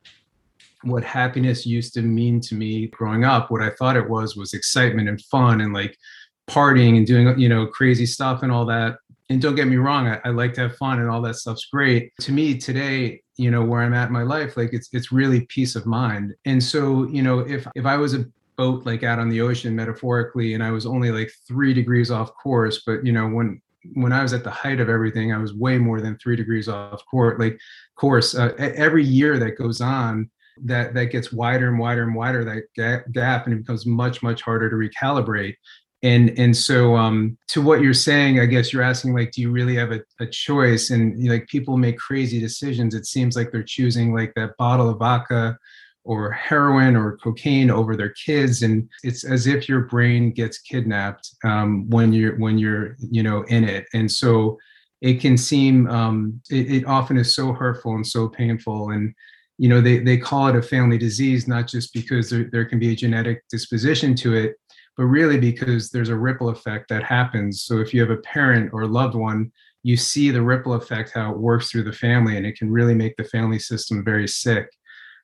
what 0.82 1.02
happiness 1.02 1.64
used 1.64 1.94
to 1.94 2.02
mean 2.02 2.40
to 2.40 2.54
me 2.54 2.88
growing 2.88 3.24
up, 3.24 3.50
what 3.50 3.62
I 3.62 3.70
thought 3.70 3.96
it 3.96 4.08
was 4.08 4.36
was 4.36 4.52
excitement 4.52 5.08
and 5.08 5.20
fun 5.22 5.62
and 5.62 5.72
like 5.72 5.96
partying 6.48 6.98
and 6.98 7.06
doing, 7.06 7.38
you 7.38 7.48
know, 7.48 7.66
crazy 7.66 8.04
stuff 8.04 8.42
and 8.42 8.52
all 8.52 8.66
that. 8.66 8.96
And 9.30 9.40
don't 9.40 9.54
get 9.54 9.68
me 9.68 9.76
wrong, 9.76 10.06
I, 10.06 10.20
I 10.26 10.28
like 10.28 10.52
to 10.54 10.60
have 10.62 10.76
fun 10.76 11.00
and 11.00 11.08
all 11.08 11.22
that 11.22 11.36
stuff's 11.36 11.64
great. 11.64 12.12
To 12.20 12.32
me 12.32 12.58
today, 12.58 13.22
you 13.36 13.50
know 13.50 13.64
where 13.64 13.80
i'm 13.80 13.94
at 13.94 14.08
in 14.08 14.12
my 14.12 14.22
life 14.22 14.56
like 14.56 14.72
it's 14.72 14.88
it's 14.92 15.12
really 15.12 15.42
peace 15.46 15.76
of 15.76 15.86
mind 15.86 16.34
and 16.44 16.62
so 16.62 17.06
you 17.08 17.22
know 17.22 17.40
if 17.40 17.66
if 17.74 17.86
i 17.86 17.96
was 17.96 18.14
a 18.14 18.24
boat 18.56 18.86
like 18.86 19.02
out 19.02 19.18
on 19.18 19.28
the 19.28 19.40
ocean 19.40 19.74
metaphorically 19.74 20.54
and 20.54 20.62
i 20.62 20.70
was 20.70 20.86
only 20.86 21.10
like 21.10 21.30
three 21.46 21.74
degrees 21.74 22.10
off 22.10 22.32
course 22.36 22.82
but 22.86 23.04
you 23.04 23.12
know 23.12 23.28
when 23.28 23.60
when 23.92 24.12
I 24.12 24.22
was 24.22 24.32
at 24.32 24.44
the 24.44 24.50
height 24.50 24.80
of 24.80 24.88
everything, 24.88 25.32
I 25.32 25.38
was 25.38 25.52
way 25.52 25.78
more 25.78 26.00
than 26.00 26.16
three 26.16 26.36
degrees 26.36 26.68
off 26.68 27.04
court. 27.06 27.38
Like 27.38 27.58
course, 27.96 28.34
uh, 28.34 28.52
every 28.58 29.04
year 29.04 29.38
that 29.38 29.58
goes 29.58 29.80
on, 29.80 30.30
that 30.64 30.94
that 30.94 31.06
gets 31.06 31.32
wider 31.32 31.68
and 31.68 31.78
wider 31.78 32.02
and 32.02 32.14
wider 32.14 32.44
that 32.44 32.64
gap, 33.12 33.44
and 33.46 33.54
it 33.54 33.58
becomes 33.58 33.86
much 33.86 34.22
much 34.22 34.42
harder 34.42 34.70
to 34.70 34.76
recalibrate. 34.76 35.56
And 36.04 36.38
and 36.38 36.54
so 36.54 36.96
um, 36.96 37.38
to 37.48 37.62
what 37.62 37.80
you're 37.80 37.94
saying, 37.94 38.38
I 38.38 38.44
guess 38.44 38.72
you're 38.72 38.82
asking 38.82 39.14
like, 39.14 39.32
do 39.32 39.40
you 39.40 39.50
really 39.50 39.74
have 39.76 39.90
a, 39.90 40.02
a 40.20 40.26
choice? 40.26 40.90
And 40.90 41.20
you 41.20 41.28
know, 41.28 41.34
like 41.34 41.48
people 41.48 41.78
make 41.78 41.98
crazy 41.98 42.38
decisions. 42.38 42.94
It 42.94 43.06
seems 43.06 43.36
like 43.36 43.50
they're 43.50 43.62
choosing 43.62 44.14
like 44.14 44.34
that 44.34 44.56
bottle 44.58 44.90
of 44.90 44.98
vodka 44.98 45.58
or 46.04 46.30
heroin 46.30 46.94
or 46.94 47.16
cocaine 47.16 47.70
over 47.70 47.96
their 47.96 48.10
kids 48.10 48.62
and 48.62 48.86
it's 49.02 49.24
as 49.24 49.46
if 49.46 49.68
your 49.68 49.80
brain 49.80 50.30
gets 50.30 50.58
kidnapped 50.58 51.30
um, 51.44 51.88
when 51.88 52.12
you're 52.12 52.36
when 52.36 52.58
you're 52.58 52.94
you 53.10 53.22
know 53.22 53.42
in 53.44 53.64
it 53.64 53.86
and 53.94 54.10
so 54.10 54.58
it 55.00 55.20
can 55.20 55.36
seem 55.36 55.88
um, 55.88 56.40
it, 56.50 56.70
it, 56.70 56.86
often 56.86 57.16
is 57.16 57.34
so 57.34 57.52
hurtful 57.52 57.94
and 57.94 58.06
so 58.06 58.28
painful 58.28 58.90
and 58.90 59.14
you 59.56 59.68
know 59.68 59.80
they, 59.80 59.98
they 59.98 60.18
call 60.18 60.46
it 60.48 60.56
a 60.56 60.62
family 60.62 60.98
disease 60.98 61.48
not 61.48 61.66
just 61.66 61.92
because 61.94 62.28
there, 62.28 62.50
there 62.52 62.66
can 62.66 62.78
be 62.78 62.92
a 62.92 62.96
genetic 62.96 63.42
disposition 63.48 64.14
to 64.14 64.34
it 64.34 64.56
but 64.96 65.04
really 65.04 65.38
because 65.38 65.90
there's 65.90 66.08
a 66.08 66.16
ripple 66.16 66.48
effect 66.48 66.88
that 66.88 67.02
happens 67.02 67.64
so 67.64 67.78
if 67.78 67.92
you 67.92 68.00
have 68.00 68.10
a 68.10 68.22
parent 68.22 68.70
or 68.72 68.82
a 68.82 68.86
loved 68.86 69.14
one 69.14 69.50
you 69.82 69.96
see 69.96 70.30
the 70.30 70.42
ripple 70.42 70.74
effect 70.74 71.12
how 71.14 71.30
it 71.30 71.38
works 71.38 71.70
through 71.70 71.84
the 71.84 71.92
family 71.92 72.36
and 72.36 72.46
it 72.46 72.56
can 72.56 72.70
really 72.70 72.94
make 72.94 73.16
the 73.16 73.24
family 73.24 73.58
system 73.58 74.04
very 74.04 74.26
sick 74.26 74.68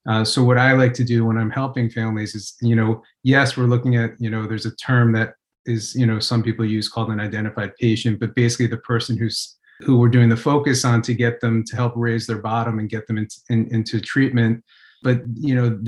uh, 0.08 0.24
so 0.24 0.42
what 0.42 0.58
I 0.58 0.72
like 0.72 0.94
to 0.94 1.04
do 1.04 1.24
when 1.24 1.36
I'm 1.36 1.50
helping 1.50 1.90
families 1.90 2.34
is, 2.34 2.56
you 2.62 2.74
know, 2.74 3.02
yes, 3.22 3.56
we're 3.56 3.64
looking 3.64 3.96
at, 3.96 4.12
you 4.18 4.30
know, 4.30 4.46
there's 4.46 4.66
a 4.66 4.74
term 4.76 5.12
that 5.12 5.34
is, 5.66 5.94
you 5.94 6.06
know, 6.06 6.18
some 6.18 6.42
people 6.42 6.64
use 6.64 6.88
called 6.88 7.10
an 7.10 7.20
identified 7.20 7.76
patient, 7.76 8.18
but 8.18 8.34
basically 8.34 8.66
the 8.66 8.78
person 8.78 9.16
who's 9.16 9.56
who 9.80 9.98
we're 9.98 10.08
doing 10.08 10.28
the 10.28 10.36
focus 10.36 10.84
on 10.84 11.00
to 11.00 11.14
get 11.14 11.40
them 11.40 11.64
to 11.64 11.76
help 11.76 11.94
raise 11.96 12.26
their 12.26 12.38
bottom 12.38 12.78
and 12.78 12.90
get 12.90 13.06
them 13.06 13.16
into, 13.16 13.36
in, 13.48 13.66
into 13.74 13.98
treatment. 13.98 14.62
But 15.02 15.22
you 15.34 15.54
know, 15.54 15.78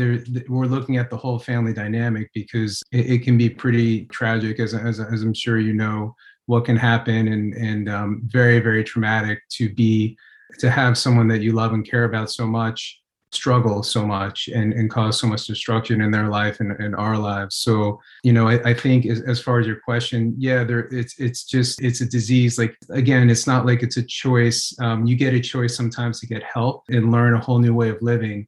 we're 0.49 0.67
looking 0.67 0.97
at 0.97 1.11
the 1.11 1.17
whole 1.17 1.39
family 1.39 1.73
dynamic 1.73 2.31
because 2.35 2.83
it, 2.93 3.11
it 3.11 3.23
can 3.23 3.37
be 3.37 3.51
pretty 3.51 4.07
tragic, 4.07 4.59
as, 4.59 4.75
as, 4.75 5.01
as 5.01 5.23
I'm 5.23 5.35
sure 5.35 5.59
you 5.59 5.75
know, 5.75 6.15
what 6.47 6.65
can 6.65 6.77
happen 6.77 7.29
and 7.29 7.55
and 7.55 7.89
um, 7.89 8.23
very 8.25 8.59
very 8.59 8.83
traumatic 8.85 9.41
to 9.51 9.73
be 9.73 10.17
to 10.59 10.71
have 10.71 10.99
someone 10.99 11.29
that 11.29 11.41
you 11.41 11.53
love 11.53 11.73
and 11.73 11.89
care 11.89 12.05
about 12.05 12.31
so 12.31 12.47
much 12.47 13.03
struggle 13.33 13.83
so 13.83 14.07
much 14.07 14.49
and, 14.55 14.73
and 14.75 14.91
cause 14.91 15.19
so 15.19 15.27
much 15.27 15.47
destruction 15.47 16.03
in 16.03 16.11
their 16.11 16.29
life 16.29 16.61
and 16.61 16.79
in 16.81 16.95
our 16.95 17.17
lives. 17.17 17.57
So, 17.57 17.99
you 18.23 18.33
know, 18.33 18.47
I, 18.47 18.71
I 18.71 18.75
think 18.75 19.07
as, 19.07 19.23
as, 19.23 19.41
far 19.41 19.59
as 19.59 19.67
your 19.67 19.81
question, 19.81 20.35
yeah, 20.39 20.65
there 20.65 20.89
it's 20.93 21.19
it's 21.19 21.45
just 21.45 21.83
it's 21.83 22.01
a 22.01 22.07
disease. 22.07 22.59
Like 22.59 22.77
again, 22.91 23.31
it's 23.31 23.47
not 23.47 23.67
like 23.67 23.83
it's 23.83 23.97
a 23.97 24.03
choice. 24.03 24.75
Um, 24.81 25.07
you 25.07 25.17
get 25.17 25.35
a 25.35 25.41
choice 25.41 25.77
sometimes 25.77 26.21
to 26.21 26.27
get 26.27 26.43
help 26.43 26.85
and 26.89 27.11
learn 27.11 27.35
a 27.35 27.41
whole 27.41 27.59
new 27.59 27.75
way 27.75 27.89
of 27.89 28.01
living. 28.03 28.47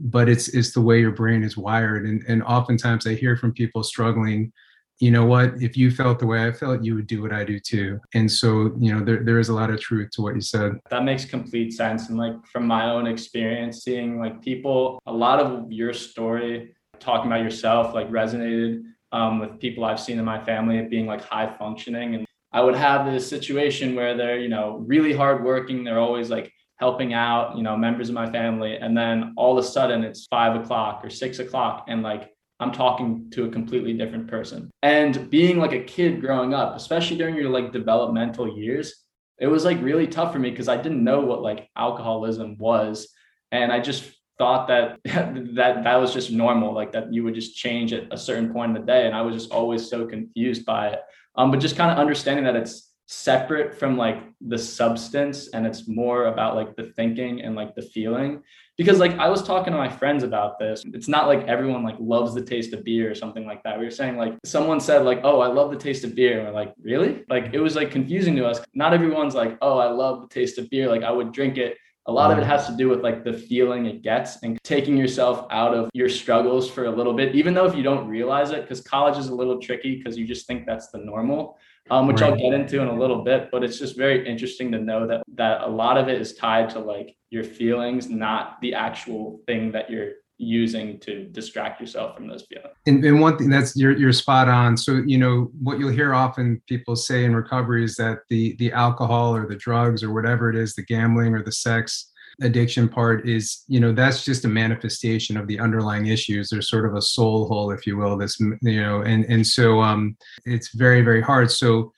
But 0.00 0.28
it's 0.28 0.48
it's 0.48 0.72
the 0.72 0.80
way 0.80 1.00
your 1.00 1.12
brain 1.12 1.42
is 1.42 1.56
wired. 1.56 2.06
And 2.06 2.24
and 2.26 2.42
oftentimes 2.42 3.06
I 3.06 3.14
hear 3.14 3.36
from 3.36 3.52
people 3.52 3.82
struggling 3.82 4.52
you 5.00 5.10
know 5.10 5.24
what? 5.24 5.54
If 5.62 5.78
you 5.78 5.90
felt 5.90 6.18
the 6.18 6.26
way 6.26 6.46
i 6.46 6.52
felt 6.52 6.84
you 6.84 6.94
would 6.94 7.06
do 7.06 7.22
what 7.22 7.32
i 7.32 7.42
do 7.42 7.58
too. 7.58 7.98
And 8.14 8.30
so 8.30 8.76
you 8.78 8.94
know 8.94 9.02
there, 9.02 9.24
there 9.24 9.38
is 9.38 9.48
a 9.48 9.54
lot 9.54 9.70
of 9.70 9.80
truth 9.80 10.10
to 10.12 10.22
what 10.22 10.34
you 10.34 10.42
said. 10.42 10.78
That 10.90 11.04
makes 11.04 11.24
complete 11.24 11.72
sense. 11.72 12.10
And 12.10 12.18
like 12.18 12.34
from 12.52 12.66
my 12.66 12.90
own 12.90 13.06
experience 13.06 13.82
seeing 13.82 14.20
like 14.20 14.42
people 14.42 15.00
a 15.06 15.12
lot 15.12 15.40
of 15.40 15.72
your 15.72 15.94
story 15.94 16.74
talking 17.00 17.32
about 17.32 17.42
yourself 17.42 17.94
like 17.94 18.10
resonated 18.10 18.82
um, 19.12 19.40
with 19.40 19.58
people 19.58 19.84
i've 19.84 19.98
seen 19.98 20.18
in 20.18 20.24
my 20.24 20.44
family 20.44 20.80
being 20.82 21.06
like 21.06 21.22
high 21.24 21.56
functioning. 21.58 22.14
And 22.14 22.26
i 22.52 22.60
would 22.60 22.76
have 22.76 23.10
this 23.10 23.26
situation 23.26 23.94
where 23.94 24.14
they're 24.14 24.38
you 24.38 24.50
know 24.50 24.84
really 24.86 25.14
hardworking. 25.14 25.82
They're 25.82 25.98
always 25.98 26.28
like 26.28 26.52
helping 26.80 27.12
out 27.14 27.56
you 27.56 27.62
know 27.62 27.76
members 27.76 28.08
of 28.08 28.14
my 28.14 28.28
family 28.30 28.76
and 28.76 28.96
then 28.96 29.32
all 29.36 29.56
of 29.56 29.64
a 29.64 29.66
sudden 29.66 30.02
it's 30.02 30.26
five 30.26 30.60
o'clock 30.60 31.04
or 31.04 31.10
six 31.10 31.38
o'clock 31.38 31.84
and 31.88 32.02
like 32.02 32.32
I'm 32.60 32.72
talking 32.72 33.30
to 33.30 33.46
a 33.46 33.48
completely 33.48 33.94
different 33.94 34.28
person. 34.28 34.70
And 34.82 35.30
being 35.30 35.58
like 35.58 35.72
a 35.72 35.82
kid 35.82 36.20
growing 36.20 36.52
up, 36.52 36.76
especially 36.76 37.16
during 37.16 37.34
your 37.34 37.48
like 37.48 37.72
developmental 37.72 38.54
years, 38.54 38.94
it 39.38 39.46
was 39.46 39.64
like 39.64 39.80
really 39.80 40.06
tough 40.06 40.32
for 40.34 40.38
me 40.38 40.50
because 40.50 40.68
I 40.68 40.76
didn't 40.76 41.02
know 41.02 41.20
what 41.20 41.40
like 41.40 41.70
alcoholism 41.74 42.58
was. 42.58 43.08
And 43.50 43.72
I 43.72 43.80
just 43.80 44.04
thought 44.36 44.68
that 44.68 44.98
that 45.04 45.84
that 45.84 45.96
was 45.96 46.12
just 46.12 46.30
normal, 46.30 46.74
like 46.74 46.92
that 46.92 47.12
you 47.12 47.24
would 47.24 47.34
just 47.34 47.56
change 47.56 47.94
at 47.94 48.12
a 48.12 48.18
certain 48.18 48.52
point 48.52 48.76
in 48.76 48.80
the 48.82 48.86
day. 48.86 49.06
And 49.06 49.16
I 49.16 49.22
was 49.22 49.34
just 49.34 49.50
always 49.50 49.88
so 49.88 50.06
confused 50.06 50.66
by 50.66 50.88
it. 50.88 51.00
Um, 51.36 51.50
but 51.50 51.60
just 51.60 51.76
kind 51.76 51.90
of 51.90 51.96
understanding 51.96 52.44
that 52.44 52.56
it's 52.56 52.89
separate 53.12 53.76
from 53.76 53.96
like 53.96 54.22
the 54.40 54.56
substance 54.56 55.48
and 55.48 55.66
it's 55.66 55.88
more 55.88 56.26
about 56.26 56.54
like 56.54 56.76
the 56.76 56.84
thinking 56.94 57.42
and 57.42 57.56
like 57.56 57.74
the 57.74 57.82
feeling 57.82 58.40
because 58.78 59.00
like 59.00 59.18
I 59.18 59.28
was 59.28 59.42
talking 59.42 59.72
to 59.72 59.78
my 59.78 59.88
friends 59.88 60.22
about 60.22 60.60
this. 60.60 60.84
It's 60.94 61.08
not 61.08 61.26
like 61.26 61.44
everyone 61.48 61.82
like 61.82 61.96
loves 61.98 62.34
the 62.34 62.40
taste 62.40 62.72
of 62.72 62.84
beer 62.84 63.10
or 63.10 63.16
something 63.16 63.44
like 63.44 63.64
that. 63.64 63.80
We 63.80 63.84
were 63.84 63.90
saying 63.90 64.16
like 64.16 64.38
someone 64.44 64.78
said 64.78 65.04
like, 65.04 65.20
"Oh, 65.24 65.40
I 65.40 65.48
love 65.48 65.72
the 65.72 65.76
taste 65.76 66.04
of 66.04 66.14
beer." 66.14 66.38
And 66.38 66.46
we're 66.46 66.54
like, 66.54 66.72
"Really?" 66.80 67.24
Like 67.28 67.50
it 67.52 67.58
was 67.58 67.74
like 67.74 67.90
confusing 67.90 68.36
to 68.36 68.46
us. 68.46 68.60
Not 68.74 68.94
everyone's 68.94 69.34
like, 69.34 69.58
"Oh, 69.60 69.76
I 69.78 69.90
love 69.90 70.22
the 70.22 70.28
taste 70.28 70.56
of 70.56 70.70
beer." 70.70 70.88
Like 70.88 71.02
I 71.02 71.10
would 71.10 71.32
drink 71.32 71.58
it. 71.58 71.76
A 72.06 72.12
lot 72.12 72.30
of 72.30 72.38
it 72.38 72.46
has 72.46 72.66
to 72.68 72.76
do 72.76 72.88
with 72.88 73.02
like 73.02 73.22
the 73.22 73.34
feeling 73.34 73.84
it 73.86 74.02
gets 74.02 74.42
and 74.42 74.58
taking 74.62 74.96
yourself 74.96 75.46
out 75.50 75.74
of 75.74 75.90
your 75.92 76.08
struggles 76.08 76.70
for 76.70 76.86
a 76.86 76.90
little 76.90 77.12
bit, 77.12 77.34
even 77.34 77.52
though 77.52 77.66
if 77.66 77.74
you 77.74 77.82
don't 77.82 78.08
realize 78.08 78.50
it, 78.50 78.62
because 78.62 78.80
college 78.80 79.18
is 79.18 79.28
a 79.28 79.34
little 79.34 79.58
tricky 79.60 79.96
because 79.96 80.16
you 80.16 80.26
just 80.26 80.46
think 80.46 80.64
that's 80.64 80.88
the 80.88 80.98
normal 80.98 81.58
um, 81.90 82.06
which 82.06 82.20
right. 82.20 82.32
I'll 82.32 82.38
get 82.38 82.52
into 82.52 82.80
in 82.80 82.88
a 82.88 82.98
little 82.98 83.22
bit. 83.22 83.50
But 83.50 83.64
it's 83.64 83.78
just 83.78 83.96
very 83.96 84.26
interesting 84.26 84.72
to 84.72 84.78
know 84.78 85.06
that 85.06 85.22
that 85.34 85.62
a 85.62 85.68
lot 85.68 85.96
of 85.96 86.08
it 86.08 86.20
is 86.20 86.34
tied 86.34 86.70
to 86.70 86.78
like 86.78 87.16
your 87.30 87.44
feelings, 87.44 88.08
not 88.08 88.60
the 88.60 88.74
actual 88.74 89.40
thing 89.46 89.72
that 89.72 89.90
you're 89.90 90.12
using 90.40 90.98
to 90.98 91.26
distract 91.26 91.80
yourself 91.80 92.16
from 92.16 92.26
those 92.26 92.42
feelings. 92.44 92.74
And, 92.86 93.04
and 93.04 93.20
one 93.20 93.36
thing 93.36 93.50
that's 93.50 93.76
you're 93.76 93.96
you're 93.96 94.12
spot 94.12 94.48
on. 94.48 94.76
So 94.76 95.02
you 95.06 95.18
know 95.18 95.50
what 95.60 95.78
you'll 95.78 95.90
hear 95.90 96.14
often 96.14 96.62
people 96.66 96.96
say 96.96 97.24
in 97.24 97.36
recovery 97.36 97.84
is 97.84 97.96
that 97.96 98.20
the 98.30 98.56
the 98.56 98.72
alcohol 98.72 99.36
or 99.36 99.46
the 99.46 99.56
drugs 99.56 100.02
or 100.02 100.12
whatever 100.12 100.48
it 100.48 100.56
is, 100.56 100.74
the 100.74 100.82
gambling 100.82 101.34
or 101.34 101.42
the 101.42 101.52
sex 101.52 102.09
addiction 102.40 102.88
part 102.88 103.28
is 103.28 103.64
you 103.68 103.80
know 103.80 103.92
that's 103.92 104.24
just 104.24 104.44
a 104.44 104.48
manifestation 104.48 105.36
of 105.36 105.46
the 105.46 105.58
underlying 105.58 106.06
issues. 106.06 106.48
There's 106.48 106.70
sort 106.70 106.86
of 106.86 106.94
a 106.94 107.02
soul 107.02 107.46
hole 107.48 107.70
if 107.70 107.86
you 107.86 107.96
will 107.96 108.16
this 108.16 108.38
you 108.40 108.80
know 108.80 109.02
and 109.02 109.24
and 109.26 109.46
so 109.46 109.80
um 109.80 110.16
it's 110.44 110.74
very 110.74 111.02
very 111.02 111.20
hard. 111.20 111.50
So 111.50 111.92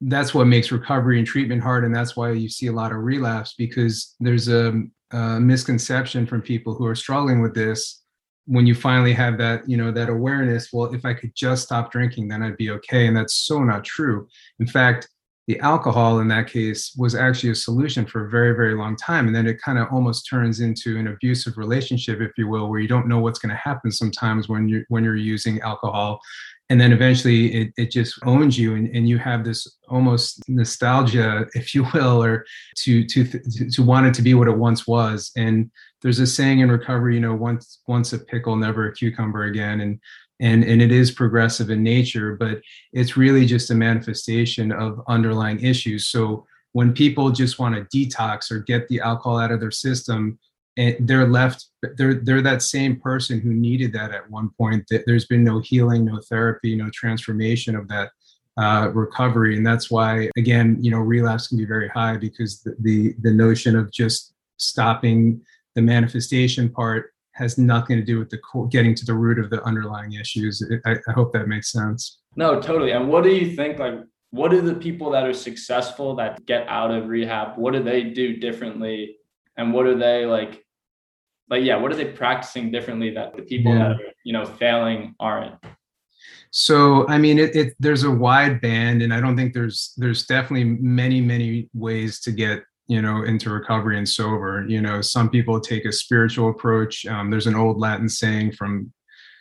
that's 0.00 0.32
what 0.32 0.46
makes 0.46 0.70
recovery 0.70 1.18
and 1.18 1.26
treatment 1.26 1.62
hard 1.62 1.84
and 1.84 1.94
that's 1.94 2.16
why 2.16 2.30
you 2.30 2.48
see 2.48 2.68
a 2.68 2.72
lot 2.72 2.92
of 2.92 2.98
relapse 2.98 3.54
because 3.58 4.14
there's 4.20 4.48
a, 4.48 4.80
a 5.10 5.40
misconception 5.40 6.24
from 6.24 6.40
people 6.40 6.72
who 6.74 6.86
are 6.86 6.94
struggling 6.94 7.40
with 7.40 7.54
this. 7.54 8.02
When 8.46 8.66
you 8.66 8.74
finally 8.74 9.12
have 9.12 9.36
that 9.38 9.68
you 9.68 9.76
know 9.76 9.92
that 9.92 10.08
awareness 10.08 10.72
well 10.72 10.94
if 10.94 11.04
i 11.04 11.12
could 11.12 11.34
just 11.34 11.64
stop 11.64 11.92
drinking 11.92 12.28
then 12.28 12.42
i'd 12.42 12.56
be 12.56 12.70
okay 12.70 13.06
and 13.06 13.16
that's 13.16 13.34
so 13.34 13.62
not 13.62 13.84
true. 13.84 14.26
In 14.60 14.66
fact 14.66 15.08
the 15.48 15.58
alcohol 15.60 16.20
in 16.20 16.28
that 16.28 16.46
case 16.46 16.92
was 16.98 17.14
actually 17.14 17.48
a 17.48 17.54
solution 17.54 18.04
for 18.04 18.26
a 18.26 18.30
very 18.30 18.54
very 18.54 18.74
long 18.74 18.94
time. 18.94 19.26
And 19.26 19.34
then 19.34 19.46
it 19.46 19.60
kind 19.60 19.78
of 19.78 19.88
almost 19.90 20.28
turns 20.28 20.60
into 20.60 20.98
an 20.98 21.08
abusive 21.08 21.56
relationship 21.56 22.20
if 22.20 22.32
you 22.36 22.46
will 22.46 22.68
where 22.68 22.80
you 22.80 22.86
don't 22.86 23.08
know 23.08 23.18
what's 23.18 23.38
going 23.38 23.50
to 23.50 23.56
happen 23.56 23.90
sometimes 23.90 24.46
when 24.48 24.68
you 24.68 24.84
when 24.88 25.02
you're 25.02 25.16
using 25.16 25.60
alcohol. 25.62 26.20
And 26.70 26.78
then 26.78 26.92
eventually 26.92 27.54
it, 27.54 27.72
it 27.78 27.90
just 27.90 28.18
owns 28.26 28.58
you 28.58 28.74
and, 28.74 28.94
and 28.94 29.08
you 29.08 29.16
have 29.16 29.42
this 29.42 29.78
almost 29.88 30.42
nostalgia 30.48 31.46
if 31.54 31.74
you 31.74 31.86
will 31.94 32.22
or 32.22 32.44
to 32.82 33.06
to 33.06 33.24
to 33.72 33.82
want 33.82 34.06
it 34.06 34.12
to 34.14 34.22
be 34.22 34.34
what 34.34 34.48
it 34.48 34.58
once 34.58 34.86
was. 34.86 35.32
And 35.34 35.70
there's 36.02 36.20
a 36.20 36.26
saying 36.26 36.60
in 36.60 36.70
recovery 36.70 37.14
you 37.14 37.20
know 37.20 37.34
once 37.34 37.80
once 37.86 38.12
a 38.12 38.18
pickle 38.18 38.54
never 38.54 38.88
a 38.88 38.92
cucumber 38.92 39.44
again. 39.44 39.80
And 39.80 39.98
and 40.40 40.64
and 40.64 40.80
it 40.80 40.92
is 40.92 41.10
progressive 41.10 41.70
in 41.70 41.82
nature 41.82 42.36
but 42.36 42.60
it's 42.92 43.16
really 43.16 43.44
just 43.44 43.70
a 43.70 43.74
manifestation 43.74 44.72
of 44.72 45.02
underlying 45.08 45.60
issues. 45.60 46.06
So 46.06 46.46
when 46.72 46.92
people 46.92 47.30
just 47.30 47.58
want 47.58 47.74
to 47.74 47.96
detox 47.96 48.50
or 48.50 48.60
get 48.60 48.88
the 48.88 49.00
alcohol 49.00 49.38
out 49.38 49.50
of 49.50 49.60
their 49.60 49.70
system 49.70 50.38
and 50.76 50.96
they're 51.00 51.26
left 51.26 51.66
they're 51.96 52.14
they're 52.14 52.42
that 52.42 52.62
same 52.62 53.00
person 53.00 53.40
who 53.40 53.52
needed 53.52 53.92
that 53.92 54.12
at 54.12 54.30
one 54.30 54.50
point. 54.58 54.84
That 54.90 55.04
there's 55.06 55.26
been 55.26 55.44
no 55.44 55.60
healing 55.60 56.04
no 56.04 56.20
therapy 56.20 56.76
no 56.76 56.90
transformation 56.90 57.74
of 57.74 57.88
that 57.88 58.10
uh, 58.56 58.90
recovery. 58.92 59.56
And 59.56 59.66
that's 59.66 59.90
why 59.90 60.30
again 60.36 60.76
you 60.80 60.90
know 60.90 60.98
relapse 60.98 61.48
can 61.48 61.58
be 61.58 61.64
very 61.64 61.88
high 61.88 62.16
because 62.16 62.62
the, 62.62 62.76
the 62.80 63.14
the 63.22 63.32
notion 63.32 63.76
of 63.76 63.90
just 63.90 64.34
stopping 64.58 65.40
the 65.74 65.82
manifestation 65.82 66.68
part 66.68 67.12
has 67.38 67.56
nothing 67.56 67.96
to 67.96 68.02
do 68.02 68.18
with 68.18 68.30
the 68.30 68.40
getting 68.70 68.94
to 68.96 69.06
the 69.06 69.14
root 69.14 69.38
of 69.38 69.48
the 69.48 69.62
underlying 69.62 70.12
issues. 70.12 70.62
I, 70.84 70.96
I 71.08 71.12
hope 71.12 71.32
that 71.32 71.46
makes 71.46 71.70
sense. 71.72 72.18
No, 72.36 72.60
totally. 72.60 72.90
And 72.90 73.08
what 73.08 73.24
do 73.24 73.30
you 73.30 73.54
think? 73.54 73.78
Like, 73.78 73.94
what 74.30 74.50
do 74.50 74.60
the 74.60 74.74
people 74.74 75.10
that 75.12 75.24
are 75.24 75.32
successful 75.32 76.16
that 76.16 76.44
get 76.44 76.66
out 76.68 76.90
of 76.90 77.08
rehab? 77.08 77.56
What 77.56 77.72
do 77.72 77.82
they 77.82 78.02
do 78.02 78.36
differently? 78.36 79.16
And 79.56 79.72
what 79.72 79.86
are 79.86 79.96
they 79.96 80.26
like? 80.26 80.64
Like, 81.48 81.64
yeah, 81.64 81.76
what 81.76 81.90
are 81.92 81.96
they 81.96 82.06
practicing 82.06 82.70
differently 82.70 83.10
that 83.14 83.34
the 83.34 83.42
people 83.42 83.72
yeah. 83.72 83.78
that 83.78 83.90
are, 83.92 84.12
you 84.24 84.32
know, 84.34 84.44
failing 84.44 85.14
aren't? 85.18 85.54
So, 86.50 87.06
I 87.08 87.18
mean, 87.18 87.38
it, 87.38 87.54
it, 87.54 87.74
there's 87.78 88.04
a 88.04 88.10
wide 88.10 88.60
band, 88.60 89.02
and 89.02 89.12
I 89.14 89.20
don't 89.20 89.36
think 89.36 89.54
there's 89.54 89.94
there's 89.96 90.26
definitely 90.26 90.64
many 90.64 91.20
many 91.20 91.70
ways 91.72 92.20
to 92.20 92.32
get 92.32 92.62
you 92.88 93.02
know 93.02 93.22
into 93.22 93.50
recovery 93.50 93.98
and 93.98 94.08
sober. 94.08 94.64
You 94.66 94.80
know, 94.80 95.00
some 95.00 95.30
people 95.30 95.60
take 95.60 95.84
a 95.84 95.92
spiritual 95.92 96.50
approach. 96.50 97.06
Um, 97.06 97.30
there's 97.30 97.46
an 97.46 97.54
old 97.54 97.78
Latin 97.78 98.08
saying 98.08 98.52
from 98.52 98.92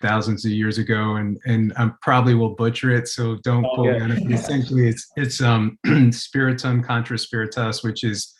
thousands 0.01 0.45
of 0.45 0.51
years 0.51 0.77
ago, 0.77 1.15
and 1.15 1.39
and 1.45 1.73
I 1.77 1.91
probably 2.01 2.35
will 2.35 2.55
butcher 2.55 2.91
it, 2.91 3.07
so 3.07 3.37
don't 3.43 3.65
oh, 3.65 3.75
quote 3.75 3.97
me 3.97 3.99
on 4.01 4.11
it. 4.11 4.31
Essentially, 4.31 4.87
it's 4.87 5.07
it's 5.15 5.41
um, 5.41 5.77
spiritum 6.11 6.83
contra 6.83 7.17
spiritus, 7.17 7.83
which 7.83 8.03
is 8.03 8.33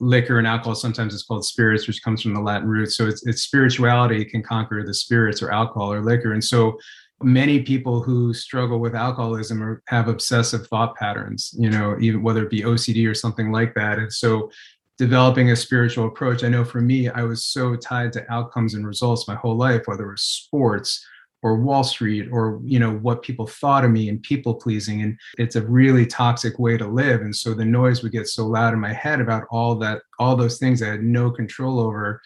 liquor 0.00 0.38
and 0.38 0.46
alcohol. 0.46 0.74
Sometimes 0.74 1.14
it's 1.14 1.24
called 1.24 1.44
spirits, 1.44 1.86
which 1.86 2.02
comes 2.02 2.22
from 2.22 2.34
the 2.34 2.40
Latin 2.40 2.68
root. 2.68 2.92
So 2.92 3.06
it's 3.06 3.26
it's 3.26 3.42
spirituality 3.42 4.24
can 4.24 4.42
conquer 4.42 4.84
the 4.84 4.94
spirits 4.94 5.42
or 5.42 5.50
alcohol 5.50 5.92
or 5.92 6.02
liquor, 6.02 6.32
and 6.32 6.44
so 6.44 6.78
many 7.24 7.62
people 7.62 8.02
who 8.02 8.32
struggle 8.34 8.78
with 8.78 8.94
alcoholism 8.94 9.62
or 9.62 9.82
have 9.88 10.08
obsessive 10.08 10.66
thought 10.68 10.94
patterns 10.96 11.54
you 11.58 11.70
know 11.70 11.96
even 12.00 12.22
whether 12.22 12.44
it 12.44 12.50
be 12.50 12.62
ocd 12.62 13.08
or 13.08 13.14
something 13.14 13.50
like 13.50 13.74
that 13.74 13.98
and 13.98 14.12
so 14.12 14.50
developing 14.98 15.50
a 15.50 15.56
spiritual 15.56 16.06
approach. 16.06 16.44
I 16.44 16.48
know 16.48 16.64
for 16.64 16.80
me, 16.80 17.08
I 17.08 17.22
was 17.22 17.44
so 17.44 17.74
tied 17.74 18.12
to 18.12 18.32
outcomes 18.32 18.74
and 18.74 18.86
results 18.86 19.26
my 19.26 19.34
whole 19.34 19.56
life, 19.56 19.82
whether 19.86 20.06
it 20.06 20.12
was 20.12 20.22
sports 20.22 21.04
or 21.42 21.56
Wall 21.56 21.82
Street 21.82 22.28
or 22.30 22.60
you 22.62 22.78
know 22.78 22.92
what 22.98 23.22
people 23.22 23.48
thought 23.48 23.84
of 23.84 23.90
me 23.90 24.08
and 24.08 24.22
people 24.22 24.54
pleasing 24.54 25.02
and 25.02 25.18
it's 25.38 25.56
a 25.56 25.66
really 25.66 26.06
toxic 26.06 26.56
way 26.60 26.76
to 26.76 26.86
live 26.86 27.22
and 27.22 27.34
so 27.34 27.52
the 27.52 27.64
noise 27.64 28.00
would 28.00 28.12
get 28.12 28.28
so 28.28 28.46
loud 28.46 28.72
in 28.72 28.78
my 28.78 28.92
head 28.92 29.20
about 29.20 29.42
all 29.50 29.74
that 29.74 30.02
all 30.20 30.36
those 30.36 30.60
things 30.60 30.82
I 30.82 30.90
had 30.90 31.02
no 31.02 31.32
control 31.32 31.80
over 31.80 32.22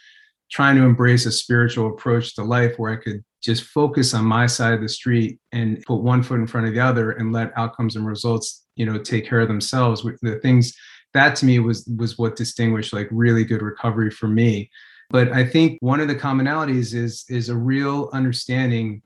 trying 0.50 0.76
to 0.76 0.82
embrace 0.82 1.24
a 1.24 1.32
spiritual 1.32 1.88
approach 1.88 2.34
to 2.34 2.44
life 2.44 2.74
where 2.76 2.92
I 2.92 3.02
could 3.02 3.24
just 3.42 3.64
focus 3.64 4.14
on 4.14 4.24
my 4.24 4.46
side 4.46 4.74
of 4.74 4.80
the 4.80 4.88
street 4.88 5.38
and 5.52 5.82
put 5.86 5.96
one 6.02 6.22
foot 6.22 6.40
in 6.40 6.46
front 6.46 6.66
of 6.66 6.74
the 6.74 6.80
other 6.80 7.12
and 7.12 7.32
let 7.32 7.56
outcomes 7.56 7.96
and 7.96 8.06
results 8.06 8.64
you 8.76 8.86
know 8.86 8.98
take 8.98 9.26
care 9.28 9.40
of 9.40 9.48
themselves. 9.48 10.02
The 10.22 10.38
things 10.40 10.74
that 11.14 11.36
to 11.36 11.46
me 11.46 11.58
was 11.58 11.86
was 11.96 12.18
what 12.18 12.36
distinguished 12.36 12.92
like 12.92 13.08
really 13.10 13.44
good 13.44 13.62
recovery 13.62 14.10
for 14.10 14.28
me. 14.28 14.70
But 15.10 15.32
i 15.32 15.44
think 15.44 15.78
one 15.80 16.00
of 16.00 16.08
the 16.08 16.14
commonalities 16.14 16.94
is 16.94 17.24
is 17.28 17.48
a 17.48 17.56
real 17.56 18.10
understanding. 18.12 19.02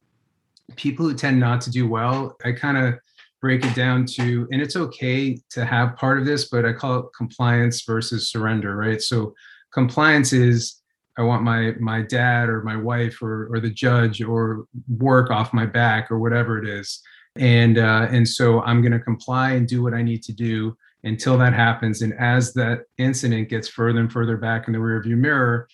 People 0.76 1.08
who 1.08 1.14
tend 1.14 1.40
not 1.40 1.60
to 1.62 1.70
do 1.70 1.88
well 1.88 2.36
i 2.44 2.52
kind 2.52 2.78
of 2.78 2.94
break 3.40 3.64
it 3.64 3.74
down 3.74 4.04
to 4.04 4.46
and 4.52 4.62
it's 4.62 4.76
okay 4.76 5.36
to 5.48 5.64
have 5.64 5.96
part 5.96 6.18
of 6.18 6.24
this 6.24 6.48
but 6.48 6.64
i 6.64 6.72
call 6.72 6.98
it 7.00 7.06
compliance 7.16 7.82
versus 7.82 8.30
surrender 8.30 8.76
right? 8.76 9.02
So 9.02 9.34
compliance 9.72 10.32
is 10.32 10.79
i 11.20 11.22
want 11.22 11.42
my 11.42 11.72
my 11.78 12.02
dad 12.02 12.48
or 12.48 12.62
my 12.62 12.76
wife 12.76 13.22
or 13.22 13.48
or 13.52 13.60
the 13.60 13.70
judge 13.70 14.22
or 14.22 14.64
work 14.98 15.30
off 15.30 15.52
my 15.52 15.66
back 15.66 16.10
or 16.10 16.18
whatever 16.18 16.58
it 16.58 16.68
is 16.68 17.00
and 17.36 17.78
uh, 17.78 18.06
and 18.10 18.26
so 18.26 18.60
i'm 18.62 18.80
going 18.82 18.92
to 18.92 18.98
comply 18.98 19.52
and 19.52 19.68
do 19.68 19.82
what 19.82 19.94
i 19.94 20.02
need 20.02 20.22
to 20.22 20.32
do 20.32 20.76
until 21.04 21.38
that 21.38 21.52
happens. 21.52 22.02
And 22.02 22.14
as 22.18 22.52
that 22.54 22.82
incident 22.98 23.48
gets 23.48 23.68
further 23.68 24.00
and 24.00 24.12
further 24.12 24.36
back 24.36 24.66
in 24.66 24.72
the 24.72 24.78
rearview 24.78 25.16
mirror, 25.16 25.68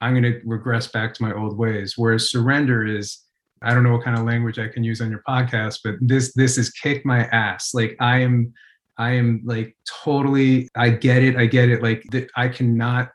I'm 0.00 0.12
going 0.12 0.32
to 0.32 0.40
regress 0.44 0.86
back 0.88 1.14
to 1.14 1.22
my 1.22 1.32
old 1.32 1.56
ways. 1.56 1.94
Whereas 1.96 2.30
surrender 2.30 2.86
is, 2.86 3.24
I 3.62 3.74
don't 3.74 3.82
know 3.82 3.92
what 3.92 4.04
kind 4.04 4.18
of 4.18 4.24
language 4.24 4.58
I 4.58 4.68
can 4.68 4.84
use 4.84 5.00
on 5.00 5.10
your 5.10 5.22
podcast, 5.28 5.80
but 5.82 5.94
this 6.00 6.32
this 6.34 6.58
is 6.58 6.70
kick 6.70 7.04
my 7.04 7.24
ass. 7.26 7.74
Like 7.74 7.96
I 7.98 8.18
am, 8.18 8.52
I 8.98 9.12
am 9.12 9.42
like 9.44 9.76
totally. 10.04 10.68
I 10.76 10.90
get 10.90 11.24
it. 11.24 11.36
I 11.36 11.46
get 11.46 11.68
it. 11.68 11.82
Like 11.82 12.04
th- 12.12 12.30
I 12.36 12.48
cannot 12.48 13.10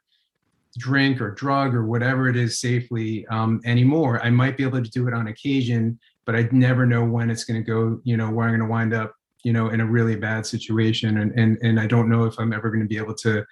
drink 0.78 1.22
or 1.22 1.32
drug 1.32 1.76
or 1.76 1.86
whatever 1.86 2.28
it 2.28 2.36
is 2.36 2.60
safely 2.60 3.26
um, 3.28 3.62
anymore. 3.66 4.24
I 4.24 4.30
might 4.30 4.58
be 4.58 4.64
able 4.64 4.84
to 4.84 4.90
do 4.90 5.08
it 5.08 5.14
on 5.14 5.28
occasion, 5.28 6.00
but 6.26 6.36
I'd 6.36 6.54
never 6.54 6.86
know 6.86 7.04
when 7.04 7.30
it's 7.30 7.44
going 7.44 7.64
to 7.64 7.66
go. 7.66 8.02
You 8.04 8.18
know 8.18 8.30
where 8.30 8.48
I'm 8.48 8.58
going 8.58 8.68
to 8.68 8.72
wind 8.72 8.94
up 8.94 9.14
you 9.44 9.52
know 9.52 9.70
in 9.70 9.82
a 9.82 9.86
really 9.86 10.16
bad 10.16 10.46
situation 10.46 11.20
and 11.20 11.32
and 11.38 11.58
and 11.62 11.80
i 11.80 11.86
don't 11.86 12.10
know 12.10 12.24
if 12.24 12.40
i'm 12.40 12.54
ever 12.54 12.70
going 12.70 12.82
to 12.82 12.88
be 12.88 12.98
able 12.98 13.14
to 13.14 13.46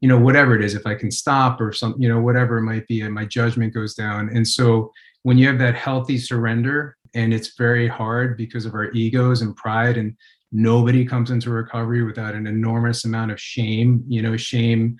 you 0.00 0.08
know 0.08 0.18
whatever 0.18 0.56
it 0.56 0.64
is 0.64 0.74
if 0.74 0.86
i 0.86 0.94
can 0.94 1.10
stop 1.10 1.60
or 1.60 1.72
some 1.72 1.94
you 1.98 2.08
know 2.08 2.20
whatever 2.20 2.58
it 2.58 2.62
might 2.62 2.86
be 2.88 3.02
and 3.02 3.14
my 3.14 3.24
judgment 3.24 3.72
goes 3.72 3.94
down 3.94 4.28
and 4.34 4.46
so 4.46 4.90
when 5.22 5.38
you 5.38 5.46
have 5.46 5.58
that 5.58 5.74
healthy 5.74 6.18
surrender 6.18 6.96
and 7.14 7.32
it's 7.32 7.56
very 7.56 7.86
hard 7.86 8.36
because 8.36 8.66
of 8.66 8.74
our 8.74 8.90
egos 8.92 9.42
and 9.42 9.54
pride 9.56 9.96
and 9.96 10.16
nobody 10.50 11.04
comes 11.04 11.30
into 11.30 11.50
recovery 11.50 12.02
without 12.02 12.34
an 12.34 12.46
enormous 12.46 13.04
amount 13.04 13.30
of 13.30 13.40
shame 13.40 14.02
you 14.08 14.22
know 14.22 14.36
shame 14.36 14.96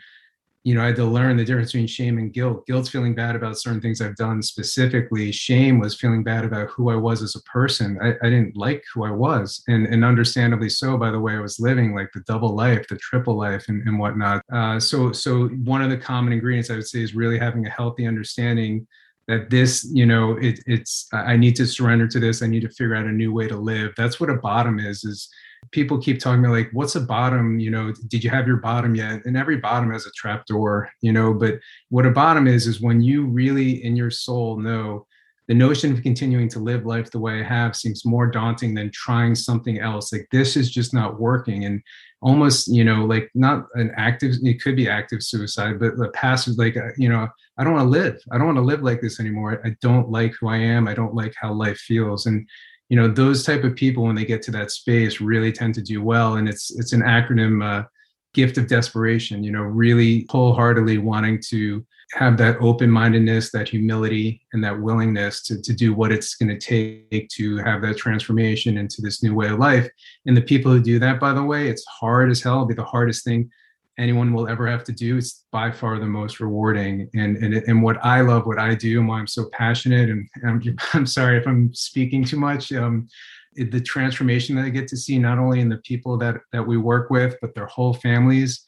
you 0.64 0.74
know, 0.74 0.80
I 0.80 0.86
had 0.86 0.96
to 0.96 1.04
learn 1.04 1.36
the 1.36 1.44
difference 1.44 1.72
between 1.72 1.86
shame 1.86 2.16
and 2.16 2.32
guilt. 2.32 2.66
Guilt's 2.66 2.88
feeling 2.88 3.14
bad 3.14 3.36
about 3.36 3.58
certain 3.58 3.82
things 3.82 4.00
I've 4.00 4.16
done 4.16 4.42
specifically. 4.42 5.30
Shame 5.30 5.78
was 5.78 5.94
feeling 5.94 6.24
bad 6.24 6.42
about 6.42 6.70
who 6.70 6.88
I 6.88 6.96
was 6.96 7.22
as 7.22 7.36
a 7.36 7.42
person. 7.42 7.98
I, 8.02 8.14
I 8.26 8.30
didn't 8.30 8.56
like 8.56 8.82
who 8.94 9.04
I 9.04 9.10
was. 9.10 9.62
And, 9.68 9.86
and 9.86 10.02
understandably 10.02 10.70
so, 10.70 10.96
by 10.96 11.10
the 11.10 11.20
way 11.20 11.34
I 11.34 11.40
was 11.40 11.60
living, 11.60 11.94
like 11.94 12.10
the 12.14 12.20
double 12.20 12.56
life, 12.56 12.86
the 12.88 12.96
triple 12.96 13.36
life 13.36 13.68
and, 13.68 13.86
and 13.86 13.98
whatnot. 13.98 14.42
Uh, 14.50 14.80
so, 14.80 15.12
so 15.12 15.48
one 15.48 15.82
of 15.82 15.90
the 15.90 15.98
common 15.98 16.32
ingredients 16.32 16.70
I 16.70 16.76
would 16.76 16.88
say 16.88 17.02
is 17.02 17.14
really 17.14 17.38
having 17.38 17.66
a 17.66 17.70
healthy 17.70 18.06
understanding 18.06 18.86
that 19.28 19.50
this, 19.50 19.86
you 19.92 20.06
know, 20.06 20.38
it, 20.38 20.60
it's, 20.66 21.08
I 21.12 21.36
need 21.36 21.56
to 21.56 21.66
surrender 21.66 22.08
to 22.08 22.18
this. 22.18 22.42
I 22.42 22.46
need 22.46 22.62
to 22.62 22.70
figure 22.70 22.94
out 22.94 23.04
a 23.04 23.12
new 23.12 23.34
way 23.34 23.48
to 23.48 23.56
live. 23.56 23.92
That's 23.98 24.18
what 24.18 24.30
a 24.30 24.36
bottom 24.36 24.78
is, 24.78 25.04
is 25.04 25.28
people 25.70 25.98
keep 25.98 26.20
talking 26.20 26.44
about 26.44 26.52
like 26.52 26.70
what's 26.72 26.94
a 26.94 27.00
bottom? 27.00 27.58
You 27.58 27.70
know 27.70 27.92
did 28.08 28.24
you 28.24 28.30
have 28.30 28.46
your 28.46 28.58
bottom 28.58 28.94
yet? 28.94 29.24
And 29.24 29.36
every 29.36 29.56
bottom 29.56 29.92
has 29.92 30.06
a 30.06 30.10
trap 30.12 30.46
door 30.46 30.90
you 31.00 31.12
know 31.12 31.32
but 31.34 31.58
what 31.90 32.06
a 32.06 32.10
bottom 32.10 32.46
is 32.46 32.66
is 32.66 32.80
when 32.80 33.00
you 33.00 33.26
really 33.26 33.84
in 33.84 33.96
your 33.96 34.10
soul 34.10 34.58
know 34.58 35.06
the 35.46 35.54
notion 35.54 35.92
of 35.92 36.02
continuing 36.02 36.48
to 36.48 36.58
live 36.58 36.86
life 36.86 37.10
the 37.10 37.18
way 37.18 37.40
i 37.40 37.44
have 37.44 37.76
seems 37.76 38.04
more 38.04 38.26
daunting 38.26 38.74
than 38.74 38.90
trying 38.90 39.34
something 39.34 39.78
else. 39.78 40.12
Like 40.12 40.26
this 40.32 40.56
is 40.56 40.70
just 40.70 40.94
not 40.94 41.20
working. 41.20 41.64
And 41.64 41.82
almost 42.24 42.68
you 42.68 42.82
know 42.82 43.04
like 43.04 43.30
not 43.34 43.66
an 43.74 43.92
active 43.98 44.32
it 44.42 44.62
could 44.62 44.74
be 44.74 44.88
active 44.88 45.22
suicide 45.22 45.78
but 45.78 45.94
the 45.98 46.08
passive 46.14 46.54
like 46.56 46.74
uh, 46.74 46.88
you 46.96 47.06
know 47.06 47.28
i 47.58 47.62
don't 47.62 47.74
want 47.74 47.84
to 47.84 47.98
live. 48.00 48.18
I 48.32 48.38
don't 48.38 48.46
want 48.46 48.56
to 48.56 48.62
live 48.62 48.82
like 48.82 49.02
this 49.02 49.20
anymore. 49.20 49.60
I 49.64 49.76
don't 49.82 50.10
like 50.10 50.32
who 50.40 50.48
i 50.48 50.56
am. 50.56 50.88
I 50.88 50.94
don't 50.94 51.14
like 51.14 51.34
how 51.36 51.52
life 51.52 51.78
feels. 51.78 52.26
And 52.26 52.48
you 52.88 52.96
know 52.96 53.08
those 53.08 53.44
type 53.44 53.64
of 53.64 53.74
people 53.74 54.04
when 54.04 54.14
they 54.14 54.24
get 54.24 54.42
to 54.42 54.50
that 54.52 54.70
space 54.70 55.20
really 55.20 55.52
tend 55.52 55.74
to 55.74 55.82
do 55.82 56.02
well. 56.02 56.36
And 56.36 56.48
it's 56.48 56.70
it's 56.78 56.92
an 56.92 57.02
acronym 57.02 57.64
uh, 57.64 57.86
gift 58.34 58.58
of 58.58 58.66
desperation 58.66 59.44
you 59.44 59.52
know 59.52 59.62
really 59.62 60.26
wholeheartedly 60.28 60.98
wanting 60.98 61.40
to 61.48 61.84
have 62.12 62.36
that 62.36 62.56
open-mindedness 62.60 63.50
that 63.50 63.68
humility 63.68 64.40
and 64.52 64.62
that 64.62 64.78
willingness 64.78 65.42
to, 65.42 65.60
to 65.62 65.72
do 65.72 65.94
what 65.94 66.12
it's 66.12 66.34
going 66.34 66.48
to 66.48 66.58
take 66.58 67.28
to 67.30 67.56
have 67.58 67.80
that 67.82 67.96
transformation 67.96 68.76
into 68.76 69.00
this 69.00 69.22
new 69.22 69.34
way 69.34 69.48
of 69.48 69.58
life. 69.58 69.88
And 70.26 70.36
the 70.36 70.42
people 70.42 70.70
who 70.70 70.80
do 70.80 70.98
that 70.98 71.18
by 71.18 71.32
the 71.32 71.42
way 71.42 71.68
it's 71.68 71.84
hard 71.86 72.30
as 72.30 72.42
hell 72.42 72.56
It'll 72.56 72.66
be 72.66 72.74
the 72.74 72.84
hardest 72.84 73.24
thing 73.24 73.50
anyone 73.98 74.32
will 74.32 74.48
ever 74.48 74.66
have 74.66 74.84
to 74.84 74.92
do. 74.92 75.16
It's 75.16 75.44
by 75.52 75.70
far 75.70 75.98
the 75.98 76.06
most 76.06 76.40
rewarding. 76.40 77.08
And 77.14 77.36
and 77.36 77.54
and 77.54 77.82
what 77.82 78.04
I 78.04 78.20
love, 78.20 78.46
what 78.46 78.58
I 78.58 78.74
do, 78.74 79.00
and 79.00 79.08
why 79.08 79.18
I'm 79.18 79.26
so 79.26 79.48
passionate. 79.52 80.10
And 80.10 80.28
I'm, 80.46 80.62
I'm 80.92 81.06
sorry 81.06 81.38
if 81.38 81.46
I'm 81.46 81.72
speaking 81.74 82.24
too 82.24 82.38
much. 82.38 82.72
Um, 82.72 83.08
the 83.56 83.80
transformation 83.80 84.56
that 84.56 84.64
I 84.64 84.70
get 84.70 84.88
to 84.88 84.96
see, 84.96 85.18
not 85.18 85.38
only 85.38 85.60
in 85.60 85.68
the 85.68 85.78
people 85.78 86.18
that 86.18 86.36
that 86.52 86.66
we 86.66 86.76
work 86.76 87.10
with, 87.10 87.36
but 87.40 87.54
their 87.54 87.66
whole 87.66 87.94
families. 87.94 88.64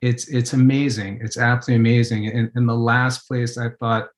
It's 0.00 0.28
it's 0.28 0.54
amazing. 0.54 1.20
It's 1.22 1.36
absolutely 1.36 1.80
amazing. 1.80 2.28
And, 2.28 2.50
and 2.54 2.68
the 2.68 2.74
last 2.74 3.28
place 3.28 3.58
I 3.58 3.68
thought 3.78 4.08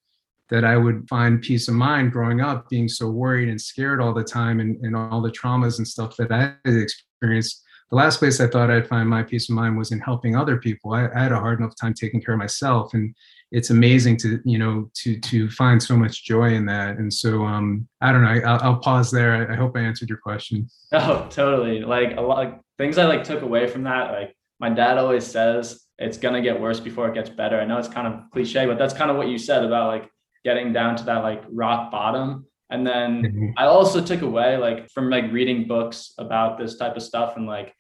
that 0.49 0.65
I 0.65 0.77
would 0.77 1.09
find 1.09 1.41
peace 1.41 1.67
of 1.67 1.75
mind 1.75 2.13
growing 2.13 2.41
up, 2.41 2.69
being 2.69 2.87
so 2.87 3.09
worried 3.09 3.49
and 3.49 3.61
scared 3.61 4.01
all 4.01 4.13
the 4.13 4.23
time, 4.23 4.61
and, 4.61 4.77
and 4.85 4.95
all 4.95 5.21
the 5.21 5.31
traumas 5.31 5.79
and 5.79 5.89
stuff 5.89 6.17
that 6.19 6.31
I 6.31 6.55
experienced 6.69 7.62
the 7.93 7.97
last 7.97 8.21
place 8.21 8.41
I 8.41 8.47
thought 8.47 8.71
I'd 8.71 8.89
find 8.89 9.07
my 9.07 9.23
peace 9.23 9.51
of 9.51 9.55
mind 9.55 9.77
was 9.77 9.93
in 9.93 10.01
helping 10.01 10.35
other 10.35 10.57
people. 10.57 10.95
I, 10.95 11.09
I, 11.15 11.25
had 11.25 11.31
a 11.31 11.39
hard 11.39 11.61
enough 11.61 11.75
time 11.79 11.93
taking 11.93 12.23
care 12.23 12.33
of 12.33 12.39
myself, 12.39 12.95
and 12.95 13.15
it's 13.51 13.69
amazing 13.69 14.17
to 14.19 14.41
you 14.47 14.59
know 14.59 14.91
to 14.95 15.21
to 15.21 15.51
find 15.51 15.81
so 15.81 15.95
much 15.95 16.25
joy 16.25 16.55
in 16.55 16.65
that. 16.67 16.97
And 16.97 17.13
so 17.13 17.45
um, 17.45 17.87
I 18.01 18.11
don't 18.11 18.23
know. 18.23 18.31
I, 18.31 18.67
will 18.67 18.79
pause 18.79 19.11
there. 19.11 19.35
I, 19.35 19.53
I, 19.53 19.57
hope 19.57 19.77
I 19.77 19.81
answered 19.81 20.09
your 20.09 20.19
question. 20.19 20.69
Oh, 20.95 21.27
totally. 21.31 21.81
Like 21.81 22.17
a 22.17 22.23
lot 22.23 22.47
of 22.47 22.55
things 22.79 22.97
I 22.97 23.05
like 23.05 23.25
took 23.25 23.43
away 23.43 23.67
from 23.67 23.83
that. 23.85 24.11
Like 24.11 24.35
my 24.59 24.71
dad 24.71 24.97
always 24.97 25.27
says, 25.27 25.85
it's 25.99 26.17
gonna 26.17 26.41
get 26.41 26.59
worse 26.59 26.81
before 26.81 27.09
it 27.09 27.15
gets 27.15 27.29
better. 27.29 27.61
I 27.61 27.67
know 27.67 27.77
it's 27.77 27.89
kind 27.89 28.07
of 28.07 28.31
cliche, 28.31 28.65
but 28.65 28.79
that's 28.79 28.95
kind 28.95 29.11
of 29.11 29.19
what 29.19 29.29
you 29.29 29.37
said 29.37 29.65
about 29.65 29.89
like 29.89 30.11
getting 30.45 30.73
down 30.73 30.97
to 30.97 31.05
that 31.05 31.23
like 31.23 31.43
rock 31.51 31.91
bottom 31.91 32.47
and 32.73 32.87
then 32.87 33.23
mm-hmm. 33.23 33.49
I 33.59 33.67
also 33.67 34.03
took 34.03 34.23
away 34.23 34.57
like 34.57 34.91
from 34.91 35.11
like 35.11 35.31
reading 35.31 35.69
books 35.69 36.15
about 36.19 36.59
this 36.59 36.77
type 36.77 36.97
of 36.97 37.03
stuff 37.03 37.37
and 37.37 37.47
like 37.47 37.75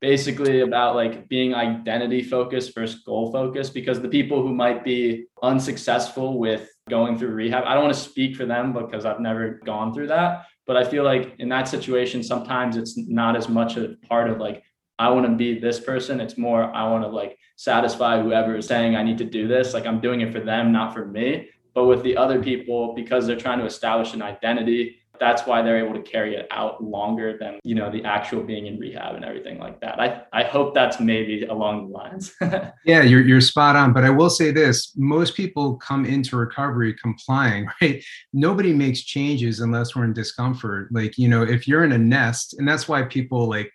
basically 0.00 0.60
about 0.60 0.94
like 0.94 1.28
being 1.28 1.54
identity 1.54 2.22
focused 2.22 2.74
versus 2.74 3.02
goal 3.04 3.32
focused 3.32 3.72
because 3.74 4.00
the 4.00 4.08
people 4.08 4.42
who 4.42 4.54
might 4.54 4.84
be 4.84 5.24
unsuccessful 5.42 6.38
with 6.38 6.68
going 6.90 7.18
through 7.18 7.30
rehab, 7.30 7.64
I 7.64 7.74
don't 7.74 7.84
want 7.84 7.94
to 7.94 8.00
speak 8.00 8.36
for 8.36 8.44
them 8.44 8.72
because 8.72 9.06
I've 9.06 9.18
never 9.18 9.60
gone 9.64 9.92
through 9.94 10.08
that. 10.08 10.44
But 10.66 10.76
I 10.76 10.84
feel 10.84 11.04
like 11.04 11.34
in 11.38 11.48
that 11.48 11.66
situation, 11.66 12.22
sometimes 12.22 12.76
it's 12.76 12.98
not 12.98 13.34
as 13.34 13.48
much 13.48 13.78
a 13.78 13.96
part 14.06 14.28
of 14.28 14.38
like, 14.38 14.62
I 14.98 15.08
want 15.08 15.26
to 15.26 15.34
be 15.34 15.58
this 15.58 15.80
person. 15.80 16.20
It's 16.20 16.36
more, 16.36 16.64
I 16.64 16.88
want 16.90 17.04
to 17.04 17.08
like 17.08 17.38
satisfy 17.56 18.20
whoever 18.20 18.56
is 18.56 18.66
saying 18.66 18.94
I 18.94 19.02
need 19.02 19.18
to 19.18 19.24
do 19.24 19.48
this. 19.48 19.72
Like 19.72 19.86
I'm 19.86 20.00
doing 20.00 20.20
it 20.20 20.32
for 20.32 20.40
them, 20.40 20.70
not 20.70 20.92
for 20.92 21.06
me. 21.06 21.48
But 21.78 21.84
with 21.84 22.02
the 22.02 22.16
other 22.16 22.42
people, 22.42 22.92
because 22.92 23.24
they're 23.24 23.36
trying 23.36 23.60
to 23.60 23.64
establish 23.64 24.12
an 24.12 24.20
identity, 24.20 24.96
that's 25.20 25.46
why 25.46 25.62
they're 25.62 25.78
able 25.78 25.94
to 25.94 26.02
carry 26.02 26.34
it 26.34 26.48
out 26.50 26.82
longer 26.82 27.38
than 27.38 27.60
you 27.62 27.76
know 27.76 27.88
the 27.88 28.04
actual 28.04 28.42
being 28.42 28.66
in 28.66 28.80
rehab 28.80 29.14
and 29.14 29.24
everything 29.24 29.60
like 29.60 29.80
that. 29.80 30.00
I 30.00 30.22
i 30.32 30.42
hope 30.42 30.74
that's 30.74 30.98
maybe 30.98 31.44
along 31.44 31.86
the 31.86 31.96
lines. 31.96 32.34
Yeah 32.84 33.02
you're, 33.02 33.20
you're 33.20 33.40
spot 33.40 33.76
on 33.76 33.92
but 33.92 34.04
i 34.04 34.10
will 34.10 34.30
say 34.30 34.50
this 34.50 34.92
most 34.96 35.36
people 35.36 35.76
come 35.76 36.04
into 36.04 36.36
recovery 36.36 36.94
complying 36.94 37.68
right? 37.80 38.02
Nobody 38.32 38.72
makes 38.72 39.02
changes 39.02 39.60
unless 39.60 39.94
we're 39.94 40.04
in 40.04 40.12
discomfort. 40.12 40.88
Like 40.90 41.16
you 41.16 41.28
know 41.28 41.42
if 41.42 41.68
you're 41.68 41.84
in 41.84 41.92
a 41.92 41.98
nest 41.98 42.56
and 42.58 42.66
that's 42.66 42.88
why 42.88 43.02
people 43.02 43.48
like 43.48 43.70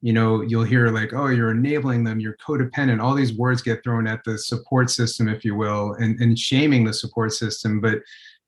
you 0.00 0.12
know 0.12 0.42
you'll 0.42 0.64
hear 0.64 0.88
like 0.88 1.12
oh 1.12 1.26
you're 1.26 1.50
enabling 1.50 2.04
them 2.04 2.20
you're 2.20 2.36
codependent. 2.36 3.02
All 3.02 3.14
these 3.14 3.34
words 3.34 3.62
get 3.62 3.82
thrown 3.82 4.06
at 4.06 4.22
the 4.24 4.38
support 4.38 4.90
system 4.90 5.28
if 5.28 5.44
you 5.44 5.54
will 5.54 5.94
and, 5.94 6.20
and 6.20 6.38
shaming 6.38 6.84
the 6.84 6.92
support 6.92 7.32
system 7.32 7.80
but 7.80 7.98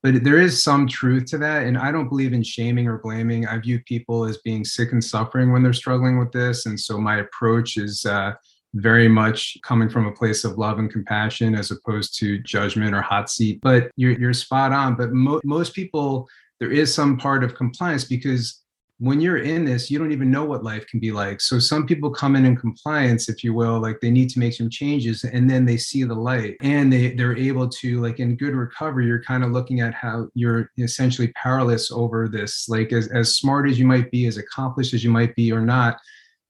but 0.03 0.23
there 0.23 0.39
is 0.39 0.63
some 0.63 0.87
truth 0.87 1.25
to 1.25 1.37
that 1.37 1.63
and 1.63 1.77
i 1.77 1.91
don't 1.91 2.09
believe 2.09 2.33
in 2.33 2.43
shaming 2.43 2.87
or 2.87 2.97
blaming. 2.99 3.45
I 3.45 3.57
view 3.57 3.79
people 3.81 4.25
as 4.25 4.37
being 4.37 4.63
sick 4.63 4.93
and 4.93 5.03
suffering 5.03 5.51
when 5.51 5.61
they're 5.61 5.73
struggling 5.73 6.17
with 6.17 6.31
this 6.31 6.65
and 6.65 6.79
so 6.79 6.97
my 6.97 7.17
approach 7.17 7.77
is 7.77 8.05
uh, 8.05 8.33
very 8.75 9.09
much 9.09 9.57
coming 9.63 9.89
from 9.89 10.07
a 10.07 10.13
place 10.13 10.45
of 10.45 10.57
love 10.57 10.79
and 10.79 10.89
compassion 10.89 11.55
as 11.55 11.71
opposed 11.71 12.17
to 12.19 12.39
judgment 12.39 12.95
or 12.95 13.01
hot 13.01 13.29
seat 13.29 13.59
but 13.61 13.91
you're, 13.97 14.17
you're 14.17 14.33
spot 14.33 14.71
on 14.71 14.95
but 14.95 15.11
mo- 15.11 15.41
most 15.43 15.73
people 15.73 16.29
there 16.61 16.71
is 16.71 16.93
some 16.93 17.17
part 17.17 17.43
of 17.43 17.55
compliance 17.55 18.05
because 18.05 18.60
when 19.01 19.19
you're 19.19 19.39
in 19.39 19.65
this, 19.65 19.89
you 19.89 19.97
don't 19.97 20.11
even 20.11 20.29
know 20.29 20.45
what 20.45 20.63
life 20.63 20.85
can 20.85 20.99
be 20.99 21.11
like. 21.11 21.41
So 21.41 21.57
some 21.57 21.87
people 21.87 22.11
come 22.11 22.35
in 22.35 22.45
in 22.45 22.55
compliance, 22.55 23.29
if 23.29 23.43
you 23.43 23.51
will, 23.51 23.79
like 23.79 23.99
they 23.99 24.11
need 24.11 24.29
to 24.29 24.37
make 24.37 24.53
some 24.53 24.69
changes 24.69 25.23
and 25.23 25.49
then 25.49 25.65
they 25.65 25.77
see 25.77 26.03
the 26.03 26.13
light 26.13 26.55
and 26.61 26.93
they, 26.93 27.15
they're 27.15 27.35
able 27.35 27.67
to 27.67 27.99
like 27.99 28.19
in 28.19 28.35
good 28.35 28.53
recovery, 28.53 29.07
you're 29.07 29.23
kind 29.23 29.43
of 29.43 29.49
looking 29.49 29.79
at 29.79 29.95
how 29.95 30.27
you're 30.35 30.69
essentially 30.77 31.29
powerless 31.29 31.89
over 31.91 32.29
this. 32.29 32.69
Like 32.69 32.93
as, 32.93 33.07
as 33.07 33.35
smart 33.35 33.67
as 33.67 33.79
you 33.79 33.87
might 33.87 34.11
be, 34.11 34.27
as 34.27 34.37
accomplished 34.37 34.93
as 34.93 35.03
you 35.03 35.09
might 35.09 35.35
be 35.35 35.51
or 35.51 35.61
not, 35.61 35.97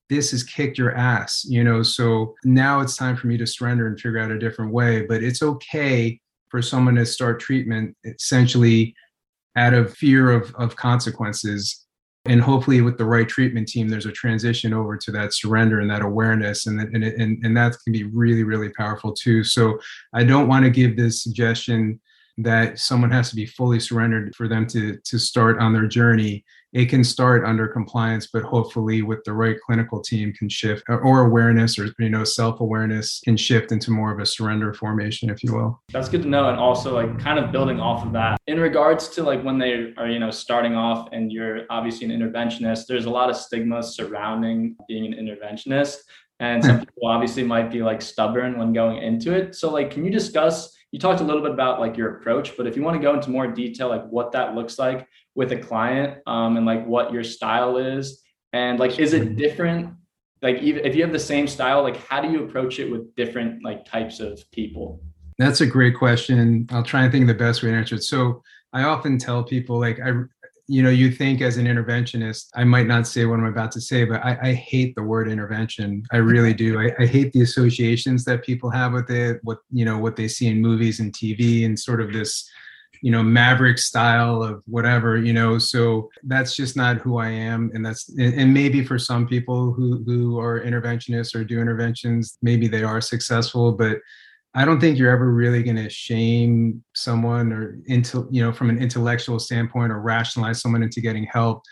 this 0.09 0.31
has 0.31 0.43
kicked 0.43 0.77
your 0.77 0.93
ass, 0.93 1.45
you 1.47 1.63
know? 1.63 1.81
So 1.81 2.35
now 2.43 2.81
it's 2.81 2.97
time 2.97 3.15
for 3.15 3.27
me 3.27 3.37
to 3.37 3.47
surrender 3.47 3.87
and 3.87 3.97
figure 3.97 4.19
out 4.19 4.29
a 4.29 4.37
different 4.37 4.73
way, 4.73 5.05
but 5.05 5.23
it's 5.23 5.41
okay 5.41 6.19
for 6.49 6.61
someone 6.61 6.95
to 6.95 7.05
start 7.05 7.39
treatment 7.39 7.95
essentially 8.03 8.93
out 9.55 9.73
of 9.73 9.95
fear 9.95 10.31
of, 10.31 10.53
of 10.55 10.75
consequences 10.75 11.85
and 12.25 12.41
hopefully 12.41 12.81
with 12.81 12.97
the 12.97 13.05
right 13.05 13.27
treatment 13.27 13.67
team 13.67 13.89
there's 13.89 14.05
a 14.05 14.11
transition 14.11 14.73
over 14.73 14.95
to 14.95 15.11
that 15.11 15.33
surrender 15.33 15.79
and 15.79 15.89
that 15.89 16.01
awareness 16.01 16.67
and 16.67 16.79
and 16.79 17.03
and, 17.03 17.43
and 17.43 17.57
that 17.57 17.75
can 17.83 17.93
be 17.93 18.03
really 18.03 18.43
really 18.43 18.69
powerful 18.69 19.13
too. 19.13 19.43
So 19.43 19.79
i 20.13 20.23
don't 20.23 20.47
want 20.47 20.63
to 20.65 20.71
give 20.71 20.95
this 20.95 21.23
suggestion 21.23 21.99
that 22.37 22.79
someone 22.79 23.11
has 23.11 23.29
to 23.29 23.35
be 23.35 23.45
fully 23.45 23.79
surrendered 23.79 24.35
for 24.35 24.47
them 24.47 24.65
to 24.67 24.97
to 25.03 25.19
start 25.19 25.59
on 25.59 25.73
their 25.73 25.87
journey 25.87 26.45
it 26.73 26.85
can 26.85 27.03
start 27.03 27.43
under 27.45 27.67
compliance 27.67 28.27
but 28.31 28.43
hopefully 28.43 29.01
with 29.01 29.23
the 29.25 29.33
right 29.33 29.57
clinical 29.65 30.01
team 30.01 30.31
can 30.33 30.47
shift 30.47 30.83
or 30.87 31.25
awareness 31.25 31.77
or 31.77 31.89
you 31.99 32.09
know 32.09 32.23
self-awareness 32.23 33.21
can 33.23 33.35
shift 33.35 33.71
into 33.71 33.91
more 33.91 34.11
of 34.11 34.19
a 34.19 34.25
surrender 34.25 34.73
formation 34.73 35.29
if 35.29 35.43
you 35.43 35.53
will. 35.53 35.81
That's 35.91 36.09
good 36.09 36.23
to 36.23 36.29
know 36.29 36.49
and 36.49 36.59
also 36.59 36.93
like 36.93 37.19
kind 37.19 37.39
of 37.39 37.51
building 37.51 37.79
off 37.79 38.05
of 38.05 38.11
that. 38.13 38.39
In 38.47 38.59
regards 38.59 39.09
to 39.09 39.23
like 39.23 39.43
when 39.43 39.57
they 39.57 39.93
are 39.97 40.07
you 40.07 40.19
know 40.19 40.31
starting 40.31 40.75
off 40.75 41.09
and 41.11 41.31
you're 41.31 41.65
obviously 41.69 42.11
an 42.11 42.11
interventionist 42.11 42.87
there's 42.87 43.05
a 43.05 43.09
lot 43.09 43.29
of 43.29 43.35
stigma 43.35 43.83
surrounding 43.83 44.75
being 44.87 45.13
an 45.13 45.13
interventionist 45.13 45.97
and 46.39 46.63
some 46.63 46.77
hmm. 46.77 46.79
people 46.79 47.07
obviously 47.07 47.43
might 47.43 47.71
be 47.71 47.83
like 47.83 48.01
stubborn 48.01 48.57
when 48.57 48.73
going 48.73 48.97
into 48.97 49.33
it. 49.33 49.55
So 49.55 49.71
like 49.71 49.91
can 49.91 50.05
you 50.05 50.11
discuss 50.11 50.75
you 50.91 50.99
talked 50.99 51.21
a 51.21 51.23
little 51.23 51.41
bit 51.41 51.51
about 51.51 51.79
like 51.79 51.95
your 51.95 52.17
approach 52.17 52.57
but 52.57 52.67
if 52.67 52.75
you 52.75 52.83
want 52.83 52.95
to 52.95 53.01
go 53.01 53.13
into 53.13 53.29
more 53.29 53.47
detail 53.47 53.89
like 53.89 54.05
what 54.09 54.31
that 54.33 54.55
looks 54.55 54.77
like 54.77 55.07
with 55.35 55.51
a 55.51 55.57
client 55.57 56.19
um, 56.27 56.57
and 56.57 56.65
like 56.65 56.85
what 56.85 57.13
your 57.13 57.23
style 57.23 57.77
is. 57.77 58.21
And 58.53 58.79
like 58.79 58.99
is 58.99 59.13
it 59.13 59.35
different? 59.35 59.93
Like 60.41 60.57
even 60.61 60.85
if 60.85 60.95
you 60.95 61.03
have 61.03 61.13
the 61.13 61.19
same 61.19 61.47
style 61.47 61.83
like 61.83 61.97
how 62.07 62.21
do 62.21 62.31
you 62.31 62.43
approach 62.43 62.79
it 62.79 62.89
with 62.91 63.15
different 63.15 63.63
like 63.63 63.85
types 63.85 64.19
of 64.19 64.43
people? 64.51 65.01
That's 65.37 65.61
a 65.61 65.65
great 65.65 65.95
question. 65.97 66.67
I'll 66.71 66.83
try 66.83 67.03
and 67.03 67.11
think 67.11 67.23
of 67.23 67.27
the 67.27 67.33
best 67.33 67.63
way 67.63 67.71
to 67.71 67.77
answer 67.77 67.95
it. 67.95 68.03
So 68.03 68.41
i 68.73 68.83
often 68.83 69.17
tell 69.17 69.43
people 69.43 69.79
like 69.79 69.99
i 69.99 70.11
you 70.67 70.81
know 70.81 70.89
you 70.89 71.11
think 71.11 71.41
as 71.41 71.57
an 71.57 71.65
interventionist 71.65 72.49
i 72.55 72.63
might 72.63 72.87
not 72.87 73.07
say 73.07 73.25
what 73.25 73.39
i'm 73.39 73.45
about 73.45 73.71
to 73.71 73.81
say 73.81 74.05
but 74.05 74.23
i, 74.23 74.37
I 74.41 74.53
hate 74.53 74.95
the 74.95 75.03
word 75.03 75.27
intervention. 75.27 76.03
I 76.11 76.17
really 76.17 76.53
do. 76.53 76.79
I, 76.79 76.91
I 76.99 77.05
hate 77.05 77.33
the 77.33 77.41
associations 77.41 78.23
that 78.25 78.43
people 78.43 78.69
have 78.69 78.93
with 78.93 79.09
it 79.09 79.39
what 79.43 79.59
you 79.71 79.85
know 79.85 79.97
what 79.97 80.15
they 80.15 80.27
see 80.27 80.47
in 80.47 80.61
movies 80.61 80.99
and 80.99 81.11
tv 81.13 81.65
and 81.65 81.77
sort 81.77 82.01
of 82.01 82.13
this 82.13 82.49
you 83.01 83.11
know 83.11 83.23
maverick 83.23 83.77
style 83.79 84.43
of 84.43 84.61
whatever 84.67 85.17
you 85.17 85.33
know 85.33 85.57
so 85.57 86.09
that's 86.23 86.55
just 86.55 86.77
not 86.77 86.97
who 86.97 87.17
i 87.17 87.29
am. 87.29 87.71
And 87.73 87.85
that's 87.85 88.09
and 88.17 88.53
maybe 88.53 88.85
for 88.85 88.99
some 88.99 89.27
people 89.27 89.73
who 89.73 90.03
who 90.05 90.39
are 90.39 90.61
interventionists 90.61 91.35
or 91.35 91.43
do 91.43 91.59
interventions 91.59 92.37
maybe 92.41 92.67
they 92.67 92.83
are 92.83 93.01
successful 93.01 93.71
but 93.71 93.97
i 94.53 94.63
don't 94.65 94.79
think 94.79 94.97
you're 94.97 95.11
ever 95.11 95.31
really 95.31 95.63
going 95.63 95.77
to 95.77 95.89
shame 95.89 96.83
someone 96.93 97.51
or 97.51 97.79
into 97.87 98.27
you 98.31 98.43
know 98.43 98.53
from 98.53 98.69
an 98.69 98.77
intellectual 98.77 99.39
standpoint 99.39 99.91
or 99.91 99.99
rationalize 99.99 100.61
someone 100.61 100.83
into 100.83 101.01
getting 101.01 101.25
help. 101.25 101.63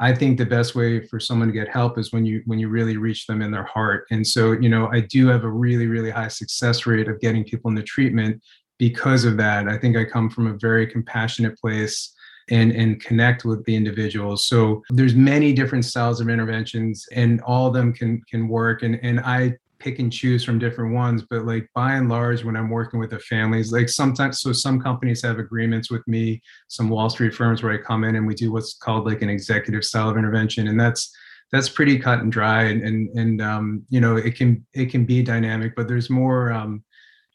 I 0.00 0.12
think 0.12 0.38
the 0.38 0.44
best 0.44 0.74
way 0.74 1.06
for 1.06 1.20
someone 1.20 1.46
to 1.46 1.54
get 1.54 1.68
help 1.68 1.98
is 1.98 2.12
when 2.12 2.26
you 2.26 2.42
when 2.46 2.58
you 2.58 2.68
really 2.68 2.96
reach 2.96 3.26
them 3.28 3.40
in 3.40 3.52
their 3.52 3.64
heart. 3.64 4.06
And 4.10 4.26
so 4.26 4.52
you 4.52 4.68
know 4.68 4.88
i 4.88 5.00
do 5.00 5.28
have 5.28 5.44
a 5.44 5.50
really 5.50 5.86
really 5.86 6.10
high 6.10 6.28
success 6.28 6.84
rate 6.84 7.08
of 7.08 7.20
getting 7.20 7.44
people 7.44 7.70
into 7.70 7.82
treatment 7.82 8.42
because 8.78 9.24
of 9.24 9.36
that 9.36 9.68
i 9.68 9.76
think 9.78 9.96
i 9.96 10.04
come 10.04 10.28
from 10.28 10.46
a 10.46 10.58
very 10.58 10.86
compassionate 10.86 11.58
place 11.58 12.14
and 12.50 12.72
and 12.72 13.00
connect 13.02 13.44
with 13.44 13.64
the 13.64 13.74
individuals. 13.74 14.46
So 14.46 14.82
there's 14.90 15.14
many 15.14 15.52
different 15.52 15.84
styles 15.84 16.20
of 16.20 16.28
interventions 16.28 17.06
and 17.12 17.40
all 17.42 17.68
of 17.68 17.74
them 17.74 17.92
can 17.92 18.20
can 18.28 18.48
work. 18.48 18.82
And 18.82 18.98
and 19.02 19.20
i 19.20 19.54
pick 19.80 19.98
and 19.98 20.10
choose 20.10 20.42
from 20.42 20.58
different 20.58 20.94
ones 20.94 21.24
but 21.28 21.44
like 21.44 21.68
by 21.74 21.94
and 21.94 22.08
large 22.08 22.42
when 22.42 22.56
i'm 22.56 22.70
working 22.70 22.98
with 22.98 23.10
the 23.10 23.18
families 23.18 23.70
like 23.70 23.88
sometimes 23.88 24.40
so 24.40 24.50
some 24.50 24.80
companies 24.80 25.20
have 25.20 25.38
agreements 25.38 25.90
with 25.90 26.00
me 26.08 26.40
some 26.68 26.88
wall 26.88 27.10
street 27.10 27.34
firms 27.34 27.62
where 27.62 27.72
i 27.72 27.76
come 27.76 28.02
in 28.02 28.16
and 28.16 28.26
we 28.26 28.34
do 28.34 28.50
what's 28.50 28.74
called 28.74 29.04
like 29.04 29.20
an 29.20 29.28
executive 29.28 29.84
style 29.84 30.08
of 30.08 30.16
intervention. 30.16 30.68
And 30.68 30.80
that's 30.80 31.14
that's 31.52 31.68
pretty 31.68 31.98
cut 31.98 32.20
and 32.20 32.32
dry 32.32 32.64
and 32.64 32.82
and, 32.82 33.08
and 33.18 33.42
um, 33.42 33.84
you 33.90 34.00
know 34.00 34.16
it 34.16 34.36
can 34.36 34.64
it 34.74 34.90
can 34.90 35.04
be 35.04 35.22
dynamic 35.22 35.74
but 35.76 35.86
there's 35.86 36.08
more 36.08 36.52
um, 36.52 36.82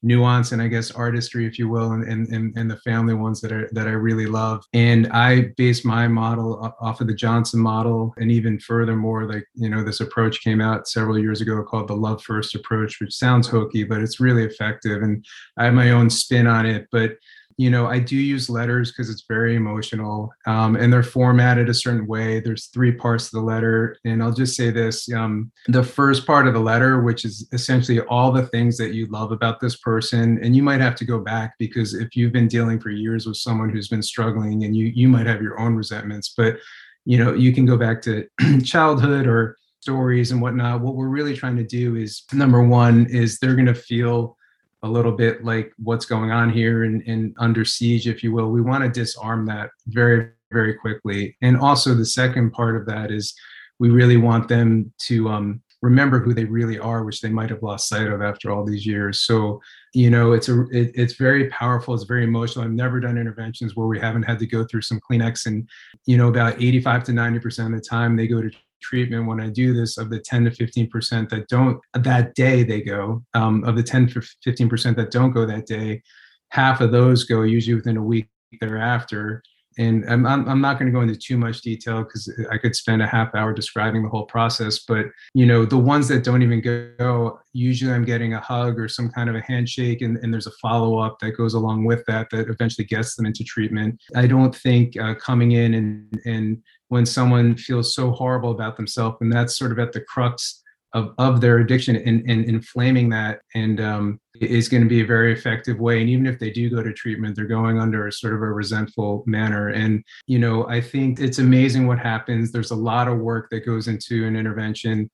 nuance 0.02 0.52
and 0.52 0.62
I 0.62 0.68
guess 0.68 0.92
artistry, 0.92 1.46
if 1.46 1.60
you 1.60 1.68
will, 1.68 1.92
and, 1.92 2.04
and, 2.04 2.56
and 2.58 2.72
the 2.72 2.78
family 2.78 3.14
ones 3.14 3.42
that 3.42 3.52
are 3.52 3.70
that 3.74 3.88
I 3.88 3.92
really 3.92 4.26
love. 4.26 4.64
And 4.74 5.08
I 5.08 5.52
base 5.58 5.84
my 5.84 6.08
model 6.08 6.74
off 6.80 7.02
of 7.02 7.08
the 7.08 7.14
Johnson 7.14 7.60
model, 7.60 8.14
and 8.18 8.32
even 8.32 8.60
furthermore, 8.60 9.26
like 9.26 9.46
you 9.56 9.70
know, 9.70 9.84
this 9.84 10.00
approach 10.00 10.42
came 10.42 10.62
out 10.62 10.88
several 10.88 11.20
years 11.20 11.42
ago 11.42 11.64
called 11.64 11.88
the 11.88 11.96
Love 11.96 12.24
First 12.24 12.56
approach, 12.56 13.00
which 13.00 13.14
sounds 13.14 13.48
hokey, 13.48 13.84
but 13.84 14.02
it's 14.02 14.20
really 14.20 14.44
effective. 14.44 15.02
And 15.02 15.26
I 15.58 15.66
have 15.66 15.74
my 15.74 15.92
own 15.92 16.10
spin 16.10 16.48
on 16.48 16.66
it, 16.66 16.88
but 16.92 17.14
you 17.60 17.70
know, 17.70 17.88
I 17.88 18.00
do 18.00 18.16
use 18.16 18.50
letters 18.50 18.90
because 18.90 19.10
it's 19.10 19.26
very 19.28 19.58
emotional 19.58 20.32
um, 20.46 20.78
and 20.78 20.94
they're 20.94 21.04
formatted 21.04 21.68
a 21.68 21.74
certain 21.74 22.08
way. 22.08 22.40
There's 22.40 22.68
three 22.68 22.94
parts 22.94 23.30
to 23.30 23.36
the 23.36 23.42
letter. 23.44 23.98
And 24.06 24.24
I'll 24.24 24.32
just 24.32 24.56
say 24.56 24.72
this 24.72 25.12
um, 25.12 25.52
the 25.68 25.84
first 25.84 26.26
part 26.26 26.48
of 26.48 26.54
the 26.54 26.62
letter, 26.62 27.02
which 27.02 27.26
is 27.26 27.50
essentially 27.52 28.00
all 28.00 28.32
the 28.32 28.48
things 28.48 28.78
that 28.78 28.94
you 28.94 29.08
love 29.08 29.34
about 29.34 29.60
this 29.60 29.76
person. 29.76 30.40
And 30.42 30.56
you 30.56 30.64
might 30.64 30.80
have 30.80 30.96
to 30.96 31.06
go 31.06 31.20
back 31.20 31.56
because 31.60 31.94
if 31.94 32.16
you've 32.16 32.32
been 32.32 32.48
dealing 32.48 32.80
for 32.80 32.92
years 32.92 33.28
with 33.28 33.36
someone 33.36 33.70
who's 33.70 33.90
been 33.90 34.04
struggling 34.04 34.64
and 34.64 34.74
you, 34.74 34.86
you 34.86 35.10
might 35.10 35.28
have 35.28 35.42
your 35.42 35.60
own 35.60 35.76
resentments, 35.76 36.34
but, 36.38 36.60
you 37.04 37.18
know, 37.18 37.34
you 37.34 37.52
can 37.52 37.66
go 37.66 37.76
back 37.76 38.02
to 38.04 38.26
childhood 38.64 39.28
or 39.28 39.58
stories 39.82 40.32
and 40.32 40.42
whatnot. 40.42 40.80
What 40.80 40.96
we're 40.96 41.10
really 41.10 41.36
trying 41.36 41.58
to 41.58 41.66
do 41.66 41.98
is 41.98 42.24
number 42.32 42.64
one, 42.64 43.06
is 43.08 43.38
they're 43.38 43.56
going 43.56 43.66
to 43.66 43.76
feel 43.76 44.38
a 44.84 44.88
little 44.88 45.12
bit 45.12 45.44
like 45.44 45.72
what's 45.78 46.06
going 46.06 46.32
on 46.32 46.50
here 46.50 46.84
and, 46.84 47.02
and 47.08 47.36
under 47.38 47.66
siege, 47.66 48.08
if 48.08 48.24
you 48.24 48.32
will. 48.32 48.50
We 48.50 48.62
want 48.62 48.84
to 48.84 48.90
disarm 48.90 49.46
that 49.48 49.72
very, 49.88 50.30
very 50.52 50.74
quickly. 50.74 51.36
And 51.42 51.58
also, 51.58 51.94
the 51.94 52.06
second 52.06 52.52
part 52.52 52.76
of 52.76 52.86
that 52.86 53.12
is 53.12 53.34
we 53.80 53.90
really 53.90 54.18
want 54.18 54.48
them 54.48 54.94
to 55.08 55.30
um, 55.30 55.62
remember 55.82 56.20
who 56.20 56.34
they 56.34 56.46
really 56.46 56.78
are, 56.80 57.04
which 57.04 57.22
they 57.22 57.30
might 57.30 57.50
have 57.50 57.64
lost 57.64 57.90
sight 57.90 58.08
of 58.08 58.22
after 58.22 58.52
all 58.52 58.66
these 58.66 58.86
years. 58.86 59.22
So, 59.22 59.62
you 59.94 60.10
know, 60.10 60.34
it's 60.34 60.50
a 60.50 60.62
it, 60.70 60.92
it's 60.96 61.14
very 61.14 61.50
powerful. 61.50 61.94
It's 61.94 62.04
very 62.04 62.24
emotional. 62.24 62.66
I've 62.66 62.72
never 62.72 63.00
done 63.00 63.18
interventions 63.18 63.76
where 63.76 63.88
we 63.88 64.00
haven't 64.00 64.24
had 64.24 64.40
to 64.40 64.48
go 64.48 64.66
through 64.66 64.82
some 64.82 65.00
Kleenex, 65.00 65.46
and 65.46 65.68
you 66.06 66.18
know, 66.18 66.28
about 66.28 66.62
eighty 66.62 66.82
five 66.82 67.04
to 67.06 67.14
ninety 67.14 67.40
percent 67.40 67.74
of 67.74 67.82
the 67.82 67.86
time 67.86 68.16
they 68.16 68.28
go 68.28 68.42
to 68.42 68.52
treatment 68.82 69.28
when 69.28 69.42
I 69.42 69.50
do 69.50 69.74
this 69.74 69.98
of 69.98 70.10
the 70.10 70.20
10 70.20 70.46
to 70.46 70.52
15% 70.52 71.30
that 71.30 71.48
don't 71.48 71.80
that 71.94 72.36
day 72.36 72.64
they 72.64 72.82
go 72.82 73.24
um, 73.34 73.64
of 73.64 73.76
the 73.76 73.84
10 73.84 74.08
to 74.08 74.20
15% 74.20 74.96
that 74.96 75.12
don't 75.12 75.32
go 75.32 75.46
that 75.46 75.66
day 75.66 76.02
half 76.50 76.82
of 76.82 76.92
those 76.92 77.24
go 77.26 77.44
usually 77.44 77.76
within 77.76 77.98
a 77.98 78.04
week 78.04 78.28
thereafter 78.60 79.44
and 79.80 80.06
I'm, 80.10 80.26
I'm 80.26 80.62
not 80.62 80.78
going 80.78 80.92
to 80.92 80.96
go 80.96 81.02
into 81.02 81.16
too 81.16 81.38
much 81.38 81.62
detail 81.62 82.04
because 82.04 82.32
I 82.52 82.58
could 82.58 82.76
spend 82.76 83.02
a 83.02 83.08
half 83.08 83.34
hour 83.34 83.54
describing 83.54 84.04
the 84.04 84.10
whole 84.10 84.26
process. 84.26 84.80
But 84.80 85.06
you 85.34 85.46
know, 85.46 85.66
the 85.66 85.78
ones 85.78 86.10
that 86.10 86.24
don't 86.24 86.44
even 86.44 86.62
go, 86.62 87.40
usually 87.54 87.94
I'm 87.94 88.04
getting 88.04 88.34
a 88.34 88.42
hug 88.42 88.78
or 88.78 88.90
some 88.90 89.10
kind 89.10 89.30
of 89.30 89.36
a 89.36 89.42
handshake, 89.42 90.02
and, 90.02 90.18
and 90.18 90.34
there's 90.34 90.48
a 90.48 90.52
follow 90.62 91.00
up 91.00 91.20
that 91.20 91.32
goes 91.32 91.54
along 91.54 91.86
with 91.86 92.04
that 92.08 92.30
that 92.32 92.50
eventually 92.50 92.86
gets 92.86 93.16
them 93.16 93.26
into 93.26 93.44
treatment. 93.44 94.00
I 94.16 94.28
don't 94.28 94.54
think 94.56 95.00
uh, 95.00 95.16
coming 95.16 95.54
in 95.54 95.74
and 95.74 96.22
and 96.26 96.62
when 96.90 97.06
someone 97.06 97.56
feels 97.56 97.96
so 97.96 98.12
horrible 98.12 98.52
about 98.52 98.76
themselves, 98.76 99.18
and 99.22 99.32
that's 99.32 99.58
sort 99.58 99.72
of 99.72 99.80
at 99.80 99.94
the 99.94 100.02
crux 100.02 100.62
of, 100.94 101.14
of 101.18 101.42
their 101.42 101.60
addiction 101.60 101.96
and, 101.96 102.30
and 102.30 102.46
inflaming 102.46 103.10
that. 103.10 103.42
And 103.56 103.80
um, 103.80 104.20
is 104.40 104.70
going 104.70 104.84
to 104.84 104.90
be 104.90 105.02
a 105.02 105.06
very 105.06 105.34
effective 105.34 105.80
way. 105.80 106.00
And 106.00 106.10
even 106.10 106.26
if 106.26 106.40
they 106.40 106.50
do 106.50 106.70
go 106.70 106.82
to 106.82 106.94
treatment 106.94 107.36
they're 107.36 107.46
going 107.46 107.78
under 107.80 108.08
a 108.08 108.12
sort 108.12 108.34
of 108.34 108.42
a 108.42 108.52
resentful 108.52 109.24
manner. 109.28 109.70
And 109.70 110.04
you 110.28 110.40
know 110.40 110.66
i 110.70 110.80
think 110.80 111.20
it's 111.20 111.40
amazing 111.40 111.88
what 111.88 112.00
happens. 112.00 112.52
There's 112.52 112.72
a 112.72 112.76
lot 112.76 113.08
of 113.08 113.20
work 113.20 113.50
that 113.52 113.66
goes 113.66 113.88
into 113.88 114.26
an 114.26 114.36
intervention 114.36 115.10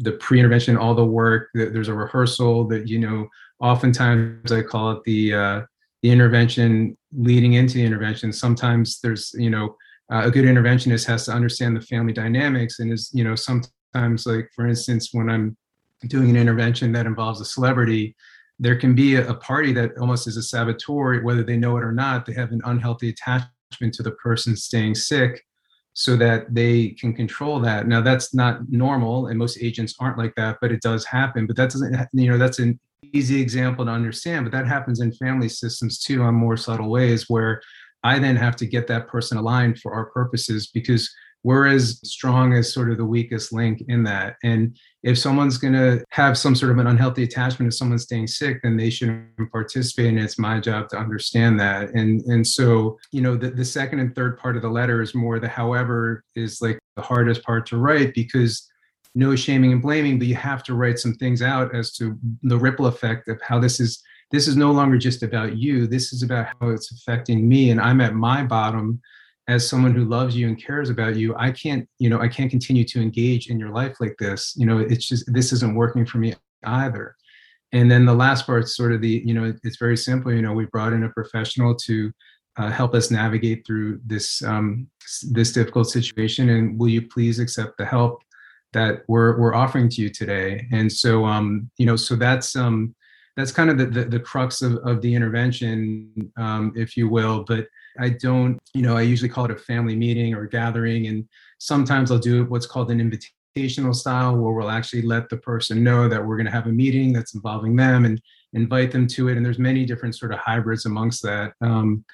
the 0.00 0.12
pre-intervention 0.12 0.76
all 0.76 0.94
the 0.94 1.04
work 1.04 1.48
there's 1.54 1.88
a 1.88 1.94
rehearsal 1.94 2.68
that 2.68 2.86
you 2.86 3.00
know 3.00 3.26
oftentimes 3.58 4.52
i 4.52 4.62
call 4.62 4.92
it 4.92 5.02
the 5.02 5.34
uh, 5.34 5.60
the 6.02 6.10
intervention 6.10 6.96
leading 7.16 7.54
into 7.54 7.74
the 7.74 7.84
intervention. 7.84 8.32
Sometimes 8.32 9.00
there's 9.00 9.34
you 9.36 9.50
know 9.50 9.76
uh, 10.12 10.22
a 10.24 10.30
good 10.30 10.44
interventionist 10.44 11.06
has 11.06 11.26
to 11.26 11.32
understand 11.32 11.76
the 11.76 11.80
family 11.80 12.12
dynamics 12.12 12.78
and 12.78 12.92
is 12.92 13.10
you 13.12 13.24
know 13.24 13.34
sometimes 13.34 13.72
times 13.94 14.26
like 14.26 14.48
for 14.54 14.66
instance 14.66 15.10
when 15.12 15.28
i'm 15.28 15.56
doing 16.06 16.30
an 16.30 16.36
intervention 16.36 16.92
that 16.92 17.06
involves 17.06 17.40
a 17.40 17.44
celebrity 17.44 18.14
there 18.60 18.76
can 18.76 18.94
be 18.94 19.14
a, 19.14 19.28
a, 19.28 19.34
party 19.34 19.72
that 19.72 19.96
almost 19.98 20.26
is 20.26 20.36
a 20.36 20.42
saboteur 20.42 21.22
whether 21.22 21.42
they 21.42 21.56
know 21.56 21.76
it 21.76 21.84
or 21.84 21.92
not 21.92 22.26
they 22.26 22.32
have 22.32 22.52
an 22.52 22.60
unhealthy 22.64 23.10
attachment 23.10 23.92
to 23.92 24.02
the 24.02 24.12
person 24.12 24.56
staying 24.56 24.94
sick 24.94 25.44
so 25.98 26.14
that 26.14 26.54
they 26.54 26.90
can 26.90 27.12
control 27.12 27.58
that. 27.58 27.88
Now 27.88 28.00
that's 28.00 28.32
not 28.32 28.60
normal 28.70 29.26
and 29.26 29.36
most 29.36 29.58
agents 29.60 29.96
aren't 29.98 30.16
like 30.16 30.32
that 30.36 30.58
but 30.60 30.70
it 30.70 30.80
does 30.80 31.04
happen 31.04 31.44
but 31.44 31.56
that 31.56 31.70
doesn't 31.70 31.92
you 32.12 32.30
know 32.30 32.38
that's 32.38 32.60
an 32.60 32.78
easy 33.12 33.40
example 33.40 33.84
to 33.84 33.90
understand 33.90 34.44
but 34.44 34.52
that 34.52 34.68
happens 34.68 35.00
in 35.00 35.12
family 35.12 35.48
systems 35.48 35.98
too 35.98 36.22
on 36.22 36.34
more 36.34 36.56
subtle 36.56 36.90
ways 36.90 37.28
where 37.28 37.60
i 38.04 38.18
then 38.18 38.36
have 38.36 38.56
to 38.56 38.66
get 38.66 38.86
that 38.86 39.08
person 39.08 39.38
aligned 39.38 39.78
for 39.78 39.92
our 39.94 40.06
purposes 40.06 40.66
because 40.66 41.08
we're 41.44 41.66
as 41.66 42.00
strong 42.04 42.52
as 42.52 42.72
sort 42.72 42.90
of 42.90 42.98
the 42.98 43.04
weakest 43.04 43.52
link 43.52 43.82
in 43.88 44.02
that. 44.04 44.36
And 44.42 44.76
if 45.02 45.18
someone's 45.18 45.56
going 45.56 45.74
to 45.74 46.04
have 46.10 46.36
some 46.36 46.54
sort 46.54 46.72
of 46.72 46.78
an 46.78 46.88
unhealthy 46.88 47.22
attachment 47.22 47.70
to 47.70 47.76
someone 47.76 47.98
staying 47.98 48.26
sick, 48.26 48.60
then 48.62 48.76
they 48.76 48.90
shouldn't 48.90 49.50
participate. 49.52 50.08
And 50.08 50.18
it's 50.18 50.38
my 50.38 50.58
job 50.60 50.88
to 50.90 50.98
understand 50.98 51.58
that. 51.60 51.90
And 51.90 52.20
and 52.22 52.46
so, 52.46 52.98
you 53.12 53.20
know, 53.20 53.36
the, 53.36 53.50
the 53.50 53.64
second 53.64 54.00
and 54.00 54.14
third 54.14 54.38
part 54.38 54.56
of 54.56 54.62
the 54.62 54.68
letter 54.68 55.00
is 55.00 55.14
more 55.14 55.38
the 55.38 55.48
however 55.48 56.24
is 56.34 56.60
like 56.60 56.78
the 56.96 57.02
hardest 57.02 57.42
part 57.44 57.66
to 57.66 57.76
write 57.76 58.14
because 58.14 58.68
no 59.14 59.34
shaming 59.34 59.72
and 59.72 59.82
blaming, 59.82 60.18
but 60.18 60.28
you 60.28 60.34
have 60.34 60.62
to 60.64 60.74
write 60.74 60.98
some 60.98 61.14
things 61.14 61.42
out 61.42 61.74
as 61.74 61.92
to 61.92 62.18
the 62.42 62.58
ripple 62.58 62.86
effect 62.86 63.28
of 63.28 63.40
how 63.42 63.58
this 63.58 63.80
is 63.80 64.02
this 64.30 64.46
is 64.46 64.56
no 64.56 64.72
longer 64.72 64.98
just 64.98 65.22
about 65.22 65.56
you. 65.56 65.86
This 65.86 66.12
is 66.12 66.22
about 66.22 66.48
how 66.60 66.68
it's 66.68 66.92
affecting 66.92 67.48
me. 67.48 67.70
And 67.70 67.80
I'm 67.80 68.00
at 68.00 68.14
my 68.14 68.42
bottom 68.44 69.00
as 69.48 69.68
someone 69.68 69.94
who 69.94 70.04
loves 70.04 70.36
you 70.36 70.46
and 70.46 70.62
cares 70.62 70.90
about 70.90 71.16
you 71.16 71.34
i 71.36 71.50
can't 71.50 71.88
you 71.98 72.08
know 72.08 72.20
i 72.20 72.28
can't 72.28 72.50
continue 72.50 72.84
to 72.84 73.00
engage 73.00 73.48
in 73.48 73.58
your 73.58 73.70
life 73.70 73.96
like 74.00 74.16
this. 74.18 74.54
You 74.56 74.66
know 74.66 74.78
it's 74.78 75.06
just 75.06 75.32
this 75.32 75.52
isn't 75.52 75.74
working 75.74 76.06
for 76.06 76.18
me 76.18 76.34
either. 76.64 77.14
And 77.72 77.90
then 77.90 78.06
the 78.06 78.14
last 78.14 78.46
part 78.46 78.68
sort 78.68 78.92
of 78.92 79.00
the 79.00 79.22
you 79.24 79.34
know 79.34 79.54
it's 79.62 79.78
very 79.78 79.96
simple. 79.96 80.32
You 80.32 80.42
know 80.42 80.52
we 80.52 80.66
brought 80.66 80.92
in 80.92 81.04
a 81.04 81.10
professional 81.10 81.74
to 81.86 82.12
uh, 82.56 82.70
help 82.70 82.94
us 82.94 83.10
navigate 83.10 83.64
through 83.66 84.00
this 84.04 84.42
um, 84.42 84.88
this 85.30 85.52
difficult 85.52 85.88
situation. 85.88 86.50
And 86.50 86.78
will 86.78 86.88
you 86.88 87.02
please 87.02 87.38
accept 87.38 87.78
the 87.78 87.86
help 87.86 88.22
that 88.72 89.02
we're 89.08 89.38
we're 89.38 89.54
offering 89.54 89.88
to 89.90 90.02
you 90.02 90.10
today? 90.10 90.66
And 90.72 90.90
so 90.90 91.24
um 91.24 91.70
you 91.78 91.86
know 91.86 91.96
so 91.96 92.16
that's 92.16 92.56
um 92.56 92.94
that's 93.36 93.52
kind 93.52 93.70
of 93.70 93.78
the 93.78 93.86
the, 93.86 94.04
the 94.04 94.20
crux 94.20 94.62
of, 94.62 94.76
of 94.78 95.00
the 95.02 95.14
intervention 95.14 96.32
um 96.36 96.72
if 96.76 96.96
you 96.96 97.08
will. 97.08 97.44
But 97.44 97.68
I 97.98 98.10
don't, 98.10 98.58
you 98.74 98.82
know, 98.82 98.96
I 98.96 99.02
usually 99.02 99.28
call 99.28 99.44
it 99.46 99.50
a 99.50 99.56
family 99.56 99.96
meeting 99.96 100.34
or 100.34 100.46
gathering. 100.46 101.06
And 101.08 101.28
sometimes 101.58 102.10
I'll 102.10 102.18
do 102.18 102.44
what's 102.44 102.66
called 102.66 102.90
an 102.90 103.00
invitational 103.00 103.94
style 103.94 104.36
where 104.36 104.52
we'll 104.52 104.70
actually 104.70 105.02
let 105.02 105.28
the 105.28 105.36
person 105.38 105.82
know 105.82 106.08
that 106.08 106.24
we're 106.24 106.36
going 106.36 106.46
to 106.46 106.52
have 106.52 106.66
a 106.66 106.72
meeting 106.72 107.12
that's 107.12 107.34
involving 107.34 107.76
them 107.76 108.04
and 108.04 108.20
invite 108.52 108.92
them 108.92 109.06
to 109.08 109.28
it. 109.28 109.36
And 109.36 109.44
there's 109.44 109.58
many 109.58 109.84
different 109.84 110.16
sort 110.16 110.32
of 110.32 110.38
hybrids 110.38 110.86
amongst 110.86 111.22
that. 111.22 111.52
Um, 111.60 112.04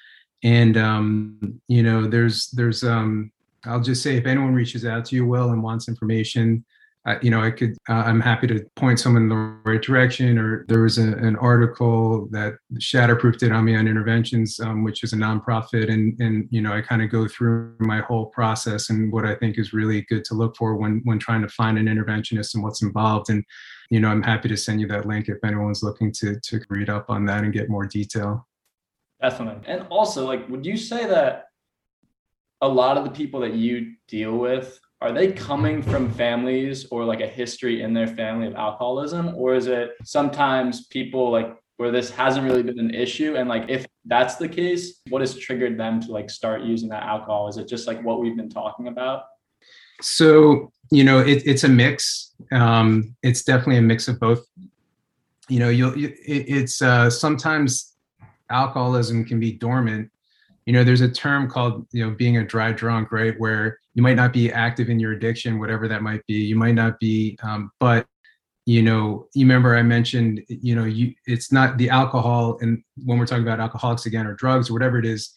and, 0.43 0.77
um, 0.77 1.59
you 1.67 1.83
know, 1.83 2.07
there's, 2.07 2.47
there's, 2.51 2.83
um, 2.83 3.31
I'll 3.65 3.81
just 3.81 4.03
say 4.03 4.17
if 4.17 4.25
anyone 4.25 4.53
reaches 4.53 4.85
out 4.85 5.05
to 5.05 5.15
you, 5.15 5.25
Will, 5.25 5.51
and 5.51 5.63
wants 5.63 5.87
information, 5.87 6.63
I, 7.07 7.19
you 7.21 7.29
know, 7.29 7.41
I 7.41 7.51
could, 7.51 7.77
uh, 7.87 7.93
I'm 7.93 8.19
happy 8.19 8.47
to 8.47 8.65
point 8.75 8.99
someone 8.99 9.23
in 9.23 9.29
the 9.29 9.59
right 9.63 9.81
direction. 9.81 10.39
Or 10.39 10.65
there 10.67 10.81
was 10.81 10.97
a, 10.97 11.13
an 11.17 11.35
article 11.35 12.27
that 12.31 12.55
Shatterproof 12.79 13.37
did 13.37 13.51
on 13.51 13.65
me 13.65 13.75
on 13.75 13.87
interventions, 13.87 14.59
um, 14.59 14.83
which 14.83 15.03
is 15.03 15.13
a 15.13 15.15
nonprofit, 15.15 15.91
and 15.91 16.19
and 16.19 16.47
you 16.49 16.61
know, 16.61 16.73
I 16.73 16.81
kind 16.81 17.03
of 17.03 17.11
go 17.11 17.27
through 17.27 17.75
my 17.79 18.01
whole 18.01 18.27
process 18.27 18.89
and 18.89 19.11
what 19.11 19.25
I 19.25 19.35
think 19.35 19.59
is 19.59 19.71
really 19.71 20.01
good 20.09 20.25
to 20.25 20.33
look 20.33 20.55
for 20.55 20.75
when 20.75 21.01
when 21.03 21.19
trying 21.19 21.43
to 21.43 21.49
find 21.49 21.77
an 21.77 21.85
interventionist 21.85 22.55
and 22.55 22.63
what's 22.63 22.81
involved. 22.81 23.29
And 23.29 23.43
you 23.91 23.99
know, 23.99 24.09
I'm 24.09 24.23
happy 24.23 24.49
to 24.49 24.57
send 24.57 24.81
you 24.81 24.87
that 24.87 25.05
link 25.05 25.29
if 25.29 25.37
anyone's 25.43 25.83
looking 25.83 26.11
to 26.13 26.39
to 26.39 26.59
read 26.69 26.89
up 26.89 27.09
on 27.09 27.25
that 27.25 27.43
and 27.43 27.53
get 27.53 27.69
more 27.69 27.85
detail. 27.85 28.47
Definitely, 29.21 29.67
and 29.67 29.85
also, 29.89 30.25
like, 30.25 30.47
would 30.49 30.65
you 30.65 30.75
say 30.75 31.05
that 31.05 31.45
a 32.61 32.67
lot 32.67 32.97
of 32.97 33.03
the 33.03 33.11
people 33.11 33.39
that 33.41 33.53
you 33.53 33.93
deal 34.07 34.37
with 34.37 34.79
are 35.01 35.11
they 35.11 35.31
coming 35.31 35.81
from 35.81 36.11
families 36.11 36.85
or 36.89 37.03
like 37.03 37.21
a 37.21 37.27
history 37.27 37.81
in 37.81 37.93
their 37.93 38.07
family 38.07 38.47
of 38.47 38.55
alcoholism? 38.55 39.35
Or 39.35 39.53
is 39.53 39.67
it 39.67 39.91
sometimes 40.03 40.87
people 40.87 41.31
like 41.31 41.55
where 41.77 41.91
this 41.91 42.09
hasn't 42.09 42.45
really 42.45 42.63
been 42.63 42.79
an 42.79 42.93
issue? 42.93 43.35
And 43.35 43.49
like 43.49 43.65
if 43.69 43.85
that's 44.05 44.35
the 44.35 44.47
case 44.47 45.01
what 45.09 45.21
has 45.21 45.37
triggered 45.37 45.77
them 45.77 46.01
to 46.01 46.11
like 46.11 46.29
start 46.29 46.61
using 46.61 46.89
that 46.89 47.03
alcohol? 47.03 47.47
Is 47.47 47.57
it 47.57 47.67
just 47.67 47.87
like 47.87 48.01
what 48.03 48.21
we've 48.21 48.37
been 48.37 48.49
talking 48.49 48.87
about? 48.87 49.23
So 50.01 50.71
you 50.91 51.03
know 51.03 51.19
it, 51.19 51.43
it's 51.45 51.65
a 51.65 51.69
mix. 51.69 52.33
Um 52.51 53.15
it's 53.21 53.43
definitely 53.43 53.77
a 53.77 53.81
mix 53.81 54.07
of 54.07 54.19
both. 54.19 54.45
You 55.49 55.59
know 55.59 55.69
you'll 55.69 55.97
you, 55.97 56.07
it, 56.25 56.45
it's 56.47 56.81
uh 56.81 57.09
sometimes 57.09 57.95
alcoholism 58.49 59.25
can 59.25 59.41
be 59.41 59.51
dormant. 59.51 60.09
You 60.65 60.73
know 60.73 60.85
there's 60.85 61.01
a 61.01 61.09
term 61.09 61.49
called 61.49 61.85
you 61.91 62.05
know 62.05 62.15
being 62.15 62.37
a 62.37 62.45
dry 62.45 62.71
drunk 62.71 63.11
right? 63.11 63.37
Where 63.37 63.79
you 63.95 64.03
might 64.03 64.15
not 64.15 64.31
be 64.31 64.51
active 64.51 64.89
in 64.89 64.99
your 64.99 65.13
addiction 65.13 65.59
whatever 65.59 65.87
that 65.87 66.03
might 66.03 66.25
be 66.27 66.35
you 66.35 66.55
might 66.55 66.75
not 66.75 66.99
be 66.99 67.37
um, 67.41 67.71
but 67.79 68.05
you 68.65 68.81
know 68.81 69.27
you 69.33 69.45
remember 69.45 69.75
i 69.75 69.81
mentioned 69.81 70.41
you 70.47 70.75
know 70.75 70.85
you 70.85 71.13
it's 71.25 71.51
not 71.51 71.77
the 71.77 71.89
alcohol 71.89 72.57
and 72.61 72.83
when 73.03 73.17
we're 73.17 73.25
talking 73.25 73.43
about 73.43 73.59
alcoholics 73.59 74.05
again 74.05 74.27
or 74.27 74.33
drugs 74.33 74.69
or 74.69 74.73
whatever 74.73 74.99
it 74.99 75.05
is 75.05 75.33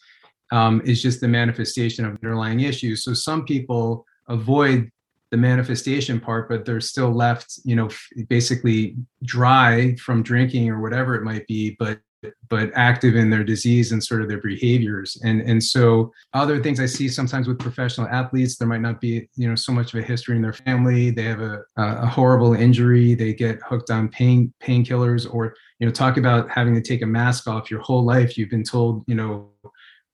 um, 0.51 0.81
is 0.85 1.01
just 1.01 1.21
the 1.21 1.27
manifestation 1.27 2.05
of 2.05 2.13
underlying 2.13 2.61
issues. 2.61 3.03
So 3.03 3.13
some 3.13 3.45
people 3.45 4.05
avoid 4.27 4.89
the 5.31 5.37
manifestation 5.37 6.19
part 6.19 6.49
but 6.49 6.65
they're 6.65 6.81
still 6.81 7.11
left 7.11 7.59
you 7.63 7.75
know 7.75 7.87
basically 8.29 8.95
dry 9.23 9.95
from 9.95 10.23
drinking 10.23 10.67
or 10.71 10.81
whatever 10.81 11.13
it 11.13 11.21
might 11.21 11.45
be 11.45 11.75
but 11.77 11.99
but 12.49 12.71
active 12.75 13.15
in 13.15 13.29
their 13.29 13.43
disease 13.43 13.91
and 13.91 14.03
sort 14.03 14.21
of 14.21 14.27
their 14.27 14.41
behaviors. 14.41 15.17
And 15.23 15.41
and 15.41 15.63
so 15.63 16.11
other 16.33 16.61
things 16.61 16.79
i 16.79 16.85
see 16.85 17.07
sometimes 17.07 17.47
with 17.47 17.59
professional 17.59 18.07
athletes 18.07 18.57
there 18.57 18.67
might 18.67 18.81
not 18.81 18.99
be 18.99 19.27
you 19.35 19.47
know 19.47 19.55
so 19.55 19.71
much 19.71 19.93
of 19.93 19.99
a 19.99 20.03
history 20.03 20.35
in 20.35 20.41
their 20.41 20.53
family. 20.53 21.11
They 21.11 21.23
have 21.23 21.41
a, 21.41 21.63
a 21.77 22.05
horrible 22.05 22.53
injury. 22.53 23.15
They 23.15 23.33
get 23.33 23.61
hooked 23.61 23.91
on 23.91 24.09
pain 24.09 24.53
painkillers 24.61 25.31
or 25.31 25.55
you 25.79 25.87
know 25.87 25.91
talk 25.91 26.17
about 26.17 26.49
having 26.49 26.75
to 26.75 26.81
take 26.81 27.01
a 27.01 27.07
mask 27.07 27.47
off 27.47 27.71
your 27.71 27.81
whole 27.81 28.03
life. 28.03 28.37
You've 28.37 28.49
been 28.49 28.63
told 28.63 29.03
you 29.07 29.15
know 29.15 29.51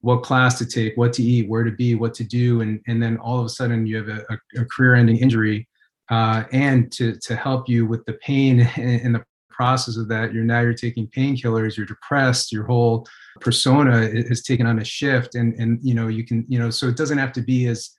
what 0.01 0.21
class 0.21 0.59
to 0.59 0.65
take 0.65 0.95
what 0.97 1.13
to 1.13 1.23
eat 1.23 1.49
where 1.49 1.63
to 1.63 1.71
be 1.71 1.95
what 1.95 2.13
to 2.15 2.23
do. 2.23 2.61
And 2.61 2.81
and 2.87 3.01
then 3.01 3.17
all 3.17 3.39
of 3.39 3.45
a 3.45 3.49
sudden 3.49 3.87
you 3.87 3.97
have 3.97 4.09
a, 4.09 4.23
a 4.57 4.65
career 4.65 4.95
ending 4.95 5.17
injury 5.17 5.67
uh, 6.09 6.43
and 6.51 6.91
to 6.93 7.17
to 7.21 7.35
help 7.35 7.67
you 7.67 7.85
with 7.85 8.05
the 8.05 8.13
pain 8.13 8.61
and 8.75 9.15
the 9.15 9.23
process 9.55 9.97
of 9.97 10.07
that 10.07 10.33
you're 10.33 10.43
now 10.43 10.59
you're 10.59 10.73
taking 10.73 11.07
painkillers 11.07 11.77
you're 11.77 11.85
depressed 11.85 12.51
your 12.51 12.65
whole 12.65 13.07
persona 13.39 13.99
is 14.01 14.43
taken 14.43 14.65
on 14.65 14.79
a 14.79 14.85
shift 14.85 15.35
and 15.35 15.53
and 15.59 15.79
you 15.81 15.93
know 15.93 16.07
you 16.07 16.25
can 16.25 16.45
you 16.47 16.59
know 16.59 16.69
so 16.69 16.87
it 16.87 16.97
doesn't 16.97 17.17
have 17.17 17.31
to 17.31 17.41
be 17.41 17.67
as 17.67 17.91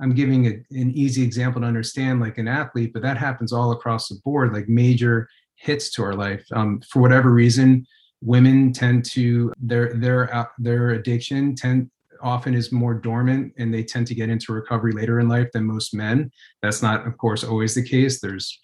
i'm 0.00 0.14
giving 0.14 0.46
a, 0.46 0.50
an 0.70 0.90
easy 0.92 1.22
example 1.22 1.60
to 1.60 1.66
understand 1.66 2.20
like 2.20 2.38
an 2.38 2.48
athlete 2.48 2.92
but 2.92 3.02
that 3.02 3.16
happens 3.16 3.52
all 3.52 3.72
across 3.72 4.08
the 4.08 4.18
board 4.24 4.52
like 4.52 4.68
major 4.68 5.28
hits 5.56 5.90
to 5.90 6.02
our 6.02 6.14
life. 6.14 6.44
Um, 6.52 6.80
for 6.88 7.02
whatever 7.02 7.32
reason 7.32 7.86
women 8.22 8.72
tend 8.72 9.04
to 9.04 9.52
their 9.60 9.92
their 9.94 10.34
uh, 10.34 10.46
their 10.58 10.90
addiction 10.90 11.54
tend 11.54 11.90
often 12.22 12.54
is 12.54 12.72
more 12.72 12.94
dormant 12.94 13.52
and 13.58 13.72
they 13.72 13.82
tend 13.84 14.06
to 14.06 14.14
get 14.14 14.30
into 14.30 14.52
recovery 14.52 14.92
later 14.92 15.20
in 15.20 15.28
life 15.28 15.48
than 15.52 15.64
most 15.64 15.94
men. 15.94 16.30
That's 16.62 16.82
not 16.82 17.06
of 17.06 17.18
course 17.18 17.44
always 17.44 17.74
the 17.74 17.82
case. 17.82 18.20
There's 18.20 18.58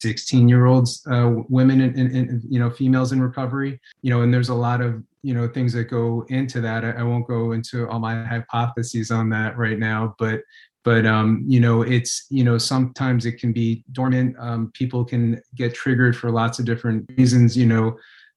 16 0.00 0.48
year 0.48 0.66
olds 0.66 1.06
uh, 1.10 1.32
women 1.48 1.80
and, 1.80 1.96
and, 1.96 2.14
and, 2.14 2.42
you 2.48 2.58
know 2.58 2.70
females 2.70 3.12
in 3.12 3.20
recovery 3.20 3.80
you 4.02 4.10
know 4.10 4.22
and 4.22 4.32
there's 4.32 4.48
a 4.48 4.54
lot 4.54 4.80
of 4.80 5.02
you 5.22 5.34
know 5.34 5.48
things 5.48 5.72
that 5.72 5.84
go 5.84 6.24
into 6.28 6.60
that. 6.60 6.84
I, 6.84 6.90
I, 6.90 7.02
won't 7.02 7.26
go 7.26 7.52
into 7.52 7.88
all 7.88 7.98
my 7.98 8.24
hypotheses 8.24 9.10
on 9.10 9.28
that 9.30 9.56
right 9.56 9.78
now 9.78 10.14
but 10.18 10.40
but 10.84 11.04
um, 11.04 11.44
you 11.46 11.60
know 11.60 11.82
it's 11.82 12.26
you 12.30 12.44
know 12.44 12.56
sometimes 12.56 13.26
it 13.26 13.32
can 13.32 13.52
be 13.52 13.84
dormant. 13.92 14.36
Um, 14.38 14.70
people 14.74 15.04
can 15.04 15.40
get 15.54 15.74
triggered 15.74 16.16
for 16.16 16.30
lots 16.30 16.58
of 16.58 16.64
different 16.64 17.10
reasons 17.16 17.56
you 17.56 17.66
know 17.66 17.96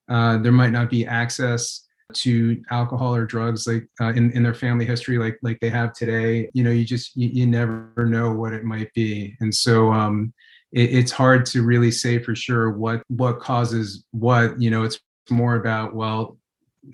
uh, 0.10 0.38
there 0.38 0.52
might 0.52 0.72
not 0.72 0.90
be 0.90 1.06
access 1.06 1.88
to 2.14 2.62
alcohol 2.72 3.16
or 3.16 3.26
drugs 3.26 3.68
like 3.68 3.88
uh, 4.02 4.10
in, 4.10 4.32
in 4.32 4.44
their 4.44 4.54
family 4.54 4.86
history 4.86 5.18
like 5.18 5.40
like 5.42 5.60
they 5.62 5.70
have 5.70 5.94
today. 5.94 6.50
You 6.54 6.64
know 6.64 6.72
you 6.72 6.84
just 6.84 7.16
you, 7.16 7.30
you 7.30 7.46
never 7.46 7.94
know 7.98 8.34
what 8.34 8.54
it 8.54 8.64
might 8.64 8.94
be. 8.94 9.36
And 9.40 9.54
so 9.54 9.94
um, 9.94 10.34
it, 10.72 10.94
it's 10.94 11.12
hard 11.12 11.46
to 11.48 11.64
really 11.64 11.92
say 11.92 12.20
for 12.20 12.36
sure 12.36 12.72
what 12.72 13.04
what 13.08 13.40
causes 13.40 14.04
what 14.12 14.60
you 14.62 14.70
know 14.70 14.84
it's 14.84 15.00
more 15.30 15.56
about 15.56 15.96
well 15.96 16.38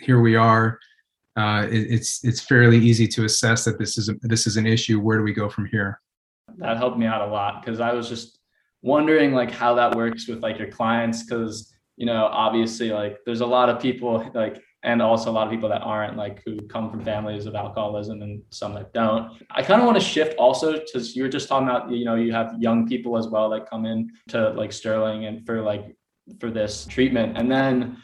here 0.02 0.20
we 0.20 0.36
are. 0.36 0.80
Uh, 1.36 1.68
it, 1.70 1.92
it's 1.92 2.24
it's 2.24 2.42
fairly 2.42 2.78
easy 2.78 3.08
to 3.08 3.26
assess 3.26 3.64
that 3.66 3.78
this 3.78 3.98
is 3.98 4.10
a, 4.10 4.16
this 4.22 4.48
is 4.48 4.58
an 4.58 4.66
issue. 4.66 5.00
Where 5.00 5.18
do 5.18 5.24
we 5.24 5.34
go 5.34 5.50
from 5.50 5.66
here? 5.68 6.02
That 6.58 6.78
helped 6.78 6.98
me 6.98 7.06
out 7.06 7.28
a 7.28 7.32
lot 7.32 7.62
because 7.62 7.80
i 7.80 7.94
was 7.94 8.10
just 8.10 8.40
wondering 8.82 9.34
like 9.34 9.52
how 9.52 9.76
that 9.76 9.96
works 9.96 10.28
with 10.28 10.42
like 10.42 10.58
your 10.58 10.70
clients 10.70 11.24
because 11.24 11.72
you 11.98 12.06
know 12.06 12.26
obviously 12.32 12.90
like 12.90 13.18
there's 13.26 13.42
a 13.42 13.46
lot 13.46 13.70
of 13.70 13.80
people 13.80 14.28
like 14.34 14.62
and 14.84 15.02
also 15.02 15.32
a 15.32 15.34
lot 15.34 15.48
of 15.48 15.52
people 15.52 15.70
that 15.70 15.82
aren't 15.82 16.18
like 16.18 16.42
who 16.46 16.60
come 16.68 16.90
from 16.90 17.04
families 17.04 17.46
of 17.46 17.56
alcoholism 17.56 18.22
and 18.22 18.42
some 18.50 18.74
that 18.76 18.94
don't. 18.94 19.42
I 19.52 19.64
kind 19.64 19.82
of 19.82 19.86
want 19.86 20.00
to 20.00 20.04
shift 20.04 20.36
also 20.38 20.80
because 20.80 21.16
you 21.16 21.24
were 21.24 21.30
just 21.30 21.48
talking 21.48 21.68
about 21.68 21.92
you 21.92 22.06
know 22.06 22.16
you 22.16 22.32
have 22.32 22.56
young 22.60 22.88
people 22.88 23.18
as 23.18 23.28
well 23.28 23.50
that 23.52 23.70
come 23.70 23.86
in 23.86 24.10
to 24.30 24.50
like 24.52 24.72
Sterling 24.72 25.26
and 25.26 25.46
for 25.46 25.62
like 25.62 25.96
for 26.40 26.52
this 26.52 26.86
treatment, 26.86 27.38
and 27.38 27.52
then 27.52 27.98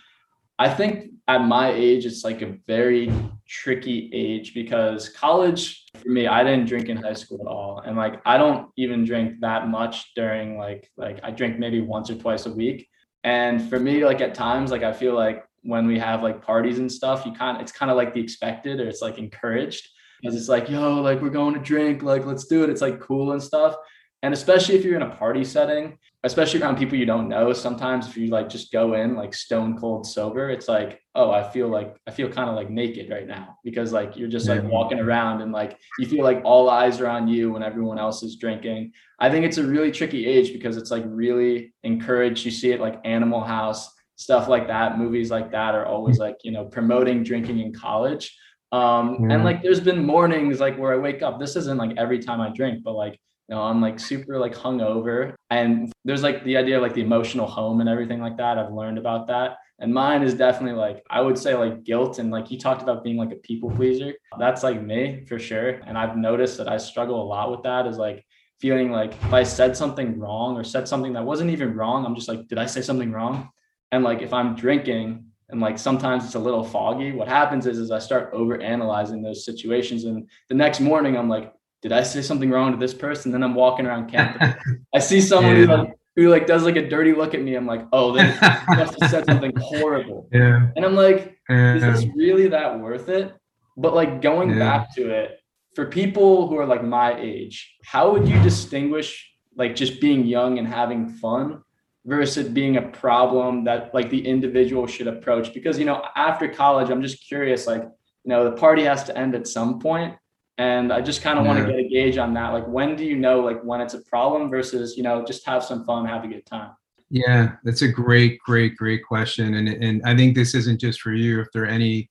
I 0.58 0.70
think 0.70 1.12
at 1.28 1.46
my 1.46 1.72
age 1.72 2.06
it's 2.06 2.24
like 2.24 2.42
a 2.42 2.58
very 2.68 3.12
tricky 3.48 4.10
age 4.14 4.54
because 4.54 5.10
college 5.10 5.86
for 6.02 6.10
me 6.10 6.28
I 6.28 6.44
didn't 6.44 6.66
drink 6.66 6.90
in 6.90 6.98
high 6.98 7.14
school 7.14 7.40
at 7.42 7.48
all, 7.48 7.84
and 7.86 7.96
like 7.96 8.20
I 8.26 8.38
don't 8.38 8.70
even 8.78 9.06
drink 9.06 9.42
that 9.42 9.68
much 9.68 10.14
during 10.16 10.58
like 10.58 10.90
like 10.98 11.20
I 11.24 11.32
drink 11.32 11.60
maybe 11.60 11.82
once 11.82 12.10
or 12.10 12.16
twice 12.16 12.46
a 12.46 12.52
week. 12.52 12.88
And 13.26 13.70
for 13.70 13.80
me, 13.80 14.04
like 14.04 14.20
at 14.20 14.36
times, 14.36 14.70
like 14.70 14.84
I 14.84 14.92
feel 14.92 15.14
like 15.14 15.46
when 15.64 15.88
we 15.88 15.98
have 15.98 16.22
like 16.22 16.42
parties 16.42 16.80
and 16.80 16.92
stuff, 16.92 17.26
you 17.26 17.32
kind 17.32 17.58
of 17.58 17.64
it's 17.64 17.72
kind 17.72 17.90
of 17.90 17.98
like 17.98 18.14
the 18.14 18.22
expected 18.22 18.80
or 18.80 18.88
it's 18.88 19.02
like 19.02 19.18
encouraged 19.18 19.88
because 20.22 20.36
it's 20.36 20.50
like, 20.50 20.70
yo, 20.70 21.02
like 21.02 21.22
we're 21.22 21.30
going 21.30 21.54
to 21.54 21.60
drink, 21.60 22.04
like 22.04 22.26
let's 22.26 22.46
do 22.46 22.64
it. 22.64 22.70
It's 22.70 22.82
like 22.82 23.00
cool 23.00 23.34
and 23.34 23.44
stuff. 23.44 23.76
And 24.22 24.34
especially 24.34 24.76
if 24.76 24.86
you're 24.86 24.96
in 24.96 25.02
a 25.02 25.16
party 25.18 25.44
setting, 25.44 25.98
especially 26.24 26.62
around 26.62 26.78
people 26.78 26.98
you 26.98 27.06
don't 27.06 27.28
know, 27.28 27.52
sometimes 27.52 28.08
if 28.08 28.16
you 28.16 28.28
like 28.28 28.48
just 28.48 28.72
go 28.72 28.94
in 28.94 29.16
like 29.16 29.34
stone 29.34 29.78
cold 29.78 30.08
sober, 30.08 30.50
it's 30.50 30.70
like, 30.70 31.02
oh, 31.14 31.30
I 31.30 31.44
feel 31.44 31.68
like 31.68 31.98
I 32.08 32.12
feel 32.12 32.30
kind 32.30 32.50
of 32.50 32.56
like 32.56 32.70
naked 32.70 33.10
right 33.10 33.28
now 33.28 33.58
because 33.66 33.92
like 33.92 34.16
you're 34.16 34.30
just 34.30 34.48
like 34.48 34.64
walking 34.64 35.00
around 35.00 35.42
and 35.42 35.52
like 35.52 35.78
you 36.00 36.08
feel 36.08 36.24
like 36.24 36.42
all 36.46 36.70
eyes 36.70 37.02
are 37.02 37.08
on 37.08 37.28
you 37.28 37.52
when 37.52 37.64
everyone 37.64 38.00
else 38.00 38.24
is 38.24 38.38
drinking. 38.38 38.94
I 39.20 39.30
think 39.30 39.46
it's 39.46 39.58
a 39.58 39.64
really 39.64 39.92
tricky 39.92 40.26
age 40.26 40.54
because 40.54 40.78
it's 40.78 40.90
like 40.90 41.04
really 41.06 41.74
encouraged. 41.84 42.46
You 42.46 42.52
see 42.52 42.72
it 42.72 42.80
like 42.80 43.02
Animal 43.04 43.44
House 43.44 43.94
stuff 44.24 44.48
like 44.48 44.68
that 44.68 44.98
movies 44.98 45.30
like 45.30 45.52
that 45.52 45.76
are 45.76 45.86
always 45.86 46.18
like 46.18 46.38
you 46.44 46.52
know 46.52 46.66
promoting 46.66 47.24
drinking 47.24 47.60
in 47.60 47.74
college. 47.74 48.26
Um 48.72 49.06
yeah. 49.22 49.36
and 49.36 49.44
like 49.44 49.62
there's 49.62 49.84
been 49.90 50.04
mornings 50.14 50.60
like 50.60 50.76
where 50.80 50.94
i 50.94 50.98
wake 51.08 51.22
up 51.22 51.40
this 51.40 51.56
isn't 51.62 51.78
like 51.84 51.94
every 52.04 52.20
time 52.28 52.40
i 52.42 52.50
drink 52.60 52.84
but 52.84 52.94
like 52.94 53.16
you 53.48 53.54
know 53.54 53.62
i'm 53.62 53.82
like 53.88 54.00
super 54.00 54.40
like 54.40 54.56
hungover. 54.56 55.34
And 55.52 55.92
there's 56.06 56.24
like 56.24 56.44
the 56.44 56.58
idea 56.58 56.78
of 56.78 56.82
like 56.82 56.96
the 56.96 57.06
emotional 57.10 57.46
home 57.46 57.78
and 57.82 57.88
everything 57.88 58.20
like 58.20 58.38
that. 58.38 58.58
I've 58.58 58.74
learned 58.82 58.98
about 58.98 59.28
that. 59.28 59.50
And 59.78 59.94
mine 59.94 60.24
is 60.24 60.34
definitely 60.46 60.80
like 60.86 61.04
i 61.18 61.20
would 61.26 61.38
say 61.38 61.54
like 61.64 61.84
guilt 61.84 62.14
and 62.20 62.32
like 62.32 62.50
you 62.52 62.58
talked 62.58 62.82
about 62.82 63.04
being 63.04 63.18
like 63.24 63.34
a 63.38 63.42
people 63.50 63.70
pleaser. 63.78 64.14
That's 64.40 64.64
like 64.68 64.80
me 64.92 65.02
for 65.30 65.38
sure. 65.50 65.70
And 65.88 65.98
i've 66.02 66.16
noticed 66.30 66.56
that 66.60 66.70
i 66.76 66.78
struggle 66.78 67.22
a 67.22 67.28
lot 67.34 67.52
with 67.52 67.64
that 67.70 67.86
is 67.92 67.98
like 68.08 68.20
feeling 68.64 68.92
like 68.92 69.12
if 69.28 69.34
i 69.34 69.44
said 69.44 69.76
something 69.76 70.18
wrong 70.18 70.56
or 70.56 70.64
said 70.64 70.88
something 70.88 71.12
that 71.14 71.26
wasn't 71.32 71.50
even 71.50 71.76
wrong 71.76 72.06
i'm 72.06 72.16
just 72.16 72.30
like 72.30 72.48
did 72.48 72.58
i 72.58 72.66
say 72.66 72.82
something 72.82 73.12
wrong 73.12 73.50
and 73.94 74.04
like 74.04 74.24
if 74.24 74.34
I'm 74.34 74.56
drinking 74.56 75.24
and 75.50 75.62
like 75.62 75.78
sometimes 75.78 76.26
it's 76.26 76.34
a 76.34 76.40
little 76.40 76.64
foggy, 76.64 77.12
what 77.12 77.28
happens 77.28 77.68
is 77.68 77.78
is 77.78 77.92
I 77.92 78.00
start 78.00 78.32
over 78.34 78.60
analyzing 78.60 79.22
those 79.22 79.46
situations. 79.46 80.06
And 80.06 80.28
the 80.50 80.56
next 80.56 80.80
morning 80.80 81.16
I'm 81.16 81.30
like, 81.30 81.54
did 81.84 81.92
I 81.92 82.02
say 82.02 82.24
something 82.24 82.50
wrong 82.50 82.72
to 82.72 82.78
this 82.78 82.94
person? 82.94 83.32
Then 83.32 83.44
I'm 83.44 83.54
walking 83.54 83.86
around 83.86 84.10
campus. 84.10 84.56
I 84.96 85.00
see 85.00 85.22
someone 85.32 85.58
yeah. 85.58 85.66
who 85.66 85.68
like 85.68 85.98
who 86.16 86.30
like 86.30 86.48
does 86.48 86.64
like 86.64 86.76
a 86.76 86.90
dirty 86.90 87.14
look 87.14 87.36
at 87.36 87.42
me. 87.44 87.54
I'm 87.54 87.68
like, 87.68 87.86
oh, 87.94 88.14
they 88.14 88.24
must 88.68 89.00
have 89.00 89.12
said 89.12 89.26
something 89.26 89.54
horrible. 89.58 90.28
Yeah. 90.32 90.70
And 90.76 90.84
I'm 90.84 90.96
like, 90.96 91.38
yeah. 91.48 91.76
is 91.76 91.82
this 91.84 92.16
really 92.16 92.48
that 92.48 92.80
worth 92.80 93.10
it? 93.10 93.32
But 93.78 93.94
like 93.94 94.24
going 94.24 94.50
yeah. 94.50 94.60
back 94.60 94.96
to 94.96 95.08
it, 95.12 95.40
for 95.76 95.86
people 95.86 96.48
who 96.48 96.58
are 96.58 96.66
like 96.66 96.84
my 96.84 97.16
age, 97.20 97.76
how 97.84 98.12
would 98.12 98.28
you 98.28 98.42
distinguish 98.42 99.32
like 99.56 99.76
just 99.76 100.02
being 100.02 100.26
young 100.26 100.58
and 100.58 100.68
having 100.68 101.10
fun 101.10 101.62
versus 102.06 102.50
being 102.50 102.78
a 102.78 102.82
problem 102.82 103.64
that 103.64 103.94
like 103.94 104.10
the 104.10 104.26
individual 104.26 104.88
should 104.88 105.08
approach. 105.08 105.54
Because 105.54 105.80
you 105.80 105.86
know 105.86 106.04
after 106.16 106.48
college 106.48 106.90
i'm 106.90 107.02
just 107.02 107.26
curious 107.26 107.68
like 107.68 107.82
you 107.82 108.30
know 108.30 108.44
the 108.44 108.56
party 108.56 108.84
has 108.84 109.04
to 109.06 109.18
end 109.18 109.36
at 109.36 109.48
some 109.48 109.80
point 109.80 110.16
and 110.58 110.94
i 110.94 111.02
just 111.02 111.22
kind 111.22 111.40
of 111.40 111.46
yeah. 111.46 111.54
want 111.54 111.66
to 111.66 111.72
get 111.72 111.80
a 111.80 111.88
gauge 111.88 112.18
on 112.18 112.34
that. 112.34 112.54
Like 112.54 112.68
when 112.68 112.96
do 112.96 113.06
you 113.06 113.16
know 113.16 113.40
like 113.40 113.62
when 113.64 113.82
it's 113.82 113.94
a 113.94 114.02
problem 114.02 114.50
versus 114.50 114.98
you 114.98 115.04
know 115.04 115.24
just 115.26 115.46
have 115.46 115.64
some 115.64 115.86
fun 115.86 116.06
have 116.06 116.24
a 116.24 116.28
good 116.28 116.46
time? 116.46 116.72
Yeah 117.10 117.54
that's 117.64 117.84
a 117.84 117.88
great 117.88 118.40
great 118.40 118.76
great 118.76 119.06
question 119.06 119.56
and 119.56 119.68
and 119.70 120.02
i 120.04 120.16
think 120.16 120.36
this 120.36 120.56
isn't 120.56 120.80
just 120.80 121.02
for 121.02 121.14
you. 121.14 121.42
If 121.42 121.48
there 121.54 121.64
are 121.64 121.68
any 121.68 122.10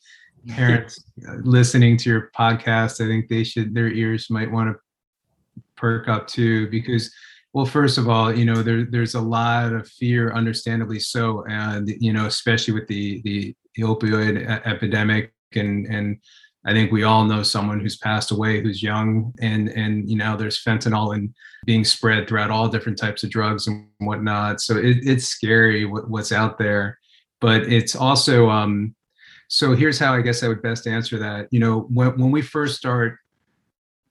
parents 0.48 1.04
listening 1.42 1.96
to 1.96 2.10
your 2.10 2.30
podcast 2.36 3.00
i 3.00 3.06
think 3.06 3.28
they 3.28 3.44
should 3.44 3.74
their 3.74 3.88
ears 3.88 4.28
might 4.30 4.50
want 4.50 4.68
to 4.68 5.62
perk 5.76 6.08
up 6.08 6.26
too 6.26 6.68
because 6.70 7.12
well, 7.52 7.66
first 7.66 7.98
of 7.98 8.08
all, 8.08 8.34
you 8.34 8.46
know, 8.46 8.62
there, 8.62 8.84
there's 8.84 9.14
a 9.14 9.20
lot 9.20 9.72
of 9.72 9.86
fear, 9.86 10.32
understandably 10.32 10.98
so, 10.98 11.44
and 11.46 11.88
you 12.00 12.12
know, 12.12 12.26
especially 12.26 12.72
with 12.72 12.86
the 12.88 13.20
the, 13.22 13.54
the 13.74 13.82
opioid 13.82 14.46
epidemic, 14.66 15.32
and 15.54 15.86
and 15.86 16.18
I 16.64 16.72
think 16.72 16.92
we 16.92 17.02
all 17.02 17.24
know 17.24 17.42
someone 17.42 17.80
who's 17.80 17.98
passed 17.98 18.30
away 18.30 18.62
who's 18.62 18.82
young, 18.82 19.34
and 19.40 19.68
and 19.68 20.08
you 20.08 20.16
know, 20.16 20.36
there's 20.36 20.62
fentanyl 20.62 21.14
and 21.14 21.34
being 21.66 21.84
spread 21.84 22.26
throughout 22.26 22.50
all 22.50 22.68
different 22.68 22.98
types 22.98 23.22
of 23.22 23.30
drugs 23.30 23.66
and 23.66 23.86
whatnot. 23.98 24.60
So 24.62 24.76
it, 24.78 24.98
it's 25.02 25.26
scary 25.26 25.84
what, 25.84 26.08
what's 26.08 26.32
out 26.32 26.58
there, 26.58 26.98
but 27.40 27.62
it's 27.62 27.94
also 27.94 28.48
um. 28.48 28.94
So 29.48 29.76
here's 29.76 29.98
how 29.98 30.14
I 30.14 30.22
guess 30.22 30.42
I 30.42 30.48
would 30.48 30.62
best 30.62 30.86
answer 30.86 31.18
that. 31.18 31.48
You 31.50 31.60
know, 31.60 31.80
when 31.92 32.18
when 32.18 32.30
we 32.30 32.40
first 32.40 32.78
start, 32.78 33.18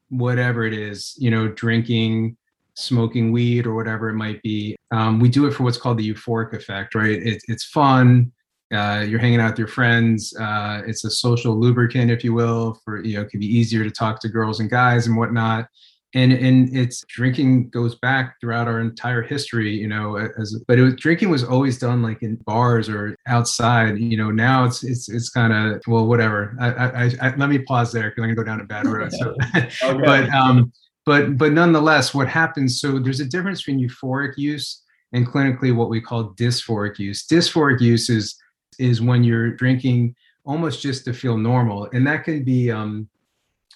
whatever 0.10 0.64
it 0.64 0.74
is, 0.74 1.16
you 1.18 1.32
know, 1.32 1.48
drinking 1.48 2.38
smoking 2.76 3.32
weed 3.32 3.66
or 3.66 3.76
whatever 3.76 4.10
it 4.10 4.16
might 4.16 4.42
be. 4.42 4.76
Um, 4.92 5.20
we 5.20 5.30
do 5.30 5.46
it 5.46 5.52
for 5.52 5.64
what's 5.64 5.78
called 5.78 5.98
the 5.98 6.14
euphoric 6.14 6.54
effect, 6.54 6.96
right? 6.96 7.22
It, 7.22 7.42
it's 7.48 7.66
fun. 7.66 8.32
Uh, 8.74 9.06
you're 9.08 9.20
hanging 9.20 9.42
out 9.42 9.52
with 9.52 9.60
your 9.60 9.68
friends. 9.68 10.34
Uh, 10.38 10.82
it's 10.88 11.04
a 11.04 11.12
social 11.12 11.60
lubricant, 11.60 12.10
if 12.10 12.24
you 12.24 12.34
will, 12.34 12.80
for 12.86 13.04
you 13.04 13.18
know, 13.18 13.22
it 13.22 13.30
can 13.30 13.40
be 13.40 13.46
easier 13.46 13.84
to 13.84 13.92
talk 13.92 14.22
to 14.22 14.30
girls 14.30 14.60
and 14.62 14.70
guys 14.70 15.08
and 15.08 15.18
whatnot. 15.18 15.68
And 16.14 16.34
and 16.34 16.76
it's 16.76 17.04
drinking 17.08 17.70
goes 17.70 17.96
back 17.96 18.36
throughout 18.40 18.68
our 18.68 18.82
entire 18.82 19.22
history, 19.22 19.74
you 19.74 19.88
know. 19.88 20.18
As 20.18 20.62
but 20.68 20.78
it 20.78 20.84
was, 20.84 20.96
drinking 20.96 21.30
was 21.30 21.44
always 21.44 21.80
done 21.80 22.02
like 22.02 22.22
in 22.22 22.36
bars 22.46 22.90
or 22.90 23.16
outside. 23.28 23.98
You 23.98 24.18
know, 24.18 24.30
now 24.30 24.66
it's 24.66 24.84
it's 24.84 25.10
it's 25.10 25.30
kind 25.30 25.54
of 25.54 25.82
well, 25.88 26.08
whatever. 26.08 26.58
I, 26.60 26.68
I, 26.70 27.12
I, 27.22 27.36
let 27.36 27.50
me 27.50 27.60
pause 27.60 27.94
there 27.94 28.10
because 28.10 28.24
I'm 28.24 28.30
gonna 28.30 28.36
go 28.36 28.44
down 28.44 28.60
a 28.60 28.66
bad 28.66 28.88
road. 28.88 29.12
So, 29.14 29.36
okay. 29.56 29.70
but 30.06 30.30
um, 30.32 30.72
but 31.06 31.38
but 31.38 31.52
nonetheless 31.52 32.14
what 32.14 32.28
happens 32.28 32.80
so 32.80 33.00
there's 33.00 33.20
a 33.20 33.26
difference 33.26 33.62
between 33.62 33.80
euphoric 33.80 34.38
use 34.38 34.84
and 35.14 35.28
clinically 35.28 35.76
what 35.76 35.90
we 35.90 36.02
call 36.02 36.34
dysphoric 36.34 37.00
use. 37.00 37.26
Dysphoric 37.28 37.82
use 37.82 38.10
is 38.10 38.36
is 38.80 39.02
when 39.02 39.24
you're 39.24 39.52
drinking 39.52 40.16
almost 40.46 40.82
just 40.82 41.06
to 41.06 41.14
feel 41.14 41.38
normal 41.38 41.88
and 41.94 42.08
that 42.08 42.24
can 42.24 42.44
be 42.44 42.72
um 42.72 43.08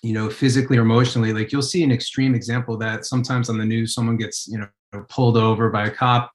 you 0.02 0.14
know 0.14 0.30
physically 0.30 0.78
or 0.78 0.82
emotionally. 0.82 1.34
Like 1.34 1.52
you'll 1.52 1.62
see 1.62 1.84
an 1.84 1.92
extreme 1.92 2.36
example 2.36 2.78
that 2.78 3.06
sometimes 3.06 3.50
on 3.50 3.58
the 3.58 3.66
news. 3.66 3.94
Someone 3.94 4.18
gets 4.18 4.48
you 4.48 4.60
know 4.60 4.68
pulled 5.10 5.38
over 5.38 5.70
by 5.70 5.88
a 5.88 5.92
cop 5.92 6.32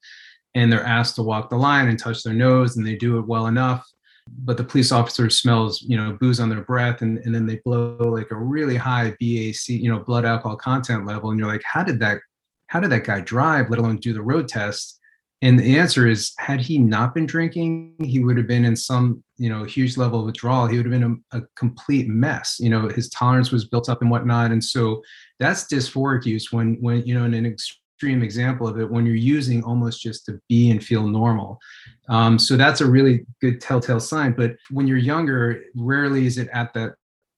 and 0.55 0.71
they're 0.71 0.85
asked 0.85 1.15
to 1.15 1.23
walk 1.23 1.49
the 1.49 1.57
line 1.57 1.89
and 1.89 1.99
touch 1.99 2.23
their 2.23 2.35
nose 2.35 2.77
and 2.77 2.87
they 2.87 2.97
do 2.97 3.19
it 3.19 3.27
well 3.27 3.47
enough 3.47 3.87
but 4.39 4.57
the 4.57 4.65
police 4.65 4.93
officer 4.93 5.29
smells 5.29 5.83
you 5.83 5.97
know 5.97 6.17
booze 6.21 6.41
on 6.41 6.49
their 6.49 6.63
breath 6.63 7.03
and, 7.03 7.19
and 7.19 7.35
then 7.35 7.47
they 7.47 7.61
blow 7.65 7.97
like 7.99 8.31
a 8.31 8.37
really 8.37 8.77
high 8.77 9.11
bac 9.21 9.55
you 9.69 9.91
know 9.91 9.99
blood 9.99 10.25
alcohol 10.25 10.57
content 10.57 11.07
level 11.07 11.31
and 11.31 11.39
you're 11.39 11.49
like 11.49 11.63
how 11.65 11.83
did 11.83 11.99
that 12.01 12.19
how 12.71 12.79
did 12.79 12.91
that 12.91 13.05
guy 13.05 13.21
drive 13.21 13.69
let 13.69 13.81
alone 13.81 13.97
do 13.97 14.13
the 14.13 14.23
road 14.23 14.49
test? 14.49 14.99
And 15.43 15.59
the 15.59 15.79
answer 15.79 16.07
is 16.07 16.33
had 16.39 16.61
he 16.61 16.79
not 16.79 17.15
been 17.15 17.27
drinking 17.27 17.97
he 17.99 18.23
would 18.23 18.37
have 18.37 18.47
been 18.47 18.65
in 18.65 18.77
some 18.77 19.25
you 19.39 19.49
know 19.49 19.65
huge 19.65 19.97
level 19.97 20.21
of 20.21 20.27
withdrawal. 20.27 20.67
He 20.67 20.77
would 20.77 20.87
have 20.87 21.01
been 21.01 21.23
a, 21.33 21.39
a 21.39 21.43
complete 21.57 22.09
mess 22.09 22.59
you 22.61 22.71
know 22.71 22.89
his 22.89 23.09
tolerance 23.09 23.51
was 23.51 23.65
built 23.65 23.89
up 23.89 24.03
and 24.03 24.11
whatnot 24.11 24.53
and 24.53 24.63
so 24.63 25.03
that's 25.41 25.65
dysphoric 25.65 26.27
use 26.27 26.53
when 26.53 26.77
when 26.81 27.05
you 27.07 27.19
know 27.19 27.25
in 27.25 27.35
an 27.35 27.47
extreme 28.01 28.23
example 28.23 28.67
of 28.67 28.81
it 28.81 28.91
when 28.91 29.05
you're 29.05 29.15
using 29.15 29.63
almost 29.63 30.01
just 30.01 30.25
to 30.25 30.41
be 30.49 30.71
and 30.71 30.83
feel 30.83 31.07
normal. 31.07 31.59
Um, 32.09 32.39
so 32.39 32.57
that's 32.57 32.81
a 32.81 32.87
really 32.87 33.27
good 33.43 33.61
telltale 33.61 34.01
sign. 34.01 34.33
But 34.33 34.53
when 34.71 34.87
you're 34.87 34.97
younger, 34.97 35.63
rarely 35.77 36.25
is 36.25 36.39
it 36.39 36.49
at 36.55 36.73
that 36.73 36.95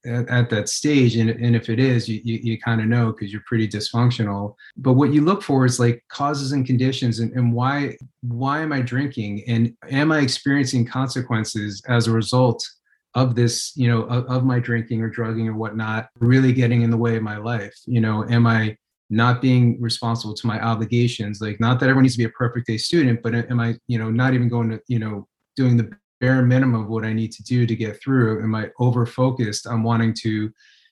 at, 0.07 0.29
at 0.29 0.51
that 0.51 0.69
stage 0.69 1.17
and, 1.17 1.31
and 1.31 1.57
if 1.57 1.69
it 1.69 1.81
is 1.81 2.09
you, 2.09 2.21
you, 2.25 2.39
you 2.43 2.61
kind 2.61 2.81
of 2.81 2.89
know 2.89 3.13
because 3.13 3.33
you're 3.33 3.43
pretty 3.47 3.69
dysfunctional 3.69 4.57
but 4.77 4.95
what 4.95 5.13
you 5.13 5.21
look 5.21 5.45
for 5.45 5.65
is 5.65 5.79
like 5.79 6.03
causes 6.09 6.51
and 6.51 6.67
conditions 6.67 7.21
and, 7.21 7.31
and 7.35 7.53
why 7.53 7.97
why 8.23 8.61
am 8.61 8.73
i 8.73 8.81
drinking 8.81 9.45
and 9.47 9.73
am 9.93 10.11
i 10.11 10.19
experiencing 10.19 10.85
consequences 10.85 11.81
as 11.87 12.09
a 12.09 12.11
result 12.11 12.69
of 13.15 13.37
this 13.37 13.77
you 13.77 13.87
know 13.87 14.03
of, 14.03 14.25
of 14.27 14.45
my 14.45 14.59
drinking 14.59 15.01
or 15.01 15.09
drugging 15.09 15.47
or 15.47 15.55
whatnot 15.55 16.09
really 16.19 16.53
getting 16.53 16.83
in 16.83 16.91
the 16.91 16.97
way 16.97 17.17
of 17.17 17.23
my 17.23 17.37
life 17.37 17.79
you 17.87 18.01
know 18.01 18.29
am 18.29 18.45
i 18.45 18.77
not 19.13 19.43
being 19.43 19.79
responsible 19.81 20.35
to 20.35 20.47
my 20.47 20.59
obligations. 20.61 21.41
Like 21.41 21.61
not 21.61 21.79
that 21.79 21.87
everyone 21.87 22.05
needs 22.05 22.15
to 22.15 22.19
be 22.19 22.25
a 22.25 22.31
perfect 22.31 22.67
day 22.67 22.79
student 22.79 23.23
but 23.23 23.35
am 23.35 23.61
i 23.61 23.77
you 23.87 23.99
know 23.99 24.11
not 24.11 24.33
even 24.33 24.49
going 24.49 24.71
to 24.71 24.81
you 24.89 24.99
know 24.99 25.29
doing 25.55 25.77
the 25.77 25.91
bare 26.21 26.43
minimum 26.43 26.83
of 26.83 26.89
what 26.89 27.05
i 27.05 27.13
need 27.13 27.33
to 27.33 27.43
do 27.43 27.67
to 27.67 27.77
get 27.77 28.01
through? 28.01 28.43
Am 28.43 28.55
i 28.55 28.71
over 28.79 29.05
focused 29.05 29.67
on 29.67 29.83
wanting 29.83 30.15
to 30.23 30.51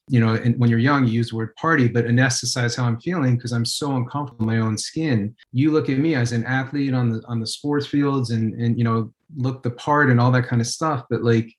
you 0.09 0.21
know 0.21 0.35
and 0.35 0.59
when 0.59 0.69
you're 0.69 0.79
young 0.79 1.07
you 1.07 1.13
use 1.13 1.31
the 1.31 1.37
word 1.37 1.55
party 1.57 1.89
but 1.89 2.05
anesthetize 2.05 2.77
how 2.77 2.85
i'm 2.85 3.01
feeling 3.01 3.37
because 3.37 3.53
i'm 3.53 3.65
so 3.65 3.97
uncomfortable 3.97 4.43
in 4.49 4.55
my 4.55 4.61
own 4.61 4.77
skin. 4.77 5.35
You 5.53 5.71
look 5.73 5.89
at 5.89 5.99
me 5.99 6.15
as 6.15 6.33
an 6.33 6.45
athlete 6.45 6.93
on 6.93 7.11
the 7.11 7.23
on 7.27 7.41
the 7.41 7.47
sports 7.47 7.87
fields 7.87 8.31
and 8.31 8.55
and 8.61 8.77
you 8.77 8.85
know 8.85 9.13
look 9.37 9.63
the 9.63 9.71
part 9.71 10.11
and 10.11 10.21
all 10.21 10.33
that 10.33 10.47
kind 10.47 10.61
of 10.61 10.67
stuff 10.67 11.07
but 11.09 11.23
like 11.23 11.51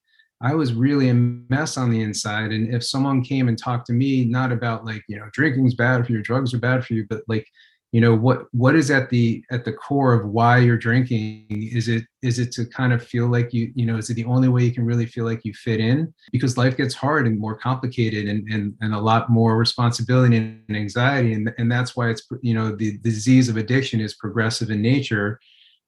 I 0.42 0.56
was 0.56 0.74
really 0.74 1.10
a 1.10 1.14
mess 1.14 1.78
on 1.78 1.92
the 1.92 2.02
inside. 2.02 2.52
And 2.52 2.74
if 2.74 2.84
someone 2.84 3.24
came 3.24 3.48
and 3.48 3.58
talked 3.58 3.88
to 3.88 3.94
me, 3.94 4.26
not 4.26 4.52
about 4.52 4.86
like, 4.86 5.04
you 5.08 5.18
know, 5.18 5.28
drinking's 5.32 5.76
bad 5.76 6.06
for 6.06 6.12
you, 6.14 6.22
drugs 6.22 6.54
are 6.54 6.60
bad 6.60 6.86
for 6.86 6.94
you, 6.94 7.06
but 7.10 7.22
like, 7.28 7.48
you 7.92 8.00
know, 8.00 8.16
what 8.16 8.46
what 8.52 8.74
is 8.74 8.90
at 8.90 9.10
the 9.10 9.44
at 9.52 9.66
the 9.66 9.74
core 9.74 10.14
of 10.14 10.26
why 10.26 10.60
you're 10.60 10.78
drinking? 10.78 11.46
Is 11.50 11.90
it 11.90 12.06
is 12.22 12.40
it 12.40 12.54
to 12.54 12.66
kind 12.66 12.94
of 12.94 13.06
feel 13.06 13.28
like 13.28 13.54
you, 13.54 13.72
you 13.76 13.86
know, 13.86 13.98
is 13.98 14.10
it 14.10 14.14
the 14.14 14.24
only 14.26 14.48
way 14.48 14.64
you 14.64 14.72
can 14.72 14.86
really 14.86 15.06
feel 15.06 15.26
like 15.26 15.42
you 15.44 15.54
fit 15.54 15.82
in? 15.82 16.14
Because 16.32 16.58
life 16.58 16.78
gets 16.78 16.96
hard 16.96 17.28
and 17.28 17.38
more 17.38 17.58
complicated 17.58 18.30
and 18.30 18.48
and, 18.50 18.74
and 18.80 18.94
a 18.94 19.00
lot 19.00 19.30
more 19.30 19.58
responsibility 19.58 20.38
and 20.38 20.64
anxiety. 20.70 21.34
And, 21.34 21.54
and 21.58 21.70
that's 21.70 21.94
why 21.96 22.10
it's 22.10 22.26
you 22.42 22.54
know, 22.54 22.74
the, 22.74 22.92
the 22.92 23.10
disease 23.10 23.50
of 23.50 23.58
addiction 23.58 24.00
is 24.00 24.14
progressive 24.14 24.72
in 24.72 24.82
nature 24.82 25.40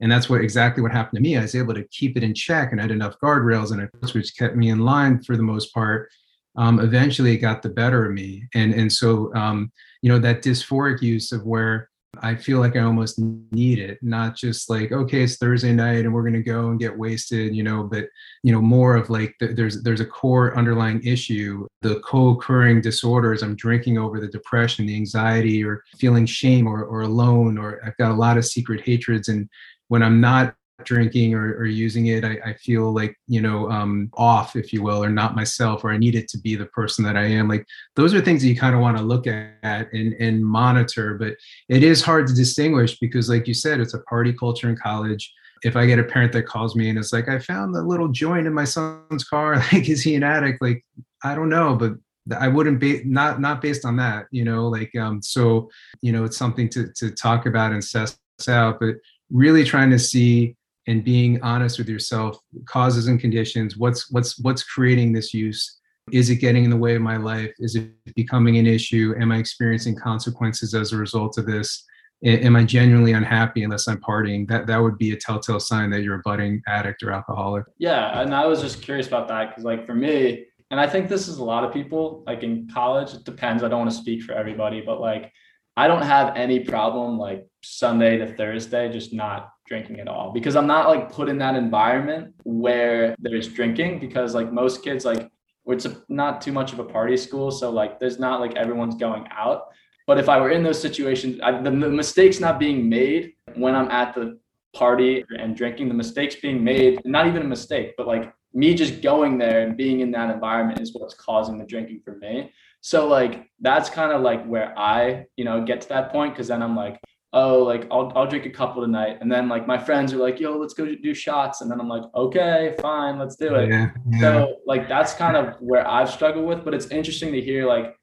and 0.04 0.12
that's 0.12 0.30
what 0.30 0.42
exactly 0.42 0.84
what 0.84 0.92
happened 0.92 1.16
to 1.16 1.24
me. 1.24 1.38
I 1.38 1.42
was 1.42 1.56
able 1.56 1.74
to 1.74 1.86
keep 1.86 2.18
it 2.18 2.24
in 2.24 2.34
check 2.34 2.74
and 2.74 2.82
I 2.82 2.84
had 2.84 2.92
enough 2.92 3.18
guardrails 3.24 3.72
and 3.72 3.90
which 4.14 4.38
kept 4.38 4.58
me 4.58 4.70
in 4.70 4.80
line 4.80 5.24
for 5.24 5.38
the 5.38 5.44
most 5.44 5.74
part. 5.74 6.10
Um, 6.58 6.82
eventually 6.82 7.34
it 7.34 7.38
got 7.38 7.62
the 7.62 7.70
better 7.70 8.06
of 8.06 8.12
me. 8.12 8.44
And, 8.54 8.74
and 8.74 8.92
so, 8.92 9.34
um, 9.34 9.72
you 10.02 10.12
know, 10.12 10.20
that 10.20 10.44
dysphoric 10.44 11.02
use 11.02 11.32
of 11.32 11.46
where 11.46 11.90
I 12.22 12.36
feel 12.36 12.60
like 12.60 12.76
I 12.76 12.82
almost 12.82 13.18
need 13.18 13.80
it, 13.80 13.98
not 14.02 14.36
just 14.36 14.70
like, 14.70 14.92
okay, 14.92 15.24
it's 15.24 15.38
Thursday 15.38 15.72
night 15.72 16.06
and 16.06 16.14
we're 16.14 16.22
going 16.22 16.34
to 16.34 16.44
go 16.44 16.70
and 16.70 16.80
get 16.80 16.96
wasted, 16.96 17.56
you 17.56 17.64
know, 17.64 17.84
but, 17.84 18.06
you 18.44 18.52
know, 18.52 18.62
more 18.62 18.96
of 18.96 19.10
like 19.10 19.34
the, 19.40 19.48
there's, 19.48 19.82
there's 19.84 20.02
a 20.02 20.06
core 20.06 20.56
underlying 20.56 21.02
issue, 21.04 21.66
the 21.82 22.02
co-occurring 22.02 22.82
disorders. 22.82 23.42
I'm 23.42 23.56
drinking 23.56 23.98
over 23.98 24.20
the 24.20 24.28
depression, 24.28 24.86
the 24.86 24.96
anxiety 24.96 25.64
or 25.64 25.84
feeling 25.98 26.26
shame 26.26 26.68
or, 26.68 26.84
or 26.84 27.02
alone, 27.02 27.58
or 27.58 27.82
I've 27.84 27.98
got 27.98 28.12
a 28.12 28.16
lot 28.16 28.38
of 28.38 28.46
secret 28.46 28.82
hatreds 28.82 29.30
and 29.30 29.50
when 29.88 30.04
I'm 30.04 30.22
not 30.22 30.56
drinking 30.84 31.34
or, 31.34 31.56
or 31.56 31.66
using 31.66 32.08
it, 32.08 32.24
I, 32.24 32.38
I, 32.46 32.54
feel 32.54 32.94
like, 32.94 33.16
you 33.28 33.42
know, 33.42 33.70
um, 33.70 34.10
off, 34.16 34.56
if 34.56 34.74
you 34.74 34.82
will, 34.84 35.04
or 35.04 35.10
not 35.10 35.36
myself, 35.36 35.84
or 35.84 35.92
I 35.92 35.98
need 35.98 36.16
it 36.16 36.28
to 36.30 36.38
be 36.40 36.56
the 36.56 36.66
person 36.68 37.06
that 37.06 37.16
I 37.16 37.26
am. 37.26 37.48
Like 37.48 37.66
those 37.96 38.14
are 38.14 38.22
things 38.22 38.42
that 38.42 38.48
you 38.48 38.58
kind 38.58 38.76
of 38.76 38.82
want 38.82 38.98
to 38.98 39.04
look 39.04 39.28
at 39.28 39.54
and, 39.94 40.14
and 40.14 40.44
monitor, 40.44 41.16
but 41.16 41.36
it 41.70 41.84
is 41.84 42.02
hard 42.02 42.28
to 42.28 42.34
distinguish 42.34 42.98
because 43.00 43.30
like 43.30 43.48
you 43.48 43.54
said, 43.54 43.80
it's 43.80 43.94
a 43.94 44.00
party 44.02 44.34
culture 44.34 44.70
in 44.70 44.76
college. 44.76 45.32
If 45.64 45.78
I 45.78 45.86
get 45.86 46.00
a 46.00 46.04
parent 46.04 46.34
that 46.34 46.44
calls 46.44 46.76
me 46.76 46.90
and 46.90 47.00
it's 47.00 47.14
like, 47.14 47.30
I 47.30 47.40
found 47.40 47.74
the 47.74 47.82
little 47.82 48.10
joint 48.10 48.48
in 48.48 48.54
my 48.54 48.66
son's 48.66 49.24
car, 49.24 49.56
like, 49.72 49.88
is 49.88 50.02
he 50.02 50.16
an 50.16 50.24
addict? 50.24 50.62
Like, 50.62 50.84
I 51.24 51.36
don't 51.36 51.50
know, 51.50 51.76
but 51.76 51.94
I 52.38 52.48
wouldn't 52.48 52.80
be 52.80 53.04
not 53.04 53.42
not 53.42 53.62
based 53.62 53.86
on 53.86 53.98
that, 53.98 54.28
you 54.32 54.46
know, 54.46 54.68
like 54.68 54.96
um 54.96 55.22
so 55.22 55.70
you 56.02 56.14
know 56.14 56.24
it's 56.24 56.38
something 56.38 56.70
to 56.70 56.88
to 56.94 57.12
talk 57.12 57.46
about 57.46 57.72
and 57.72 57.80
assess 57.80 58.18
out. 58.48 58.80
But 58.80 58.96
really 59.34 59.64
trying 59.66 59.90
to 59.90 60.00
see 60.00 60.56
and 60.88 61.04
being 61.04 61.42
honest 61.42 61.78
with 61.78 61.90
yourself 61.90 62.38
causes 62.66 63.08
and 63.08 63.20
conditions 63.20 63.78
what's 63.78 64.12
what's 64.12 64.40
what's 64.40 64.64
creating 64.64 65.12
this 65.12 65.34
use? 65.34 65.80
Is 66.12 66.30
it 66.30 66.36
getting 66.36 66.66
in 66.66 66.70
the 66.70 66.78
way 66.78 66.96
of 66.96 67.02
my 67.02 67.16
life? 67.18 67.52
Is 67.60 67.76
it 67.76 67.90
becoming 68.16 68.58
an 68.58 68.68
issue? 68.68 69.16
Am 69.20 69.32
i 69.32 69.38
experiencing 69.38 69.96
consequences 69.96 70.74
as 70.74 70.94
a 70.94 70.98
result 70.98 71.38
of 71.38 71.46
this? 71.46 71.84
Am 72.26 72.56
i 72.56 72.64
genuinely 72.64 73.14
unhappy 73.14 73.64
unless 73.64 73.88
i'm 73.88 74.00
partying? 74.00 74.48
That 74.48 74.68
that 74.68 74.78
would 74.78 74.98
be 74.98 75.12
a 75.12 75.18
telltale 75.18 75.60
sign 75.60 75.90
that 75.92 76.04
you're 76.04 76.16
a 76.16 76.22
budding 76.24 76.62
addict 76.68 77.02
or 77.04 77.12
alcoholic. 77.12 77.66
Yeah 77.78 78.22
and 78.22 78.36
i 78.36 78.46
was 78.46 78.62
just 78.62 78.82
curious 78.82 79.08
about 79.08 79.28
that 79.30 79.50
because 79.50 79.64
like 79.64 79.86
for 79.86 79.96
me 79.96 80.46
and 80.70 80.80
i 80.80 80.88
think 80.88 81.08
this 81.08 81.28
is 81.28 81.38
a 81.38 81.44
lot 81.44 81.64
of 81.64 81.74
people 81.74 82.24
like 82.28 82.44
in 82.44 82.68
college 82.72 83.14
it 83.14 83.24
depends. 83.24 83.64
I 83.64 83.70
don't 83.70 83.80
want 83.80 83.92
to 83.92 83.98
speak 83.98 84.22
for 84.24 84.34
everybody 84.34 84.82
but 84.82 85.00
like 85.00 85.32
I 85.76 85.88
don't 85.88 86.04
have 86.04 86.36
any 86.36 86.60
problem 86.60 87.18
like 87.18 87.48
Sunday 87.64 88.18
to 88.18 88.36
Thursday 88.36 88.92
just 88.92 89.14
not 89.14 89.54
drinking 89.68 90.00
at 90.00 90.08
all. 90.08 90.32
Because 90.32 90.56
I'm 90.56 90.68
not 90.68 90.88
like 90.88 91.12
put 91.12 91.30
in 91.30 91.38
that 91.40 91.56
environment 91.56 92.34
where 92.44 93.16
there's 93.20 93.48
drinking 93.48 94.00
because 94.00 94.36
like 94.36 94.52
most 94.52 94.84
kids 94.84 95.06
like 95.06 95.30
it's 95.66 95.88
not 96.10 96.42
too 96.42 96.52
much 96.52 96.74
of 96.74 96.80
a 96.80 96.84
party 96.84 97.16
school 97.16 97.50
so 97.50 97.70
like 97.70 98.00
there's 98.00 98.20
not 98.20 98.40
like 98.40 98.56
everyone's 98.56 98.96
going 98.96 99.26
out. 99.32 99.64
But 100.06 100.20
if 100.20 100.28
I 100.28 100.40
were 100.40 100.52
in 100.52 100.64
those 100.64 100.82
situations 100.82 101.40
I, 101.42 101.60
the, 101.62 101.72
the 101.72 101.90
mistakes 101.90 102.40
not 102.40 102.60
being 102.60 102.88
made 102.88 103.34
when 103.56 103.74
I'm 103.74 103.90
at 103.90 104.14
the 104.14 104.38
party 104.76 105.24
and 105.40 105.56
drinking 105.56 105.88
the 105.88 105.94
mistakes 105.94 106.36
being 106.36 106.64
made 106.64 107.00
not 107.06 107.28
even 107.28 107.44
a 107.44 107.48
mistake 107.48 107.94
but 107.96 108.08
like 108.08 108.34
me 108.54 108.74
just 108.74 109.02
going 109.02 109.38
there 109.38 109.62
and 109.62 109.78
being 109.78 110.02
in 110.02 110.12
that 110.12 110.30
environment 110.30 110.82
is 110.82 110.94
what's 110.94 111.14
causing 111.14 111.58
the 111.58 111.66
drinking 111.66 112.02
for 112.04 112.18
me 112.18 112.52
so 112.86 113.08
like 113.08 113.50
that's 113.62 113.90
kind 113.90 114.12
of 114.12 114.22
like 114.22 114.46
where 114.46 114.78
I, 114.78 115.26
you 115.38 115.46
know, 115.46 115.64
get 115.64 115.80
to 115.82 115.90
that 115.90 116.12
point 116.12 116.34
because 116.34 116.50
then 116.50 116.62
I'm 116.62 116.76
like, 116.76 117.00
oh, 117.32 117.64
like 117.64 117.88
I'll 117.90 118.12
I'll 118.14 118.28
drink 118.28 118.46
a 118.46 118.50
couple 118.50 118.82
tonight. 118.82 119.20
And 119.22 119.32
then 119.32 119.48
like 119.48 119.66
my 119.66 119.78
friends 119.78 120.12
are 120.12 120.18
like, 120.18 120.38
yo, 120.42 120.58
let's 120.58 120.74
go 120.74 120.94
do 120.94 121.14
shots. 121.14 121.62
And 121.62 121.72
then 121.72 121.80
I'm 121.80 121.88
like, 121.88 122.04
okay, 122.14 122.76
fine, 122.82 123.18
let's 123.18 123.38
do 123.38 123.56
it. 123.56 123.70
Yeah, 123.70 123.92
yeah. 124.10 124.20
So 124.20 124.58
like 124.68 124.90
that's 124.90 125.14
kind 125.14 125.38
of 125.38 125.56
where 125.62 125.88
I've 125.88 126.10
struggled 126.10 126.46
with. 126.46 126.66
But 126.66 126.74
it's 126.74 126.88
interesting 126.88 127.32
to 127.32 127.40
hear 127.40 127.66
like 127.66 127.96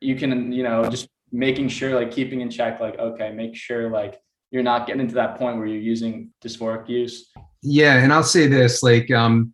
you 0.00 0.16
can, 0.16 0.50
you 0.52 0.62
know, 0.62 0.88
just 0.88 1.06
making 1.30 1.68
sure 1.68 1.94
like 1.94 2.10
keeping 2.10 2.40
in 2.40 2.48
check, 2.48 2.80
like, 2.80 2.98
okay, 2.98 3.30
make 3.30 3.54
sure 3.54 3.90
like 3.90 4.18
you're 4.50 4.62
not 4.62 4.86
getting 4.86 5.02
into 5.02 5.16
that 5.16 5.36
point 5.36 5.58
where 5.58 5.66
you're 5.66 5.76
using 5.76 6.30
dysphoric 6.42 6.88
use. 6.88 7.30
Yeah. 7.60 7.98
And 7.98 8.10
I'll 8.10 8.22
say 8.22 8.46
this, 8.46 8.82
like 8.82 9.10
um 9.10 9.52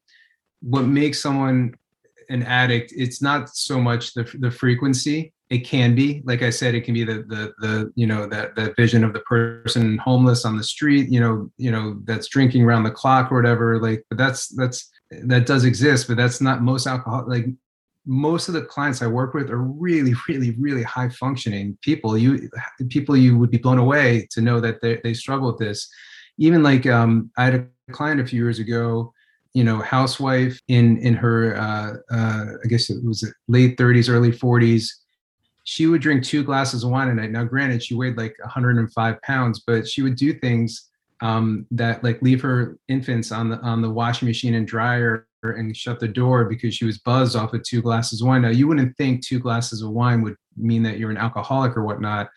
what 0.63 0.83
makes 0.83 1.21
someone 1.21 1.75
an 2.31 2.45
addict, 2.45 2.93
it's 2.97 3.21
not 3.21 3.51
so 3.51 3.81
much 3.81 4.15
the 4.15 4.25
the 4.39 4.51
frequency. 4.51 5.33
It 5.51 5.67
can 5.67 5.97
be, 5.97 6.23
like 6.25 6.43
I 6.43 6.51
said, 6.51 6.77
it 6.77 6.83
can 6.83 6.95
be 6.95 7.05
the 7.05 7.25
the 7.29 7.53
the 7.59 7.93
you 7.97 8.07
know 8.07 8.27
that 8.29 8.55
that 8.55 8.77
vision 8.77 9.05
of 9.05 9.13
the 9.13 9.21
person 9.21 9.99
homeless 9.99 10.45
on 10.45 10.57
the 10.57 10.63
street, 10.63 11.11
you 11.11 11.21
know, 11.21 11.51
you 11.59 11.71
know 11.71 12.01
that's 12.05 12.29
drinking 12.29 12.63
around 12.65 12.85
the 12.85 12.91
clock 12.91 13.31
or 13.31 13.37
whatever. 13.37 13.81
Like, 13.81 14.05
but 14.09 14.17
that's 14.17 14.49
that's 14.49 14.89
that 15.11 15.47
does 15.47 15.65
exist, 15.65 16.07
but 16.07 16.17
that's 16.17 16.41
not 16.41 16.63
most 16.63 16.87
alcohol. 16.87 17.25
Like 17.27 17.47
most 18.07 18.49
of 18.49 18.55
the 18.55 18.63
clients 18.63 19.03
I 19.03 19.09
work 19.09 19.35
with 19.35 19.51
are 19.51 19.63
really, 19.63 20.15
really, 20.29 20.53
really 20.53 20.85
high 20.85 21.09
functioning 21.09 21.77
people. 21.83 22.17
You 22.17 22.49
people 22.89 23.17
you 23.17 23.37
would 23.37 23.51
be 23.51 23.59
blown 23.59 23.79
away 23.79 24.29
to 24.31 24.41
know 24.41 24.61
that 24.61 24.81
they 24.81 25.01
they 25.03 25.15
struggle 25.15 25.49
with 25.49 25.59
this. 25.59 25.91
Even 26.39 26.63
like 26.63 26.87
um, 26.87 27.31
I 27.37 27.45
had 27.47 27.55
a 27.55 27.93
client 27.93 28.21
a 28.21 28.27
few 28.27 28.41
years 28.41 28.61
ago 28.61 29.13
you 29.55 29.65
know 29.65 29.81
housewife 29.81 30.59
in 30.69 30.99
in 30.99 31.15
her 31.15 31.57
uh, 31.57 31.95
uh, 32.15 32.45
I 32.65 32.69
guess 32.69 32.91
it 32.91 33.05
was 33.05 33.31
late 33.49 33.77
30s, 33.77 34.09
early 34.09 34.33
40s. 34.33 34.89
She 35.65 35.87
would 35.87 36.01
drink 36.01 36.25
two 36.25 36.43
glasses 36.43 36.85
of 36.85 36.91
wine 36.91 37.09
a 37.09 37.15
night. 37.15 37.31
Now, 37.31 37.45
granted, 37.45 37.83
she 37.83 37.95
weighed 37.95 38.17
like 38.17 38.35
105 38.41 39.23
pounds, 39.23 39.63
but 39.67 39.87
she 39.87 40.03
would 40.03 40.17
do 40.17 40.33
things 40.33 40.91
um, 41.21 41.67
that 41.71 42.03
like 42.03 42.23
leave 42.23 42.41
her 42.43 42.79
infants 42.89 43.31
on 43.31 43.51
the 43.51 43.59
on 43.61 43.83
the 43.83 43.91
washing 43.91 44.27
machine 44.27 44.55
and 44.55 44.67
dryer 44.67 45.27
and 45.43 45.77
shut 45.77 46.01
the 46.01 46.09
door 46.09 46.45
because 46.45 46.75
she 46.75 46.85
was 46.85 46.99
buzzed 46.99 47.35
off 47.35 47.55
of 47.55 47.63
two 47.63 47.83
glasses 47.83 48.21
of 48.21 48.29
wine. 48.29 48.43
Now, 48.43 48.49
you 48.49 48.69
wouldn't 48.69 48.97
think 48.97 49.25
two 49.25 49.39
glasses 49.39 49.83
of 49.83 49.91
wine 49.91 50.23
would 50.23 50.37
mean 50.57 50.83
that 50.83 50.99
you're 50.99 51.11
an 51.11 51.17
alcoholic 51.17 51.77
or 51.77 51.85
whatnot, 51.85 52.29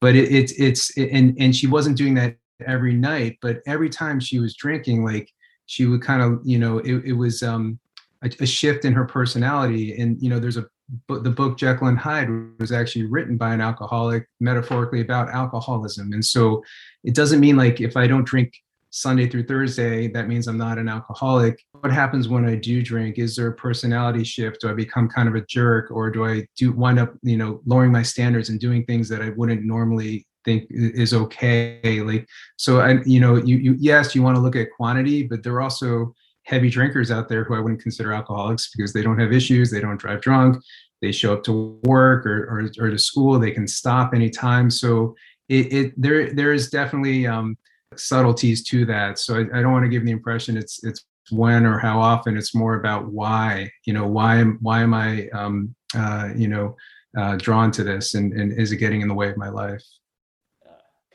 but 0.00 0.14
it, 0.14 0.32
it's 0.32 0.52
it's 0.52 0.96
and 0.96 1.36
and 1.38 1.54
she 1.54 1.66
wasn't 1.66 1.96
doing 1.96 2.14
that 2.14 2.36
every 2.66 2.94
night, 2.94 3.38
but 3.42 3.60
every 3.66 3.90
time 3.90 4.20
she 4.20 4.38
was 4.38 4.56
drinking, 4.56 5.04
like 5.04 5.30
she 5.66 5.86
would 5.86 6.02
kind 6.02 6.22
of 6.22 6.40
you 6.44 6.58
know 6.58 6.78
it, 6.78 7.04
it 7.04 7.12
was 7.12 7.42
um 7.42 7.78
a, 8.22 8.30
a, 8.40 8.46
shift 8.46 8.84
in 8.84 8.92
her 8.92 9.04
personality. 9.04 10.00
And 10.00 10.20
you 10.22 10.30
know 10.30 10.38
there's 10.38 10.56
a 10.56 10.66
the 11.08 11.30
book 11.30 11.58
Jekyll 11.58 11.88
and 11.88 11.98
Hyde 11.98 12.28
was 12.60 12.70
actually 12.70 13.06
written 13.06 13.36
by 13.36 13.52
an 13.52 13.60
alcoholic 13.60 14.28
metaphorically 14.38 15.00
about 15.00 15.28
alcoholism. 15.30 16.12
And 16.12 16.24
so 16.24 16.62
it 17.02 17.14
doesn't 17.14 17.40
mean 17.40 17.56
like 17.56 17.80
if 17.80 17.96
I 17.96 18.06
don't 18.06 18.24
drink 18.24 18.54
Sunday 18.90 19.28
through 19.28 19.46
Thursday 19.46 20.06
that 20.08 20.28
means 20.28 20.46
I'm 20.46 20.56
not 20.56 20.78
an 20.78 20.88
alcoholic. 20.88 21.60
What 21.72 21.92
happens 21.92 22.28
when 22.28 22.48
I 22.48 22.54
do 22.54 22.82
drink? 22.82 23.18
Is 23.18 23.34
there 23.34 23.48
a 23.48 23.54
personality 23.54 24.22
shift? 24.22 24.60
Do 24.60 24.70
I 24.70 24.74
become 24.74 25.08
kind 25.08 25.28
of 25.28 25.34
a 25.34 25.44
jerk 25.46 25.90
or 25.90 26.08
do 26.08 26.24
I 26.24 26.46
do 26.56 26.70
wind 26.70 27.00
up 27.00 27.14
you 27.22 27.36
know 27.36 27.60
lowering 27.66 27.90
my 27.90 28.02
standards 28.02 28.48
and 28.48 28.60
doing 28.60 28.84
things 28.84 29.08
that 29.08 29.22
I 29.22 29.30
wouldn't 29.30 29.64
normally 29.64 30.24
think 30.46 30.66
is 30.70 31.12
okay 31.12 32.00
like 32.00 32.26
so 32.56 32.80
i 32.80 32.98
you 33.04 33.20
know 33.20 33.36
you, 33.36 33.56
you 33.58 33.76
yes 33.78 34.14
you 34.14 34.22
want 34.22 34.34
to 34.34 34.40
look 34.40 34.56
at 34.56 34.70
quantity 34.74 35.22
but 35.22 35.42
there 35.42 35.52
are 35.52 35.60
also 35.60 36.14
heavy 36.44 36.70
drinkers 36.70 37.10
out 37.10 37.28
there 37.28 37.44
who 37.44 37.54
i 37.54 37.60
wouldn't 37.60 37.82
consider 37.82 38.14
alcoholics 38.14 38.70
because 38.74 38.92
they 38.94 39.02
don't 39.02 39.18
have 39.18 39.32
issues 39.32 39.70
they 39.70 39.80
don't 39.80 39.98
drive 39.98 40.22
drunk 40.22 40.56
they 41.02 41.12
show 41.12 41.34
up 41.34 41.44
to 41.44 41.78
work 41.82 42.24
or, 42.24 42.44
or, 42.44 42.70
or 42.80 42.90
to 42.90 42.98
school 42.98 43.38
they 43.38 43.50
can 43.50 43.66
stop 43.66 44.14
anytime 44.14 44.70
so 44.70 45.14
it, 45.48 45.72
it 45.72 46.00
there 46.00 46.32
there 46.32 46.52
is 46.52 46.70
definitely 46.70 47.26
um, 47.26 47.56
subtleties 47.96 48.64
to 48.64 48.86
that 48.86 49.18
so 49.18 49.36
I, 49.36 49.58
I 49.58 49.62
don't 49.62 49.72
want 49.72 49.84
to 49.84 49.90
give 49.90 50.04
the 50.04 50.12
impression 50.12 50.56
it's 50.56 50.82
it's 50.84 51.04
when 51.30 51.66
or 51.66 51.78
how 51.78 52.00
often 52.00 52.36
it's 52.36 52.54
more 52.54 52.74
about 52.76 53.06
why 53.06 53.70
you 53.84 53.92
know 53.92 54.06
why 54.06 54.36
am 54.36 54.58
why 54.62 54.80
am 54.80 54.94
i 54.94 55.28
um, 55.30 55.74
uh, 55.94 56.30
you 56.36 56.48
know 56.48 56.76
uh, 57.18 57.36
drawn 57.36 57.70
to 57.72 57.82
this 57.82 58.14
and, 58.14 58.32
and 58.34 58.52
is 58.52 58.72
it 58.72 58.76
getting 58.76 59.00
in 59.00 59.08
the 59.08 59.14
way 59.14 59.28
of 59.30 59.36
my 59.36 59.48
life 59.48 59.82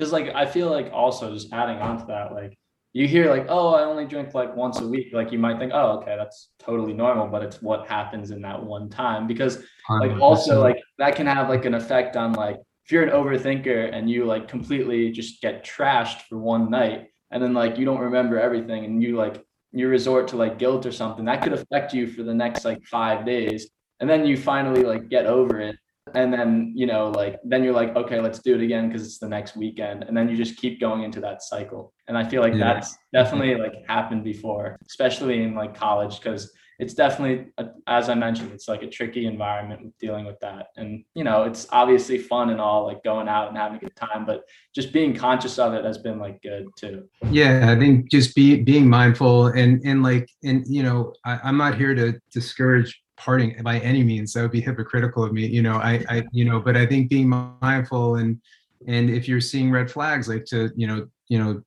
because 0.01 0.11
like 0.11 0.33
i 0.33 0.47
feel 0.47 0.71
like 0.71 0.89
also 0.91 1.31
just 1.31 1.53
adding 1.53 1.77
on 1.77 1.99
to 1.99 2.05
that 2.07 2.33
like 2.33 2.57
you 2.93 3.07
hear 3.07 3.29
like 3.29 3.45
oh 3.49 3.75
i 3.75 3.83
only 3.83 4.03
drink 4.03 4.33
like 4.33 4.55
once 4.55 4.79
a 4.79 4.87
week 4.87 5.13
like 5.13 5.31
you 5.31 5.37
might 5.37 5.59
think 5.59 5.71
oh 5.75 5.99
okay 5.99 6.15
that's 6.17 6.49
totally 6.57 6.91
normal 6.91 7.27
but 7.27 7.43
it's 7.43 7.61
what 7.61 7.87
happens 7.87 8.31
in 8.31 8.41
that 8.41 8.61
one 8.61 8.89
time 8.89 9.27
because 9.27 9.57
like 9.91 10.09
100%. 10.09 10.19
also 10.19 10.59
like 10.59 10.81
that 10.97 11.15
can 11.15 11.27
have 11.27 11.49
like 11.49 11.65
an 11.65 11.75
effect 11.75 12.15
on 12.15 12.33
like 12.33 12.57
if 12.83 12.91
you're 12.91 13.03
an 13.03 13.09
overthinker 13.09 13.93
and 13.93 14.09
you 14.09 14.25
like 14.25 14.47
completely 14.47 15.11
just 15.11 15.39
get 15.39 15.63
trashed 15.63 16.21
for 16.27 16.39
one 16.39 16.71
night 16.71 17.05
and 17.29 17.43
then 17.43 17.53
like 17.53 17.77
you 17.77 17.85
don't 17.85 17.99
remember 17.99 18.39
everything 18.39 18.83
and 18.85 19.03
you 19.03 19.15
like 19.15 19.45
you 19.71 19.87
resort 19.87 20.27
to 20.29 20.35
like 20.35 20.57
guilt 20.57 20.83
or 20.87 20.91
something 20.91 21.25
that 21.25 21.43
could 21.43 21.53
affect 21.53 21.93
you 21.93 22.07
for 22.07 22.23
the 22.23 22.33
next 22.33 22.65
like 22.65 22.83
five 22.85 23.23
days 23.23 23.69
and 23.99 24.09
then 24.09 24.25
you 24.25 24.35
finally 24.35 24.81
like 24.81 25.09
get 25.09 25.27
over 25.27 25.59
it 25.59 25.75
and 26.15 26.33
then 26.33 26.73
you 26.75 26.87
know 26.87 27.09
like 27.09 27.39
then 27.43 27.63
you're 27.63 27.73
like 27.73 27.95
okay 27.95 28.19
let's 28.19 28.39
do 28.39 28.55
it 28.55 28.61
again 28.61 28.87
because 28.87 29.05
it's 29.05 29.19
the 29.19 29.27
next 29.27 29.55
weekend. 29.55 30.03
And 30.03 30.17
then 30.17 30.29
you 30.29 30.35
just 30.35 30.57
keep 30.57 30.79
going 30.79 31.03
into 31.03 31.21
that 31.21 31.43
cycle. 31.43 31.93
And 32.07 32.17
i 32.17 32.27
feel 32.27 32.41
like 32.41 32.53
yeah. 32.53 32.73
that's 32.73 32.97
definitely 33.13 33.55
like 33.55 33.73
happened 33.87 34.23
before 34.23 34.77
especially 34.87 35.43
in 35.43 35.55
like 35.55 35.75
college 35.75 36.19
because 36.19 36.51
it's 36.79 36.95
definitely 36.95 37.51
a, 37.59 37.67
as 37.87 38.09
i 38.09 38.15
mentioned 38.15 38.51
it's 38.51 38.67
like 38.67 38.81
a 38.81 38.87
tricky 38.87 39.27
environment 39.27 39.83
with 39.83 39.97
dealing 39.99 40.25
with 40.25 40.39
that. 40.39 40.67
And 40.75 41.05
you 41.13 41.23
know 41.23 41.43
it's 41.43 41.67
obviously 41.71 42.17
fun 42.17 42.49
and 42.49 42.59
all 42.59 42.85
like 42.87 43.03
going 43.03 43.27
out 43.27 43.49
and 43.49 43.57
having 43.57 43.77
a 43.77 43.81
good 43.81 43.95
time 43.95 44.25
but 44.25 44.41
just 44.73 44.91
being 44.91 45.15
conscious 45.15 45.59
of 45.59 45.73
it 45.73 45.85
has 45.85 45.99
been 45.99 46.19
like 46.19 46.41
good 46.41 46.65
too. 46.77 47.07
Yeah 47.29 47.71
i 47.71 47.79
think 47.79 48.09
just 48.09 48.35
be 48.35 48.61
being 48.61 48.89
mindful 48.89 49.47
and 49.47 49.81
and 49.85 50.01
like 50.03 50.27
and 50.43 50.65
you 50.67 50.83
know 50.83 51.13
I, 51.23 51.39
i'm 51.43 51.57
not 51.57 51.77
here 51.77 51.93
to 51.93 52.19
discourage 52.33 53.00
parting 53.21 53.55
by 53.63 53.79
any 53.79 54.03
means 54.03 54.33
that 54.33 54.41
would 54.41 54.51
be 54.51 54.61
hypocritical 54.61 55.23
of 55.23 55.31
me 55.31 55.45
you 55.45 55.61
know 55.61 55.75
i 55.75 56.03
i 56.09 56.23
you 56.31 56.43
know 56.43 56.59
but 56.59 56.75
i 56.75 56.85
think 56.85 57.09
being 57.09 57.29
mindful 57.61 58.15
and 58.15 58.41
and 58.87 59.09
if 59.09 59.27
you're 59.27 59.41
seeing 59.41 59.69
red 59.69 59.89
flags 59.89 60.27
like 60.27 60.43
to 60.45 60.71
you 60.75 60.87
know 60.87 61.07
you 61.27 61.37
know 61.37 61.61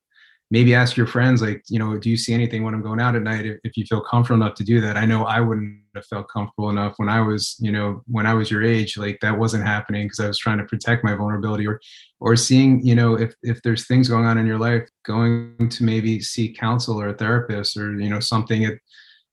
maybe 0.50 0.74
ask 0.74 0.96
your 0.96 1.06
friends 1.06 1.40
like 1.40 1.62
you 1.68 1.78
know 1.78 1.96
do 1.96 2.10
you 2.10 2.16
see 2.16 2.34
anything 2.34 2.64
when 2.64 2.74
i'm 2.74 2.82
going 2.82 3.00
out 3.00 3.14
at 3.14 3.22
night 3.22 3.46
if, 3.46 3.58
if 3.64 3.76
you 3.76 3.84
feel 3.86 4.00
comfortable 4.00 4.42
enough 4.42 4.54
to 4.54 4.64
do 4.64 4.80
that? 4.80 4.96
I 4.96 5.04
know 5.06 5.24
i 5.24 5.40
wouldn't 5.40 5.78
have 5.94 6.06
felt 6.06 6.28
comfortable 6.28 6.70
enough 6.70 6.94
when 6.96 7.08
i 7.08 7.20
was 7.20 7.56
you 7.60 7.72
know 7.72 8.02
when 8.06 8.26
i 8.26 8.34
was 8.34 8.50
your 8.50 8.62
age 8.62 8.96
like 8.96 9.18
that 9.20 9.38
wasn't 9.38 9.64
happening 9.64 10.06
because 10.06 10.20
i 10.20 10.26
was 10.26 10.38
trying 10.38 10.58
to 10.58 10.64
protect 10.64 11.04
my 11.04 11.14
vulnerability 11.14 11.66
or 11.66 11.80
or 12.20 12.36
seeing 12.36 12.84
you 12.84 12.94
know 12.94 13.14
if 13.14 13.34
if 13.42 13.62
there's 13.62 13.86
things 13.86 14.08
going 14.08 14.26
on 14.26 14.38
in 14.38 14.46
your 14.46 14.58
life 14.58 14.88
going 15.04 15.68
to 15.70 15.84
maybe 15.84 16.20
seek 16.20 16.58
counsel 16.58 17.00
or 17.00 17.08
a 17.08 17.14
therapist 17.14 17.76
or 17.76 17.98
you 17.98 18.10
know 18.10 18.20
something 18.20 18.64
at 18.64 18.74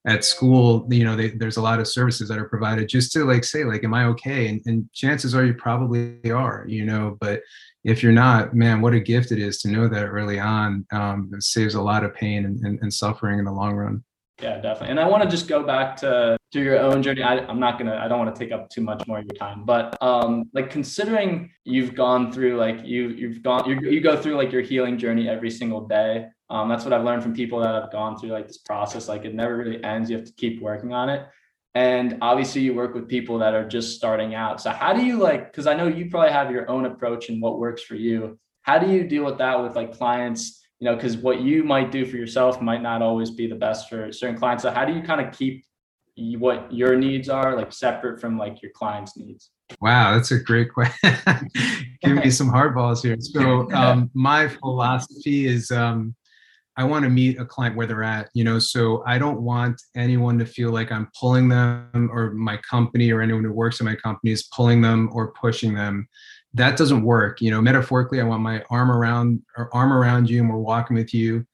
at 0.05 0.25
school 0.25 0.87
you 0.89 1.03
know 1.03 1.15
they, 1.15 1.29
there's 1.29 1.57
a 1.57 1.61
lot 1.61 1.79
of 1.79 1.87
services 1.87 2.27
that 2.27 2.39
are 2.39 2.49
provided 2.49 2.89
just 2.89 3.11
to 3.11 3.23
like 3.23 3.43
say 3.43 3.63
like 3.63 3.83
am 3.83 3.93
i 3.93 4.05
okay? 4.05 4.47
And, 4.47 4.61
and 4.65 4.91
chances 4.93 5.35
are 5.35 5.45
you 5.45 5.53
probably 5.53 6.31
are 6.31 6.65
you 6.67 6.85
know 6.85 7.17
but 7.19 7.41
if 7.83 8.01
you're 8.01 8.11
not 8.11 8.53
man 8.55 8.81
what 8.81 8.93
a 8.93 8.99
gift 8.99 9.31
it 9.31 9.39
is 9.39 9.59
to 9.61 9.69
know 9.69 9.87
that 9.87 10.05
early 10.05 10.39
on 10.39 10.85
um, 10.91 11.29
it 11.33 11.43
saves 11.43 11.75
a 11.75 11.81
lot 11.81 12.03
of 12.03 12.15
pain 12.15 12.45
and, 12.45 12.59
and, 12.65 12.79
and 12.81 12.93
suffering 12.93 13.39
in 13.39 13.45
the 13.45 13.51
long 13.51 13.75
run. 13.75 14.03
Yeah 14.41 14.59
definitely. 14.59 14.89
And 14.89 14.99
i 14.99 15.07
want 15.07 15.23
to 15.23 15.29
just 15.29 15.47
go 15.47 15.61
back 15.61 15.95
to 15.97 16.37
to 16.51 16.59
your 16.59 16.79
own 16.79 17.03
journey. 17.03 17.21
I, 17.21 17.37
i'm 17.45 17.59
not 17.59 17.77
gonna 17.77 17.95
i 17.95 18.07
don't 18.07 18.17
want 18.17 18.35
to 18.35 18.39
take 18.39 18.51
up 18.51 18.69
too 18.69 18.81
much 18.81 19.05
more 19.07 19.19
of 19.19 19.25
your 19.25 19.37
time 19.37 19.65
but 19.65 20.01
um 20.01 20.49
like 20.53 20.71
considering 20.71 21.51
you've 21.63 21.93
gone 21.93 22.31
through 22.31 22.57
like 22.57 22.83
you 22.83 23.09
you've 23.09 23.43
gone 23.43 23.69
you 23.69 24.01
go 24.01 24.17
through 24.17 24.35
like 24.35 24.51
your 24.51 24.63
healing 24.63 24.97
journey 24.97 25.29
every 25.29 25.51
single 25.51 25.87
day 25.87 26.27
um, 26.51 26.67
that's 26.67 26.83
what 26.83 26.91
I've 26.91 27.05
learned 27.05 27.23
from 27.23 27.33
people 27.33 27.61
that 27.61 27.73
have 27.73 27.91
gone 27.93 28.17
through 28.17 28.31
like 28.31 28.45
this 28.45 28.57
process. 28.57 29.07
Like 29.07 29.23
it 29.23 29.33
never 29.33 29.55
really 29.55 29.81
ends. 29.83 30.09
You 30.09 30.17
have 30.17 30.25
to 30.25 30.33
keep 30.33 30.61
working 30.61 30.93
on 30.93 31.07
it. 31.07 31.25
And 31.73 32.17
obviously 32.21 32.61
you 32.61 32.73
work 32.73 32.93
with 32.93 33.07
people 33.07 33.39
that 33.39 33.53
are 33.53 33.65
just 33.65 33.95
starting 33.95 34.35
out. 34.35 34.59
So 34.59 34.69
how 34.71 34.91
do 34.93 35.01
you 35.01 35.17
like, 35.17 35.53
cause 35.53 35.65
I 35.65 35.73
know 35.73 35.87
you 35.87 36.09
probably 36.09 36.33
have 36.33 36.51
your 36.51 36.69
own 36.69 36.85
approach 36.85 37.29
and 37.29 37.41
what 37.41 37.57
works 37.57 37.81
for 37.81 37.95
you. 37.95 38.37
How 38.63 38.77
do 38.77 38.91
you 38.91 39.07
deal 39.07 39.23
with 39.23 39.37
that 39.37 39.63
with 39.63 39.77
like 39.77 39.97
clients, 39.97 40.61
you 40.81 40.91
know, 40.91 40.97
cause 40.97 41.15
what 41.15 41.39
you 41.39 41.63
might 41.63 41.89
do 41.89 42.05
for 42.05 42.17
yourself 42.17 42.61
might 42.61 42.81
not 42.81 43.01
always 43.01 43.31
be 43.31 43.47
the 43.47 43.55
best 43.55 43.87
for 43.87 44.11
certain 44.11 44.37
clients. 44.37 44.63
So 44.63 44.71
how 44.71 44.83
do 44.83 44.93
you 44.93 45.01
kind 45.01 45.25
of 45.25 45.33
keep 45.33 45.63
what 46.37 46.71
your 46.73 46.97
needs 46.97 47.29
are 47.29 47.55
like 47.55 47.71
separate 47.71 48.19
from 48.19 48.37
like 48.37 48.61
your 48.61 48.71
clients 48.71 49.15
needs? 49.15 49.51
Wow, 49.79 50.15
that's 50.15 50.31
a 50.31 50.39
great 50.39 50.73
question. 50.73 51.15
Give 52.03 52.17
me 52.17 52.29
some 52.31 52.49
hardballs 52.49 53.01
here. 53.01 53.15
So 53.19 53.71
um, 53.73 54.11
my 54.13 54.49
philosophy 54.49 55.47
is 55.47 55.71
um, 55.71 56.13
I 56.77 56.83
want 56.85 57.03
to 57.03 57.09
meet 57.09 57.39
a 57.39 57.45
client 57.45 57.75
where 57.75 57.85
they're 57.85 58.03
at, 58.03 58.29
you 58.33 58.43
know, 58.43 58.57
so 58.57 59.03
I 59.05 59.17
don't 59.17 59.41
want 59.41 59.81
anyone 59.95 60.39
to 60.39 60.45
feel 60.45 60.71
like 60.71 60.91
I'm 60.91 61.09
pulling 61.19 61.49
them 61.49 62.09
or 62.11 62.31
my 62.31 62.57
company 62.57 63.11
or 63.11 63.21
anyone 63.21 63.43
who 63.43 63.51
works 63.51 63.79
in 63.79 63.85
my 63.85 63.95
company 63.95 64.31
is 64.31 64.43
pulling 64.43 64.81
them 64.81 65.09
or 65.11 65.33
pushing 65.33 65.73
them. 65.73 66.07
That 66.53 66.77
doesn't 66.77 67.03
work. 67.03 67.41
You 67.41 67.51
know, 67.51 67.61
metaphorically, 67.61 68.21
I 68.21 68.23
want 68.23 68.41
my 68.41 68.63
arm 68.69 68.89
around 68.89 69.41
or 69.57 69.73
arm 69.73 69.91
around 69.91 70.29
you 70.29 70.39
and 70.39 70.49
we're 70.49 70.57
walking 70.57 70.95
with 70.95 71.13
you. 71.13 71.45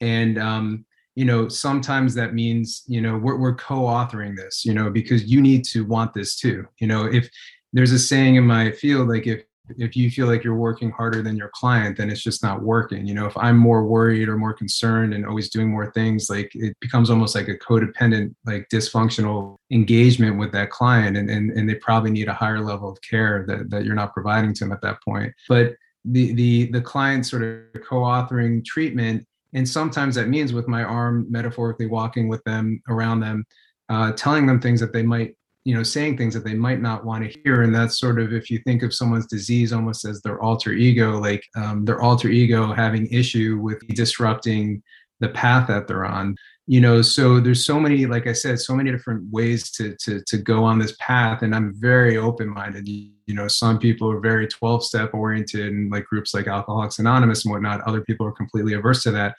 And 0.00 0.38
um, 0.38 0.84
you 1.16 1.24
know, 1.24 1.48
sometimes 1.48 2.14
that 2.14 2.34
means, 2.34 2.84
you 2.86 3.00
know, 3.00 3.16
we're 3.16 3.36
we're 3.36 3.54
co-authoring 3.54 4.36
this, 4.36 4.64
you 4.64 4.74
know, 4.74 4.90
because 4.90 5.24
you 5.24 5.40
need 5.40 5.64
to 5.64 5.84
want 5.84 6.14
this 6.14 6.36
too. 6.36 6.66
You 6.78 6.86
know, 6.86 7.06
if 7.06 7.28
there's 7.72 7.92
a 7.92 7.98
saying 7.98 8.36
in 8.36 8.44
my 8.44 8.70
field, 8.72 9.08
like 9.08 9.26
if 9.26 9.42
if 9.78 9.96
you 9.96 10.10
feel 10.10 10.26
like 10.26 10.44
you're 10.44 10.54
working 10.54 10.90
harder 10.90 11.22
than 11.22 11.36
your 11.36 11.50
client 11.54 11.96
then 11.96 12.10
it's 12.10 12.22
just 12.22 12.42
not 12.42 12.62
working. 12.62 13.06
You 13.06 13.14
know 13.14 13.26
if 13.26 13.36
i'm 13.36 13.56
more 13.56 13.84
worried 13.84 14.28
or 14.28 14.36
more 14.36 14.52
concerned 14.52 15.14
and 15.14 15.26
always 15.26 15.50
doing 15.50 15.70
more 15.70 15.90
things 15.92 16.28
like 16.30 16.50
it 16.54 16.76
becomes 16.80 17.10
almost 17.10 17.34
like 17.34 17.48
a 17.48 17.58
codependent 17.58 18.34
like 18.44 18.68
dysfunctional 18.72 19.56
engagement 19.70 20.38
with 20.38 20.52
that 20.52 20.70
client 20.70 21.16
and 21.16 21.30
and, 21.30 21.50
and 21.50 21.68
they 21.68 21.74
probably 21.76 22.10
need 22.10 22.28
a 22.28 22.34
higher 22.34 22.60
level 22.60 22.90
of 22.90 23.00
care 23.02 23.44
that, 23.46 23.70
that 23.70 23.84
you're 23.84 23.94
not 23.94 24.12
providing 24.12 24.54
to 24.54 24.64
them 24.64 24.72
at 24.72 24.82
that 24.82 25.02
point. 25.02 25.32
But 25.48 25.74
the 26.04 26.32
the 26.34 26.66
the 26.66 26.80
client 26.80 27.26
sort 27.26 27.42
of 27.42 27.82
co-authoring 27.82 28.64
treatment 28.64 29.26
and 29.52 29.68
sometimes 29.68 30.14
that 30.14 30.28
means 30.28 30.52
with 30.52 30.68
my 30.68 30.84
arm 30.84 31.26
metaphorically 31.30 31.86
walking 31.86 32.28
with 32.28 32.42
them 32.44 32.80
around 32.88 33.20
them 33.20 33.44
uh, 33.88 34.12
telling 34.12 34.46
them 34.46 34.60
things 34.60 34.80
that 34.80 34.92
they 34.92 35.02
might 35.02 35.34
you 35.66 35.74
know 35.74 35.82
saying 35.82 36.16
things 36.16 36.32
that 36.32 36.44
they 36.44 36.54
might 36.54 36.80
not 36.80 37.04
want 37.04 37.24
to 37.24 37.40
hear 37.42 37.62
and 37.62 37.74
that's 37.74 37.98
sort 37.98 38.20
of 38.20 38.32
if 38.32 38.48
you 38.50 38.58
think 38.60 38.84
of 38.84 38.94
someone's 38.94 39.26
disease 39.26 39.72
almost 39.72 40.04
as 40.04 40.22
their 40.22 40.40
alter 40.40 40.72
ego 40.72 41.18
like 41.18 41.42
um, 41.56 41.84
their 41.84 42.00
alter 42.00 42.28
ego 42.28 42.72
having 42.72 43.06
issue 43.08 43.58
with 43.60 43.84
disrupting 43.88 44.80
the 45.18 45.28
path 45.30 45.66
that 45.66 45.88
they're 45.88 46.04
on. 46.04 46.36
You 46.68 46.80
know 46.80 47.02
so 47.02 47.40
there's 47.40 47.64
so 47.64 47.78
many 47.78 48.06
like 48.06 48.26
i 48.26 48.32
said 48.32 48.58
so 48.58 48.74
many 48.74 48.90
different 48.90 49.30
ways 49.32 49.70
to 49.72 49.94
to 50.00 50.20
to 50.26 50.36
go 50.36 50.64
on 50.64 50.80
this 50.80 50.96
path 50.98 51.42
and 51.42 51.54
i'm 51.54 51.72
very 51.76 52.16
open 52.16 52.48
minded 52.48 52.88
you 52.88 53.12
know 53.28 53.46
some 53.46 53.78
people 53.78 54.10
are 54.10 54.18
very 54.18 54.48
12 54.48 54.84
step 54.84 55.14
oriented 55.14 55.72
and 55.72 55.92
like 55.92 56.06
groups 56.06 56.34
like 56.34 56.48
alcoholics 56.48 56.98
anonymous 56.98 57.44
and 57.44 57.52
whatnot 57.52 57.82
other 57.82 58.00
people 58.00 58.26
are 58.26 58.32
completely 58.32 58.72
averse 58.74 59.04
to 59.04 59.12
that 59.12 59.36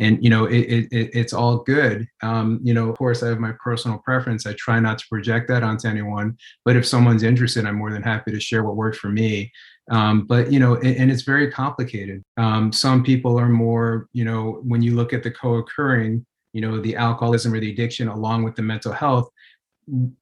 and 0.00 0.22
you 0.22 0.30
know 0.30 0.46
it, 0.46 0.88
it, 0.90 1.10
it's 1.12 1.32
all 1.32 1.58
good. 1.58 2.08
Um, 2.22 2.60
you 2.62 2.74
know 2.74 2.88
of 2.88 2.98
course 2.98 3.22
i 3.22 3.28
have 3.28 3.38
my 3.38 3.52
personal 3.62 3.98
preference. 3.98 4.46
I 4.46 4.54
try 4.54 4.80
not 4.80 4.98
to 4.98 5.08
project 5.08 5.48
that 5.48 5.62
onto 5.62 5.86
anyone 5.88 6.36
but 6.64 6.76
if 6.76 6.86
someone's 6.86 7.22
interested 7.22 7.66
i'm 7.66 7.76
more 7.76 7.92
than 7.92 8.02
happy 8.02 8.32
to 8.32 8.40
share 8.40 8.64
what 8.64 8.76
worked 8.76 8.98
for 8.98 9.08
me. 9.08 9.52
Um, 9.90 10.26
but 10.26 10.50
you 10.52 10.58
know 10.58 10.74
and, 10.76 10.96
and 10.96 11.10
it's 11.10 11.22
very 11.22 11.50
complicated. 11.50 12.22
Um, 12.36 12.72
some 12.72 13.02
people 13.04 13.38
are 13.38 13.48
more 13.48 14.08
you 14.12 14.24
know 14.24 14.60
when 14.64 14.82
you 14.82 14.96
look 14.96 15.12
at 15.12 15.22
the 15.22 15.30
co-occurring 15.30 16.26
you 16.52 16.60
know 16.60 16.80
the 16.80 16.96
alcoholism 16.96 17.54
or 17.54 17.60
the 17.60 17.70
addiction 17.70 18.08
along 18.08 18.42
with 18.42 18.56
the 18.56 18.62
mental 18.62 18.92
health 18.92 19.30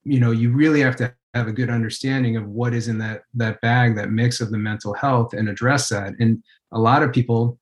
you 0.05 0.21
know 0.21 0.31
you 0.31 0.51
really 0.51 0.81
have 0.81 0.97
to 0.97 1.13
have 1.35 1.49
a 1.49 1.53
good 1.53 1.71
understanding 1.71 2.37
of 2.37 2.47
what 2.49 2.75
is 2.75 2.89
in 2.89 2.99
that 2.99 3.23
that 3.35 3.61
bag 3.61 3.97
that 3.97 4.11
mix 4.11 4.41
of 4.41 4.51
the 4.51 4.59
mental 4.59 4.95
health 4.95 5.33
and 5.35 5.49
address 5.49 5.89
that. 5.89 6.15
And 6.21 6.43
a 6.73 6.79
lot 6.79 7.03
of 7.03 7.13
people 7.13 7.59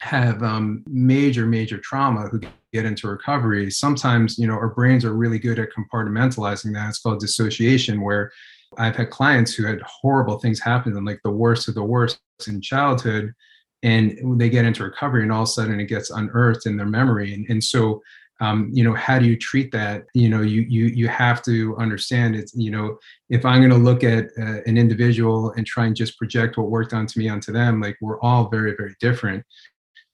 have 0.00 0.42
um, 0.42 0.84
major 0.86 1.46
major 1.46 1.78
trauma 1.78 2.28
who 2.28 2.40
get 2.72 2.84
into 2.84 3.08
recovery 3.08 3.70
sometimes 3.70 4.38
you 4.38 4.46
know 4.46 4.54
our 4.54 4.68
brains 4.68 5.04
are 5.04 5.14
really 5.14 5.38
good 5.38 5.58
at 5.58 5.70
compartmentalizing 5.72 6.72
that. 6.74 6.88
It's 6.88 7.00
called 7.00 7.20
dissociation 7.20 8.00
where 8.00 8.30
i've 8.76 8.96
had 8.96 9.10
clients 9.10 9.54
who 9.54 9.64
had 9.64 9.80
horrible 9.80 10.38
things 10.38 10.60
happen 10.60 10.92
them 10.92 11.06
like 11.06 11.20
the 11.24 11.30
worst 11.30 11.68
of 11.68 11.74
the 11.74 11.82
worst 11.82 12.20
in 12.46 12.60
childhood 12.60 13.34
and 13.82 14.40
they 14.40 14.48
get 14.48 14.64
into 14.64 14.82
recovery 14.82 15.22
and 15.22 15.32
all 15.32 15.42
of 15.42 15.48
a 15.48 15.52
sudden 15.52 15.80
it 15.80 15.86
gets 15.86 16.10
unearthed 16.10 16.66
in 16.66 16.76
their 16.76 16.86
memory. 16.86 17.34
And, 17.34 17.46
and 17.48 17.62
so 17.62 18.02
um, 18.40 18.70
you 18.72 18.84
know 18.84 18.94
how 18.94 19.18
do 19.18 19.26
you 19.26 19.36
treat 19.36 19.72
that? 19.72 20.04
You 20.14 20.28
know 20.28 20.42
you 20.42 20.62
you 20.62 20.86
you 20.86 21.08
have 21.08 21.42
to 21.42 21.76
understand 21.76 22.36
it's 22.36 22.54
you 22.54 22.70
know 22.70 22.96
if 23.30 23.44
i'm 23.44 23.58
going 23.58 23.70
to 23.70 23.76
look 23.76 24.04
at 24.04 24.26
uh, 24.38 24.62
an 24.64 24.78
individual 24.78 25.50
and 25.56 25.66
try 25.66 25.86
and 25.86 25.96
just 25.96 26.16
project 26.16 26.56
what 26.56 26.70
worked 26.70 26.92
onto 26.92 27.18
me 27.18 27.28
onto 27.28 27.50
them 27.50 27.80
like 27.80 27.96
we're 28.00 28.20
all 28.20 28.48
very 28.48 28.76
very 28.76 28.94
different 29.00 29.44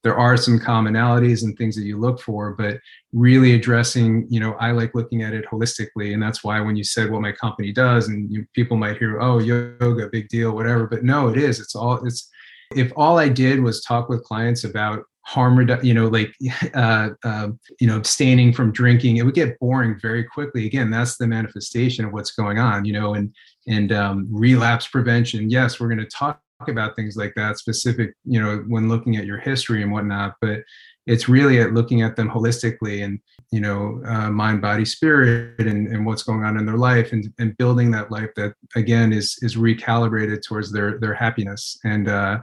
there 0.05 0.17
are 0.17 0.37
some 0.37 0.61
commonalities 0.61 1.43
and 1.43 1.57
things 1.57 1.75
that 1.75 1.85
you 1.85 1.99
look 1.99 2.21
for 2.21 2.53
but 2.53 2.79
really 3.13 3.55
addressing 3.55 4.27
you 4.31 4.39
know 4.39 4.55
i 4.61 4.71
like 4.71 4.95
looking 4.95 5.23
at 5.23 5.35
it 5.35 5.45
holistically. 5.55 6.13
And 6.13 6.23
that's 6.23 6.45
why 6.45 6.61
when 6.61 6.77
you 6.77 6.85
said 6.85 7.11
what 7.11 7.23
my 7.23 7.33
company 7.33 7.73
does 7.73 8.09
and 8.09 8.31
you, 8.31 8.47
people 8.55 8.77
might 8.77 8.99
hear 8.99 9.21
oh 9.21 9.39
yoga 9.39 10.09
big 10.09 10.29
deal 10.29 10.53
whatever. 10.53 10.87
But 10.87 11.05
no 11.05 11.29
it 11.29 11.37
is. 11.37 11.61
It's 11.61 11.75
all 11.75 12.05
it's 12.07 12.31
if 12.75 12.93
all 12.97 13.19
i 13.19 13.29
did 13.29 13.61
was 13.61 13.83
talk 13.83 14.09
with 14.09 14.25
clients 14.25 14.65
about 14.65 15.05
harm 15.21 15.57
reduction 15.57 15.87
you 15.87 15.95
know 15.95 16.09
like 16.09 16.35
uh, 16.75 17.11
uh, 17.25 17.49
you 17.81 17.87
know 17.87 17.97
abstaining 17.97 18.53
from 18.53 18.73
drinking 18.73 19.17
it 19.17 19.25
would 19.25 19.35
get 19.35 19.59
boring 19.59 19.99
very 20.01 20.25
quickly. 20.25 20.67
Again 20.67 20.91
that's 20.91 21.17
the 21.17 21.27
manifestation 21.27 22.05
of 22.05 22.13
what's 22.13 22.33
going 22.33 22.59
on 22.59 22.85
you 22.85 22.93
know 22.93 23.15
and 23.15 23.35
and 23.67 23.93
um, 23.93 24.29
relapse 24.31 24.87
prevention. 24.89 25.51
Yes 25.51 25.81
we're 25.81 25.89
going 25.89 25.99
to 25.99 26.07
talk 26.07 26.41
about 26.69 26.97
things 26.97 27.17
like 27.17 27.33
that 27.35 27.59
specific 27.59 28.15
you 28.25 28.41
know 28.41 28.65
when 28.69 28.89
looking 28.89 29.17
at 29.17 29.27
your 29.27 29.39
history 29.39 29.83
and 29.83 29.93
whatnot 29.93 30.35
but 30.41 30.61
it's 31.07 31.29
really 31.29 31.61
at 31.61 31.75
looking 31.75 32.03
at 32.03 32.17
them 32.17 32.31
holistically 32.31 33.05
and 33.05 33.19
you 33.51 33.61
know 33.61 34.01
uh, 34.07 34.31
mind 34.31 34.61
body 34.63 34.85
spirit 34.85 35.61
and, 35.61 35.89
and 35.89 36.05
what's 36.05 36.23
going 36.23 36.45
on 36.45 36.59
in 36.59 36.67
their 36.67 36.79
life 36.79 37.13
and, 37.13 37.33
and 37.39 37.57
building 37.57 37.91
that 37.91 38.11
life 38.11 38.31
that 38.37 38.55
again 38.75 39.13
is 39.13 39.39
is 39.43 39.57
recalibrated 39.57 40.43
towards 40.47 40.73
their 40.73 40.99
their 40.99 41.15
happiness. 41.15 41.79
And 41.85 42.09
uh 42.09 42.39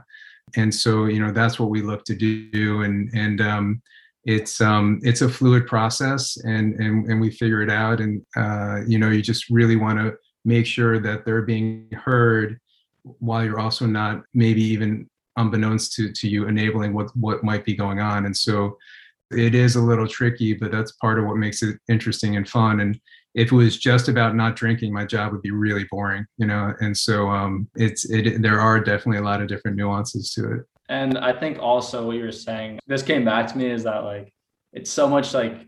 and 0.56 0.74
so 0.74 1.06
you 1.06 1.20
know 1.20 1.32
that's 1.32 1.58
what 1.58 1.70
we 1.70 1.82
look 1.82 2.04
to 2.04 2.14
do. 2.14 2.82
And 2.82 3.10
and 3.14 3.40
um 3.40 3.82
it's 4.24 4.60
um 4.60 5.00
it's 5.02 5.22
a 5.22 5.28
fluid 5.28 5.66
process 5.66 6.36
and 6.44 6.74
and 6.74 7.06
and 7.06 7.20
we 7.20 7.30
figure 7.30 7.62
it 7.62 7.70
out. 7.70 8.00
And 8.00 8.24
uh 8.36 8.80
you 8.86 8.98
know 8.98 9.10
you 9.10 9.22
just 9.22 9.50
really 9.50 9.76
want 9.76 9.98
to 9.98 10.14
make 10.44 10.66
sure 10.66 10.98
that 10.98 11.24
they're 11.24 11.42
being 11.42 11.88
heard 11.92 12.58
while 13.04 13.44
you're 13.44 13.60
also 13.60 13.86
not 13.86 14.22
maybe 14.34 14.62
even 14.62 15.08
unbeknownst 15.36 15.94
to 15.94 16.12
to 16.12 16.28
you 16.28 16.46
enabling 16.46 16.92
what 16.92 17.14
what 17.16 17.42
might 17.42 17.64
be 17.64 17.74
going 17.74 18.00
on. 18.00 18.26
And 18.26 18.36
so 18.36 18.76
it 19.30 19.54
is 19.54 19.76
a 19.76 19.80
little 19.80 20.06
tricky 20.06 20.52
but 20.52 20.70
that's 20.70 20.92
part 20.92 21.18
of 21.18 21.24
what 21.24 21.36
makes 21.36 21.62
it 21.62 21.78
interesting 21.88 22.36
and 22.36 22.48
fun. 22.48 22.80
And 22.80 23.00
if 23.34 23.50
it 23.50 23.54
was 23.54 23.78
just 23.78 24.08
about 24.08 24.36
not 24.36 24.56
drinking 24.56 24.92
my 24.92 25.06
job 25.06 25.32
would 25.32 25.42
be 25.42 25.50
really 25.50 25.86
boring 25.90 26.26
you 26.36 26.46
know? 26.46 26.74
And 26.80 26.96
so 26.96 27.28
um 27.28 27.68
it's 27.76 28.08
it 28.10 28.42
there 28.42 28.60
are 28.60 28.78
definitely 28.80 29.18
a 29.18 29.24
lot 29.24 29.40
of 29.40 29.48
different 29.48 29.76
nuances 29.76 30.32
to 30.34 30.52
it. 30.52 30.60
And 30.88 31.16
i 31.18 31.32
think 31.32 31.58
also 31.58 32.06
what 32.06 32.16
you 32.16 32.24
were 32.24 32.32
saying 32.32 32.78
this 32.86 33.02
came 33.02 33.24
back 33.24 33.46
to 33.48 33.58
me 33.58 33.70
is 33.70 33.84
that 33.84 34.04
like 34.04 34.32
it's 34.72 34.90
so 34.90 35.08
much 35.08 35.34
like 35.34 35.66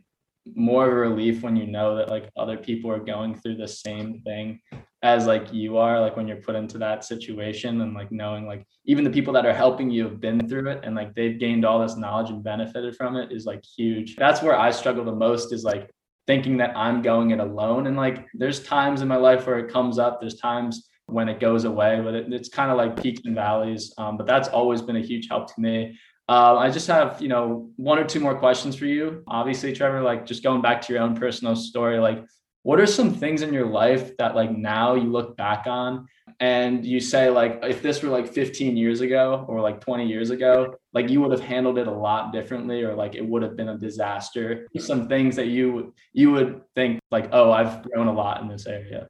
more 0.54 0.86
of 0.86 0.92
a 0.92 0.96
relief 0.96 1.42
when 1.42 1.56
you 1.56 1.66
know 1.66 1.96
that 1.96 2.08
like 2.08 2.30
other 2.36 2.56
people 2.56 2.90
are 2.90 2.98
going 2.98 3.34
through 3.34 3.56
the 3.56 3.68
same 3.68 4.20
thing 4.20 4.60
as 5.02 5.26
like 5.26 5.52
you 5.52 5.76
are 5.76 6.00
like 6.00 6.16
when 6.16 6.28
you're 6.28 6.36
put 6.38 6.54
into 6.54 6.78
that 6.78 7.04
situation 7.04 7.80
and 7.80 7.94
like 7.94 8.12
knowing 8.12 8.46
like 8.46 8.66
even 8.86 9.04
the 9.04 9.10
people 9.10 9.32
that 9.32 9.46
are 9.46 9.54
helping 9.54 9.90
you 9.90 10.04
have 10.04 10.20
been 10.20 10.46
through 10.48 10.68
it 10.68 10.80
and 10.82 10.94
like 10.94 11.14
they've 11.14 11.38
gained 11.38 11.64
all 11.64 11.80
this 11.80 11.96
knowledge 11.96 12.30
and 12.30 12.44
benefited 12.44 12.94
from 12.96 13.16
it 13.16 13.32
is 13.32 13.46
like 13.46 13.62
huge. 13.76 14.16
That's 14.16 14.42
where 14.42 14.58
i 14.58 14.70
struggle 14.70 15.04
the 15.04 15.12
most 15.12 15.52
is 15.52 15.64
like 15.64 15.90
thinking 16.26 16.56
that 16.58 16.76
i'm 16.76 17.02
going 17.02 17.30
it 17.30 17.40
alone. 17.40 17.86
And 17.86 17.96
like 17.96 18.26
there's 18.34 18.62
times 18.62 19.00
in 19.00 19.08
my 19.08 19.16
life 19.16 19.46
where 19.46 19.58
it 19.58 19.72
comes 19.72 19.98
up 19.98 20.20
there's 20.20 20.36
times 20.36 20.88
when 21.06 21.28
it 21.28 21.38
goes 21.38 21.64
away 21.64 22.00
but 22.02 22.14
it, 22.14 22.32
it's 22.32 22.48
kind 22.48 22.70
of 22.70 22.78
like 22.78 23.00
peaks 23.00 23.20
and 23.24 23.34
valleys 23.34 23.92
um, 23.98 24.16
but 24.16 24.26
that's 24.26 24.48
always 24.48 24.80
been 24.80 24.96
a 24.96 25.02
huge 25.02 25.28
help 25.28 25.54
to 25.54 25.60
me 25.60 25.98
uh, 26.28 26.56
I 26.56 26.70
just 26.70 26.86
have, 26.86 27.20
you 27.20 27.28
know, 27.28 27.70
one 27.76 27.98
or 27.98 28.04
two 28.04 28.20
more 28.20 28.34
questions 28.34 28.76
for 28.76 28.86
you. 28.86 29.22
Obviously, 29.26 29.72
Trevor, 29.72 30.00
like 30.00 30.24
just 30.24 30.42
going 30.42 30.62
back 30.62 30.80
to 30.82 30.92
your 30.92 31.02
own 31.02 31.14
personal 31.14 31.54
story, 31.54 31.98
like 31.98 32.24
what 32.64 32.80
are 32.80 32.86
some 32.86 33.12
things 33.12 33.42
in 33.42 33.52
your 33.52 33.66
life 33.66 34.16
that 34.16 34.34
like 34.34 34.50
now 34.50 34.94
you 34.94 35.04
look 35.04 35.36
back 35.36 35.66
on 35.66 36.06
and 36.40 36.84
you 36.84 36.98
say 36.98 37.28
like 37.28 37.60
if 37.62 37.82
this 37.82 38.02
were 38.02 38.08
like 38.08 38.26
15 38.26 38.76
years 38.76 39.02
ago 39.02 39.44
or 39.48 39.60
like 39.60 39.80
20 39.80 40.06
years 40.06 40.30
ago 40.30 40.74
like 40.94 41.08
you 41.10 41.20
would 41.20 41.30
have 41.30 41.42
handled 41.42 41.78
it 41.78 41.86
a 41.86 41.92
lot 41.92 42.32
differently 42.32 42.82
or 42.82 42.94
like 42.94 43.14
it 43.14 43.24
would 43.24 43.42
have 43.42 43.54
been 43.54 43.68
a 43.68 43.78
disaster 43.78 44.66
some 44.78 45.06
things 45.08 45.36
that 45.36 45.46
you 45.46 45.94
you 46.12 46.32
would 46.32 46.62
think 46.74 46.98
like 47.10 47.28
oh 47.32 47.52
i've 47.52 47.82
grown 47.82 48.08
a 48.08 48.12
lot 48.12 48.40
in 48.40 48.48
this 48.48 48.66
area 48.66 49.06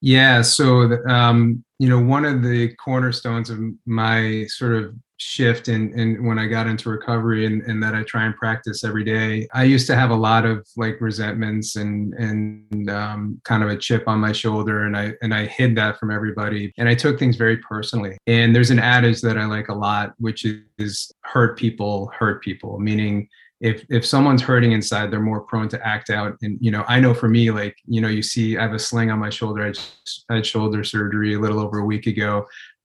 yeah 0.00 0.40
so 0.40 0.96
um 1.08 1.62
you 1.78 1.88
know 1.88 2.00
one 2.00 2.24
of 2.24 2.42
the 2.42 2.72
cornerstones 2.76 3.50
of 3.50 3.58
my 3.84 4.46
sort 4.48 4.74
of 4.74 4.94
shift 5.18 5.68
and 5.68 5.92
and 5.94 6.26
when 6.26 6.38
I 6.38 6.46
got 6.46 6.66
into 6.66 6.88
recovery 6.88 7.46
and, 7.46 7.62
and 7.62 7.82
that 7.82 7.94
I 7.94 8.02
try 8.02 8.24
and 8.24 8.34
practice 8.36 8.84
every 8.84 9.04
day. 9.04 9.46
I 9.54 9.64
used 9.64 9.86
to 9.88 9.96
have 9.96 10.10
a 10.10 10.16
lot 10.16 10.44
of 10.44 10.66
like 10.76 11.00
resentments 11.00 11.76
and 11.76 12.14
and 12.14 12.90
um, 12.90 13.40
kind 13.44 13.62
of 13.62 13.68
a 13.68 13.76
chip 13.76 14.08
on 14.08 14.18
my 14.18 14.32
shoulder 14.32 14.84
and 14.84 14.96
I 14.96 15.12
and 15.22 15.32
I 15.32 15.46
hid 15.46 15.76
that 15.76 15.98
from 15.98 16.10
everybody 16.10 16.72
and 16.78 16.88
I 16.88 16.94
took 16.94 17.18
things 17.18 17.36
very 17.36 17.58
personally. 17.58 18.18
And 18.26 18.54
there's 18.54 18.70
an 18.70 18.78
adage 18.78 19.20
that 19.20 19.38
I 19.38 19.46
like 19.46 19.68
a 19.68 19.74
lot, 19.74 20.14
which 20.18 20.46
is 20.78 21.12
hurt 21.22 21.58
people 21.58 22.10
hurt 22.18 22.42
people, 22.42 22.78
meaning 22.78 23.28
if 23.60 23.84
if 23.88 24.04
someone's 24.04 24.42
hurting 24.42 24.72
inside 24.72 25.10
they're 25.10 25.20
more 25.20 25.40
prone 25.40 25.68
to 25.68 25.86
act 25.86 26.10
out 26.10 26.36
and 26.42 26.58
you 26.60 26.70
know 26.70 26.84
i 26.88 26.98
know 26.98 27.14
for 27.14 27.28
me 27.28 27.50
like 27.50 27.76
you 27.86 28.00
know 28.00 28.08
you 28.08 28.22
see 28.22 28.58
i 28.58 28.62
have 28.62 28.74
a 28.74 28.78
sling 28.78 29.10
on 29.10 29.18
my 29.18 29.30
shoulder 29.30 29.72
i, 30.28 30.34
had 30.34 30.44
shoulder 30.44 30.82
surgery 30.82 31.34
a 31.34 31.38
little 31.38 31.60
over 31.60 31.78
a 31.78 31.84
week 31.84 32.06
ago 32.06 32.44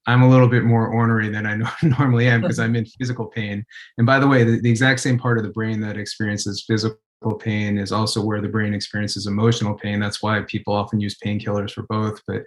I'm 0.09 0.23
a 0.23 0.29
little 0.29 0.47
bit 0.47 0.63
more 0.63 0.87
ornery 0.87 1.29
than 1.29 1.45
I 1.45 1.55
normally 1.83 2.27
am 2.27 2.41
because 2.41 2.57
I'm 2.57 2.75
in 2.75 2.85
physical 2.85 3.27
pain. 3.27 3.63
And 3.99 4.07
by 4.07 4.17
the 4.17 4.27
way, 4.27 4.43
the, 4.43 4.59
the, 4.59 4.69
exact 4.69 5.01
same 5.01 5.19
part 5.19 5.37
of 5.37 5.43
the 5.43 5.51
brain 5.51 5.79
that 5.81 5.97
experiences 5.97 6.65
physical 6.67 6.97
pain 7.39 7.77
is 7.77 7.91
also 7.91 8.23
where 8.25 8.41
the 8.41 8.47
brain 8.47 8.73
experiences 8.73 9.27
emotional 9.27 9.75
pain. 9.75 9.99
That's 9.99 10.23
why 10.23 10.41
people 10.47 10.73
often 10.73 10.99
use 10.99 11.15
painkillers 11.23 11.71
for 11.71 11.83
both. 11.83 12.21
But 12.25 12.43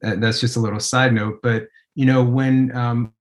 that, 0.00 0.20
that's 0.20 0.40
just 0.40 0.56
a 0.56 0.60
little 0.60 0.80
side 0.80 1.12
note. 1.12 1.38
But 1.40 1.68
you 1.94 2.04
know, 2.04 2.24
when 2.24 2.76
um, 2.76 3.12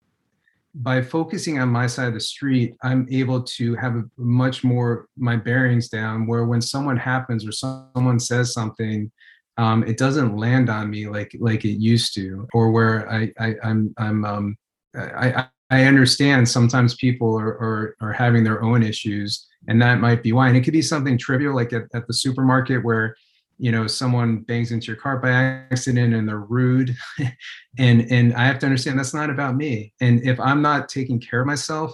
by 0.73 1.03
focusing 1.03 1.59
on 1.59 1.69
my 1.69 1.85
side 1.85 2.07
of 2.07 2.15
the 2.15 2.19
street, 2.19 2.75
I'm 2.81 3.07
able 3.11 3.43
to 3.43 3.75
have 3.75 3.95
a 3.95 4.05
much 4.17 4.63
more 4.63 5.07
my 5.15 5.35
bearings 5.35 5.87
down. 5.87 6.25
Where 6.25 6.45
when 6.45 6.61
someone 6.61 6.97
happens 6.97 7.45
or 7.47 7.51
someone 7.51 8.19
says 8.19 8.53
something 8.53 9.11
um, 9.57 9.83
it 9.83 9.97
doesn't 9.97 10.37
land 10.37 10.69
on 10.69 10.89
me 10.89 11.07
like 11.07 11.35
like 11.39 11.63
it 11.65 11.79
used 11.79 12.13
to, 12.15 12.47
or 12.53 12.71
where 12.71 13.09
I, 13.11 13.31
I 13.39 13.55
I'm 13.63 13.93
I'm 13.97 14.25
um, 14.25 14.57
I 14.95 15.47
I 15.69 15.83
understand 15.85 16.47
sometimes 16.47 16.95
people 16.95 17.37
are, 17.39 17.53
are 17.53 17.95
are 18.01 18.13
having 18.13 18.43
their 18.43 18.63
own 18.63 18.83
issues, 18.83 19.47
and 19.67 19.81
that 19.81 19.99
might 19.99 20.23
be 20.23 20.31
why. 20.31 20.47
And 20.47 20.57
it 20.57 20.61
could 20.61 20.73
be 20.73 20.81
something 20.81 21.17
trivial 21.17 21.55
like 21.55 21.73
at, 21.73 21.83
at 21.93 22.07
the 22.07 22.13
supermarket 22.13 22.83
where 22.83 23.15
you 23.59 23.71
know 23.71 23.85
someone 23.85 24.39
bangs 24.39 24.71
into 24.71 24.87
your 24.87 24.95
car 24.95 25.17
by 25.17 25.29
accident 25.29 26.13
and 26.13 26.27
they're 26.27 26.39
rude. 26.39 26.95
And 27.79 28.11
and 28.11 28.35
i 28.35 28.45
have 28.45 28.59
to 28.59 28.67
understand 28.67 28.99
that's 28.99 29.15
not 29.15 29.31
about 29.31 29.55
me. 29.55 29.93
And 29.99 30.21
if 30.21 30.39
i'm 30.39 30.61
not 30.61 30.89
taking 30.89 31.19
care 31.19 31.41
of 31.41 31.47
myself 31.47 31.91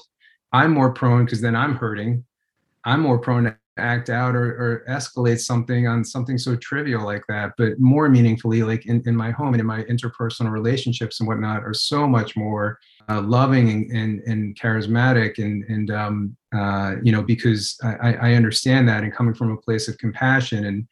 i'm 0.51 0.71
more 0.71 0.93
prone 0.93 1.23
because 1.23 1.39
then 1.39 1.55
i'm 1.55 1.75
hurting. 1.75 2.25
I'm 2.83 3.01
more 3.01 3.17
prone 3.19 3.43
to 3.45 3.57
act 3.79 4.09
out 4.09 4.35
or, 4.35 4.45
or 4.45 4.83
escalate 4.89 5.39
something 5.39 5.87
on 5.87 6.03
something 6.03 6.37
so 6.37 6.55
trivial 6.55 7.03
like 7.03 7.23
that 7.27 7.53
but 7.57 7.79
more 7.79 8.09
meaningfully 8.09 8.63
like 8.63 8.85
in, 8.85 9.01
in 9.05 9.15
my 9.15 9.31
home 9.31 9.53
and 9.53 9.61
in 9.61 9.65
my 9.65 9.83
interpersonal 9.83 10.51
relationships 10.51 11.19
and 11.19 11.27
whatnot 11.27 11.63
are 11.63 11.73
so 11.73 12.07
much 12.07 12.35
more 12.35 12.77
uh, 13.09 13.21
loving 13.21 13.69
and, 13.69 13.91
and, 13.91 14.21
and, 14.27 14.59
charismatic 14.59 15.39
and, 15.43 15.63
and 15.63 15.89
um, 15.89 16.35
uh, 16.55 16.95
you 17.01 17.11
know 17.11 17.23
because 17.23 17.77
I, 17.83 18.13
I 18.13 18.33
understand 18.33 18.87
that 18.89 19.03
and 19.03 19.13
coming 19.13 19.33
from 19.33 19.51
a 19.51 19.57
place 19.57 19.87
of 19.87 19.97
compassion 19.97 20.65
and 20.65 20.87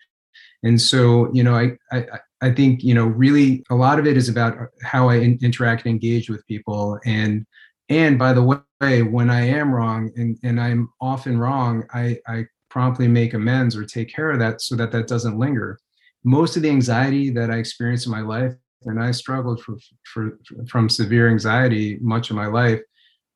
and 0.64 0.82
so 0.82 1.32
you 1.34 1.44
know 1.44 1.56
I, 1.56 1.78
I 1.92 2.06
i 2.42 2.52
think 2.52 2.84
you 2.84 2.94
know 2.94 3.06
really 3.06 3.64
a 3.70 3.76
lot 3.76 4.00
of 4.00 4.08
it 4.08 4.18
is 4.18 4.30
about 4.30 4.58
how 4.84 5.10
i 5.10 5.16
in, 5.16 5.38
interact 5.42 5.86
and 5.86 5.92
engage 5.92 6.30
with 6.30 6.46
people 6.48 7.00
and 7.06 7.46
and 7.90 8.18
by 8.18 8.34
the 8.34 8.44
way 8.44 9.02
when 9.02 9.30
i 9.30 9.42
am 9.42 9.74
wrong 9.74 10.12
and, 10.16 10.38
and 10.44 10.60
i'm 10.60 10.90
often 11.02 11.38
wrong 11.38 11.84
i 11.94 12.18
i 12.28 12.46
promptly 12.70 13.08
make 13.08 13.34
amends 13.34 13.76
or 13.76 13.86
take 13.86 14.14
care 14.14 14.32
of 14.32 14.40
that 14.40 14.62
so 14.62 14.76
that 14.76 14.92
that 14.92 15.08
doesn't 15.08 15.40
linger. 15.40 15.80
Most 16.24 16.56
of 16.56 16.64
the 16.64 16.70
anxiety 16.70 17.30
that 17.32 17.50
I 17.50 17.56
experienced 17.56 18.06
in 18.06 18.12
my 18.12 18.22
life, 18.22 18.54
and 18.84 19.02
I 19.02 19.12
struggled 19.12 19.62
for, 19.62 19.76
for, 20.14 20.38
from 20.70 20.90
severe 20.90 21.30
anxiety 21.30 21.98
much 22.02 22.30
of 22.30 22.36
my 22.36 22.48
life, 22.48 22.82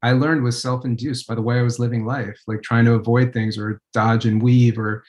I 0.04 0.14
learned 0.14 0.44
was 0.44 0.62
self-induced 0.62 1.28
by 1.28 1.36
the 1.36 1.42
way 1.42 1.60
I 1.60 1.64
was 1.64 1.80
living 1.80 2.06
life, 2.06 2.40
like 2.48 2.62
trying 2.64 2.86
to 2.86 2.94
avoid 2.94 3.34
things 3.34 3.58
or 3.58 3.80
dodge 3.94 4.26
and 4.26 4.42
weave 4.42 4.78
or 4.78 5.04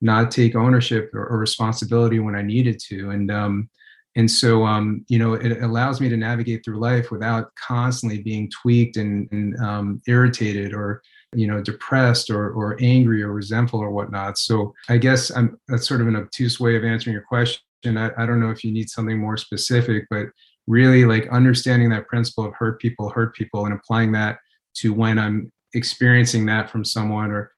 not 0.00 0.30
take 0.30 0.54
ownership 0.54 1.10
or, 1.12 1.26
or 1.26 1.38
responsibility 1.38 2.20
when 2.20 2.36
I 2.36 2.42
needed 2.42 2.80
to. 2.88 3.10
And 3.10 3.30
um, 3.30 3.68
and 4.16 4.30
so 4.30 4.64
um, 4.64 5.04
you 5.08 5.18
know 5.18 5.34
it 5.34 5.62
allows 5.62 6.00
me 6.00 6.08
to 6.08 6.16
navigate 6.16 6.64
through 6.64 6.80
life 6.80 7.10
without 7.10 7.50
constantly 7.54 8.22
being 8.22 8.50
tweaked 8.50 8.96
and, 8.96 9.28
and 9.32 9.56
um, 9.60 10.02
irritated 10.06 10.72
or 10.72 11.02
you 11.34 11.46
know 11.46 11.62
depressed 11.62 12.30
or 12.30 12.50
or 12.52 12.76
angry 12.80 13.22
or 13.22 13.32
resentful 13.32 13.80
or 13.80 13.90
whatnot. 13.90 14.38
So 14.38 14.74
i 14.88 14.96
guess 14.96 15.30
i'm 15.30 15.58
that's 15.68 15.86
sort 15.86 16.00
of 16.00 16.08
an 16.08 16.16
obtuse 16.16 16.58
way 16.58 16.76
of 16.76 16.84
answering 16.84 17.14
your 17.14 17.22
question. 17.22 17.60
I, 17.84 18.10
I 18.18 18.26
don't 18.26 18.40
know 18.40 18.50
if 18.50 18.64
you 18.64 18.72
need 18.72 18.90
something 18.90 19.18
more 19.18 19.36
specific 19.36 20.06
but 20.10 20.26
really 20.66 21.04
like 21.04 21.28
understanding 21.28 21.90
that 21.90 22.06
principle 22.06 22.44
of 22.44 22.54
hurt 22.54 22.80
people 22.80 23.08
hurt 23.08 23.34
people 23.34 23.64
and 23.64 23.74
applying 23.74 24.12
that 24.12 24.38
to 24.74 24.92
when 24.92 25.18
i'm 25.18 25.50
experiencing 25.72 26.44
that 26.46 26.68
from 26.68 26.84
someone 26.84 27.30
or 27.30 27.52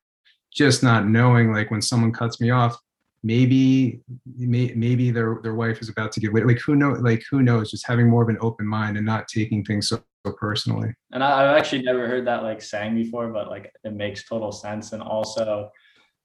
just 0.54 0.82
not 0.82 1.08
knowing 1.08 1.52
like 1.52 1.70
when 1.72 1.82
someone 1.82 2.12
cuts 2.12 2.40
me 2.40 2.50
off 2.50 2.78
maybe 3.22 4.00
may, 4.36 4.72
maybe 4.74 5.10
their 5.10 5.38
their 5.42 5.54
wife 5.54 5.80
is 5.80 5.88
about 5.88 6.12
to 6.12 6.20
get 6.20 6.34
like 6.34 6.58
who 6.58 6.74
know 6.74 6.90
like 6.90 7.22
who 7.30 7.42
knows? 7.42 7.70
Just 7.70 7.86
having 7.86 8.08
more 8.08 8.22
of 8.22 8.28
an 8.28 8.38
open 8.40 8.66
mind 8.66 8.96
and 8.96 9.06
not 9.06 9.28
taking 9.28 9.64
things 9.64 9.88
so 9.88 10.02
personally 10.30 10.94
and 11.12 11.22
I, 11.22 11.42
have 11.42 11.56
actually 11.56 11.82
never 11.82 12.06
heard 12.06 12.26
that 12.26 12.42
like 12.42 12.62
saying 12.62 12.94
before 12.94 13.28
but 13.28 13.48
like 13.48 13.72
it 13.84 13.92
makes 13.92 14.28
total 14.28 14.52
sense 14.52 14.92
and 14.92 15.02
also 15.02 15.70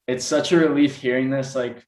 it's 0.07 0.23
such 0.23 0.51
a 0.51 0.57
relief 0.57 0.95
hearing 0.95 1.29
this 1.29 1.55
like 1.55 1.83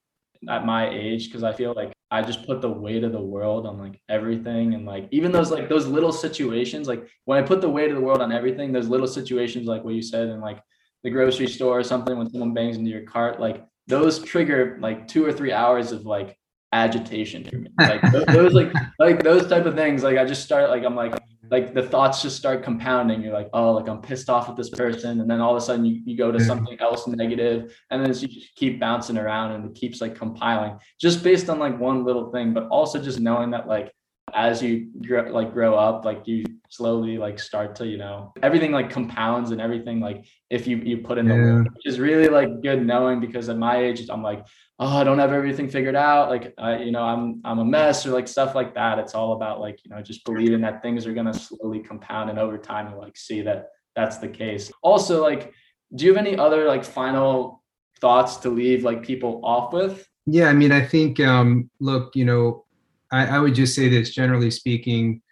at 0.47 0.66
my 0.66 0.89
age 0.89 1.28
because 1.28 1.43
i 1.43 1.53
feel 1.53 1.74
like 1.76 1.91
i 2.10 2.22
just 2.22 2.47
put 2.47 2.62
the 2.62 2.70
weight 2.70 3.03
of 3.03 3.12
the 3.12 3.22
world 3.22 3.68
on 3.68 3.78
like 3.78 4.01
everything 4.10 4.74
and 4.74 4.86
like 4.86 5.07
even 5.12 5.32
those 5.32 5.51
like 5.51 5.70
those 5.70 5.86
little 5.86 6.12
situations 6.12 6.88
like 6.88 7.07
when 7.26 7.38
i 7.38 7.45
put 7.45 7.62
the 7.62 7.70
weight 7.70 7.91
of 7.91 7.95
the 7.95 8.01
world 8.01 8.22
on 8.22 8.32
everything 8.32 8.72
those 8.72 8.88
little 8.88 9.07
situations 9.07 9.68
like 9.68 9.84
what 9.84 9.93
you 9.93 10.01
said 10.01 10.30
in 10.30 10.41
like 10.41 10.60
the 11.03 11.10
grocery 11.10 11.47
store 11.47 11.80
or 11.80 11.84
something 11.84 12.18
when 12.18 12.30
someone 12.30 12.53
bangs 12.53 12.78
into 12.78 12.89
your 12.89 13.03
cart 13.03 13.39
like 13.39 13.64
those 13.88 14.20
trigger 14.20 14.78
like 14.82 15.07
two 15.07 15.24
or 15.24 15.32
three 15.32 15.51
hours 15.51 15.91
of 15.91 16.05
like 16.05 16.39
agitation 16.72 17.43
for 17.43 17.57
me. 17.57 17.70
Like 17.80 18.01
those, 18.12 18.26
those 18.26 18.53
like 18.53 18.74
like 18.99 19.24
those 19.24 19.47
type 19.47 19.66
of 19.66 19.76
things. 19.76 20.03
Like 20.03 20.18
I 20.18 20.26
just 20.26 20.43
start 20.43 20.70
like 20.70 20.84
I'm 20.84 20.95
like 20.95 21.14
like 21.52 21.74
the 21.74 21.84
thoughts 21.84 22.22
just 22.22 22.38
start 22.38 22.64
compounding. 22.64 23.22
You're 23.22 23.34
like, 23.34 23.50
oh, 23.54 23.74
like 23.74 23.88
I'm 23.88 24.02
pissed 24.02 24.30
off 24.30 24.47
with 24.47 24.58
this 24.58 24.70
person, 24.70 25.22
and 25.22 25.30
then 25.30 25.41
all 25.41 25.56
of 25.56 25.62
a 25.62 25.66
sudden 25.66 25.86
you, 25.86 26.02
you 26.06 26.18
go 26.18 26.32
to 26.32 26.39
something 26.39 26.80
else 26.80 27.08
negative, 27.08 27.76
and 27.89 28.02
then 28.02 28.14
you 28.14 28.28
just 28.28 28.56
keep 28.56 28.80
bouncing 28.80 29.18
around, 29.18 29.52
and 29.52 29.66
it 29.66 29.76
keeps 29.76 30.02
like 30.02 30.16
compiling 30.16 30.78
just 31.00 31.24
based 31.24 31.50
on 31.50 31.60
like 31.60 31.80
one 31.80 32.04
little 32.04 32.32
thing, 32.32 32.54
but 32.54 32.68
also 32.68 33.02
just 33.02 33.20
knowing 33.20 33.52
that 33.52 33.68
like 33.68 33.91
as 34.34 34.62
you 34.62 34.89
grow, 35.06 35.24
like 35.32 35.54
grow 35.54 35.76
up, 35.76 36.06
like 36.06 36.28
you 36.28 36.45
slowly 36.70 37.17
like 37.17 37.39
start 37.39 37.76
to 37.76 37.88
you 37.88 37.97
know 37.97 38.32
everything 38.43 38.72
like 38.72 38.91
compounds 38.91 39.49
and 39.49 39.59
everything 39.59 39.99
like 39.99 40.24
if 40.51 40.67
you 40.67 40.78
you 40.78 40.99
put 40.99 41.17
in 41.17 41.28
the 41.28 41.36
yeah. 41.36 41.41
work, 41.41 41.67
which 41.74 41.86
is 41.88 41.99
really 41.99 42.28
like 42.28 42.61
good 42.61 42.86
knowing 42.86 43.20
because 43.20 43.49
at 43.49 43.57
my 43.57 43.78
age 43.78 44.07
I'm 44.07 44.22
like 44.22 44.45
oh 44.78 44.97
I 44.97 45.03
don't 45.03 45.17
have 45.17 45.34
everything 45.34 45.67
figured 45.67 45.95
out 45.95 46.30
like 46.30 46.53
I, 46.59 46.78
you 46.78 46.91
know 46.91 47.01
I'm 47.01 47.41
I'm 47.43 47.57
a 47.57 47.65
mess 47.65 48.05
or 48.05 48.11
like 48.11 48.28
stuff 48.28 48.53
like 48.53 48.76
that. 48.76 48.99
It's 48.99 49.15
all 49.15 49.34
about 49.34 49.59
like 49.59 49.84
you 49.84 49.89
know 49.89 50.01
just 50.01 50.24
believing 50.26 50.61
that 50.61 50.84
things 50.84 51.07
are 51.07 51.13
gonna 51.13 51.34
slowly 51.34 51.80
compound 51.80 52.30
and 52.30 52.38
over 52.38 52.57
time 52.57 52.91
you 52.91 52.99
like 52.99 53.17
see 53.17 53.41
that 53.41 53.70
that's 53.95 54.20
the 54.20 54.30
case. 54.30 54.72
Also 54.84 55.24
like 55.24 55.53
do 55.95 56.05
you 56.05 56.13
have 56.13 56.24
any 56.24 56.38
other 56.38 56.65
like 56.65 56.86
final 56.86 57.63
thoughts 57.99 58.38
to 58.38 58.49
leave 58.49 58.84
like 58.84 59.01
people 59.01 59.41
off 59.43 59.74
with? 59.74 60.07
Yeah, 60.28 60.49
I 60.49 60.53
mean 60.53 60.72
I 60.72 60.86
think 60.86 61.20
um 61.20 61.72
look 61.80 62.15
you 62.15 62.26
know 62.26 62.65
I, 63.11 63.26
I 63.26 63.39
would 63.39 63.55
just 63.55 63.74
say 63.74 63.89
this 63.89 64.13
generally 64.13 64.51
speaking 64.51 65.24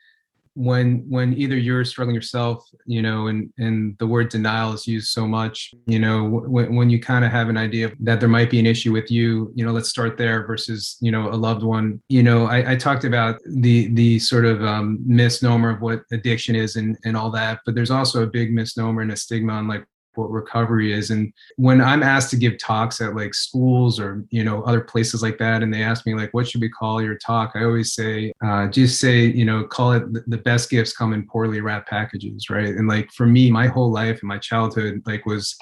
when 0.58 1.06
when 1.08 1.38
either 1.38 1.56
you're 1.56 1.86
struggling 1.86 2.16
yourself 2.16 2.68
you 2.88 3.00
know 3.00 3.28
and 3.28 3.54
and 3.60 3.96
the 4.00 4.08
word 4.08 4.28
denial 4.28 4.74
is 4.74 4.88
used 4.88 5.10
so 5.10 5.28
much 5.28 5.72
you 5.86 6.00
know 6.00 6.24
when, 6.24 6.76
when 6.76 6.90
you 6.90 7.00
kind 7.00 7.24
of 7.24 7.32
have 7.32 7.48
an 7.48 7.58
idea 7.58 7.92
that 8.00 8.20
there 8.20 8.28
might 8.28 8.50
be 8.50 8.60
an 8.60 8.66
issue 8.66 8.92
with 8.92 9.12
you 9.12 9.52
you 9.54 9.64
know 9.64 9.72
let's 9.72 9.88
start 9.88 10.18
there 10.18 10.48
versus 10.48 10.98
you 11.00 11.12
know 11.12 11.30
a 11.30 11.38
loved 11.38 11.62
one. 11.62 12.02
You 12.10 12.24
know 12.24 12.48
i, 12.48 12.72
I 12.72 12.76
talked 12.76 13.04
about 13.04 13.40
the 13.46 13.94
the 13.94 14.18
sort 14.18 14.46
of 14.46 14.64
um, 14.64 14.98
misnomer 15.06 15.70
of 15.70 15.82
what 15.82 16.02
addiction 16.12 16.56
is 16.56 16.76
and 16.76 16.98
and 17.06 17.16
all 17.16 17.30
that 17.32 17.60
but 17.64 17.76
there's 17.76 17.92
also 17.92 18.24
a 18.24 18.28
big 18.28 18.52
misnomer 18.52 19.04
and 19.04 19.12
a 19.12 19.16
stigma 19.16 19.54
on 19.54 19.68
like 19.68 19.86
what 20.18 20.32
recovery 20.32 20.94
is. 20.94 21.10
And 21.10 21.32
when 21.56 21.82
i'm 21.82 22.04
asked 22.04 22.30
to 22.32 22.38
give 22.38 22.58
talks 22.58 23.02
at 23.02 23.16
like 23.16 23.34
schools 23.34 24.00
or 24.00 24.26
you 24.30 24.44
know 24.44 24.64
other 24.64 24.82
places 24.82 25.22
like 25.22 25.38
that 25.38 25.64
and 25.64 25.74
they 25.74 25.84
ask 25.84 26.06
me 26.06 26.14
like 26.14 26.34
what 26.34 26.48
should 26.48 26.62
we 26.62 26.70
call 26.70 27.02
your 27.02 27.18
talk? 27.18 27.52
I 27.56 27.64
always 27.64 27.94
say 27.94 28.34
uh, 28.44 28.68
just 28.68 29.00
say 29.00 29.26
you 29.26 29.46
know 29.46 29.64
call 29.64 29.94
it 29.94 30.30
the 30.30 30.38
best 30.38 30.70
gifts 30.70 30.94
come 30.94 31.14
in 31.14 31.28
poorly 31.28 31.62
wrapped 31.62 31.90
packages 31.90 32.50
right? 32.50 32.70
And 32.70 32.88
like 32.88 33.12
for 33.12 33.26
me 33.26 33.52
my 33.52 33.68
whole 33.68 33.92
life 33.92 34.20
and 34.22 34.28
my 34.28 34.38
childhood 34.38 35.02
like 35.06 35.26
was 35.26 35.58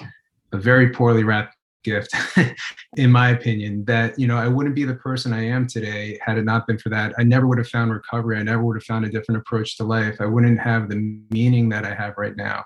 a 0.52 0.58
very 0.58 0.90
poorly 0.90 1.24
wrapped 1.24 1.55
gift 1.86 2.14
in 2.96 3.10
my 3.10 3.30
opinion 3.30 3.84
that 3.86 4.18
you 4.18 4.26
know 4.26 4.36
i 4.36 4.48
wouldn't 4.48 4.74
be 4.74 4.84
the 4.84 4.94
person 4.94 5.32
i 5.32 5.42
am 5.42 5.66
today 5.66 6.18
had 6.24 6.38
it 6.38 6.44
not 6.44 6.66
been 6.66 6.78
for 6.78 6.88
that. 6.90 7.12
I 7.18 7.22
never 7.22 7.46
would 7.46 7.58
have 7.58 7.68
found 7.68 7.92
recovery. 7.92 8.38
I 8.38 8.42
never 8.42 8.62
would 8.62 8.76
have 8.76 8.84
found 8.84 9.04
a 9.04 9.08
different 9.08 9.40
approach 9.40 9.76
to 9.76 9.84
life. 9.84 10.16
I 10.20 10.26
wouldn't 10.26 10.60
have 10.60 10.88
the 10.88 11.20
meaning 11.30 11.68
that 11.70 11.84
i 11.84 11.94
have 11.94 12.14
right 12.16 12.36
now. 12.36 12.64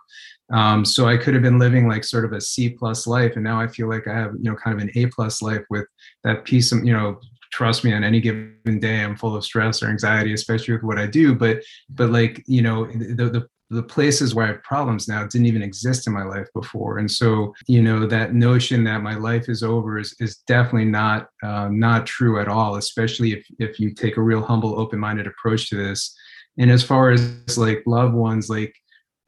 Um, 0.52 0.84
so 0.84 1.06
I 1.06 1.16
could 1.16 1.34
have 1.34 1.42
been 1.42 1.58
living 1.58 1.88
like 1.88 2.04
sort 2.04 2.24
of 2.24 2.32
a 2.32 2.40
C 2.40 2.70
plus 2.70 3.06
life, 3.06 3.32
and 3.36 3.44
now 3.44 3.60
I 3.60 3.68
feel 3.68 3.88
like 3.88 4.08
I 4.08 4.14
have 4.14 4.32
you 4.34 4.50
know 4.50 4.56
kind 4.56 4.76
of 4.76 4.82
an 4.82 4.90
A 4.96 5.06
plus 5.06 5.42
life 5.42 5.64
with 5.70 5.86
that 6.24 6.44
piece 6.44 6.72
of 6.72 6.84
you 6.84 6.92
know 6.92 7.18
trust 7.52 7.84
me 7.84 7.92
on 7.92 8.04
any 8.04 8.20
given 8.20 8.78
day 8.78 9.02
i'm 9.02 9.16
full 9.16 9.34
of 9.34 9.44
stress 9.44 9.82
or 9.82 9.88
anxiety 9.88 10.32
especially 10.32 10.72
with 10.74 10.84
what 10.84 10.98
i 10.98 11.06
do. 11.06 11.34
But 11.34 11.62
but 11.88 12.10
like 12.10 12.42
you 12.46 12.62
know 12.62 12.86
the 12.86 13.30
the, 13.30 13.48
the 13.70 13.82
places 13.82 14.34
where 14.34 14.46
i 14.46 14.48
have 14.48 14.62
problems 14.64 15.06
now 15.06 15.24
didn't 15.24 15.46
even 15.46 15.62
exist 15.62 16.06
in 16.06 16.12
my 16.12 16.24
life 16.24 16.48
before. 16.54 16.98
And 16.98 17.10
so 17.10 17.54
you 17.66 17.80
know 17.80 18.06
that 18.06 18.34
notion 18.34 18.84
that 18.84 19.02
my 19.02 19.14
life 19.14 19.48
is 19.48 19.62
over 19.62 19.98
is, 19.98 20.14
is 20.18 20.38
definitely 20.46 20.86
not 20.86 21.28
uh, 21.42 21.68
not 21.70 22.06
true 22.06 22.40
at 22.40 22.48
all 22.48 22.76
especially 22.76 23.32
if 23.32 23.46
if 23.58 23.80
you 23.80 23.94
take 23.94 24.16
a 24.16 24.22
real 24.22 24.42
humble 24.42 24.78
open-minded 24.78 25.26
approach 25.26 25.68
to 25.70 25.76
this. 25.76 26.14
And 26.58 26.70
as 26.70 26.82
far 26.82 27.10
as 27.10 27.56
like 27.56 27.82
loved 27.86 28.14
ones 28.14 28.50
like 28.50 28.74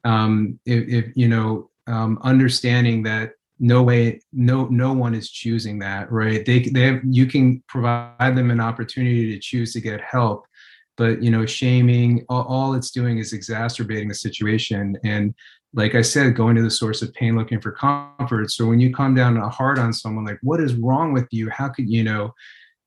um, 0.05 0.59
if, 0.66 0.88
if 0.88 1.16
you 1.16 1.28
know 1.28 1.70
um, 1.86 2.18
understanding 2.22 3.03
that 3.05 3.32
no 3.61 3.82
way 3.82 4.20
no 4.32 4.66
no 4.66 4.93
one 4.93 5.14
is 5.14 5.30
choosing 5.30 5.78
that 5.78 6.11
right? 6.11 6.45
They 6.45 6.61
they 6.61 6.82
have 6.82 7.01
you 7.05 7.26
can 7.26 7.62
provide 7.68 8.36
them 8.36 8.51
an 8.51 8.61
opportunity 8.61 9.32
to 9.32 9.38
choose 9.38 9.72
to 9.74 9.80
get 9.80 10.01
help 10.01 10.47
but 10.97 11.22
you 11.22 11.30
know 11.30 11.47
shaming 11.47 12.24
all, 12.28 12.45
all 12.45 12.74
it's 12.74 12.90
doing 12.90 13.18
is 13.18 13.32
exacerbating 13.32 14.09
the 14.09 14.14
situation. 14.14 14.97
And 15.05 15.34
like 15.74 15.95
i 15.95 16.03
said 16.03 16.34
going 16.34 16.55
to 16.55 16.62
the 16.62 16.70
source 16.70 17.01
of 17.01 17.12
pain 17.14 17.36
looking 17.36 17.61
for 17.61 17.72
comfort. 17.72 18.51
So 18.51 18.66
when 18.66 18.80
you 18.80 18.93
come 18.93 19.14
down 19.14 19.36
hard 19.36 19.78
on 19.78 19.93
someone 19.93 20.24
like 20.24 20.38
what 20.43 20.61
is 20.61 20.74
wrong 20.74 21.12
with 21.12 21.26
you? 21.30 21.49
How 21.51 21.68
could 21.68 21.88
you 21.88 22.05
know 22.05 22.34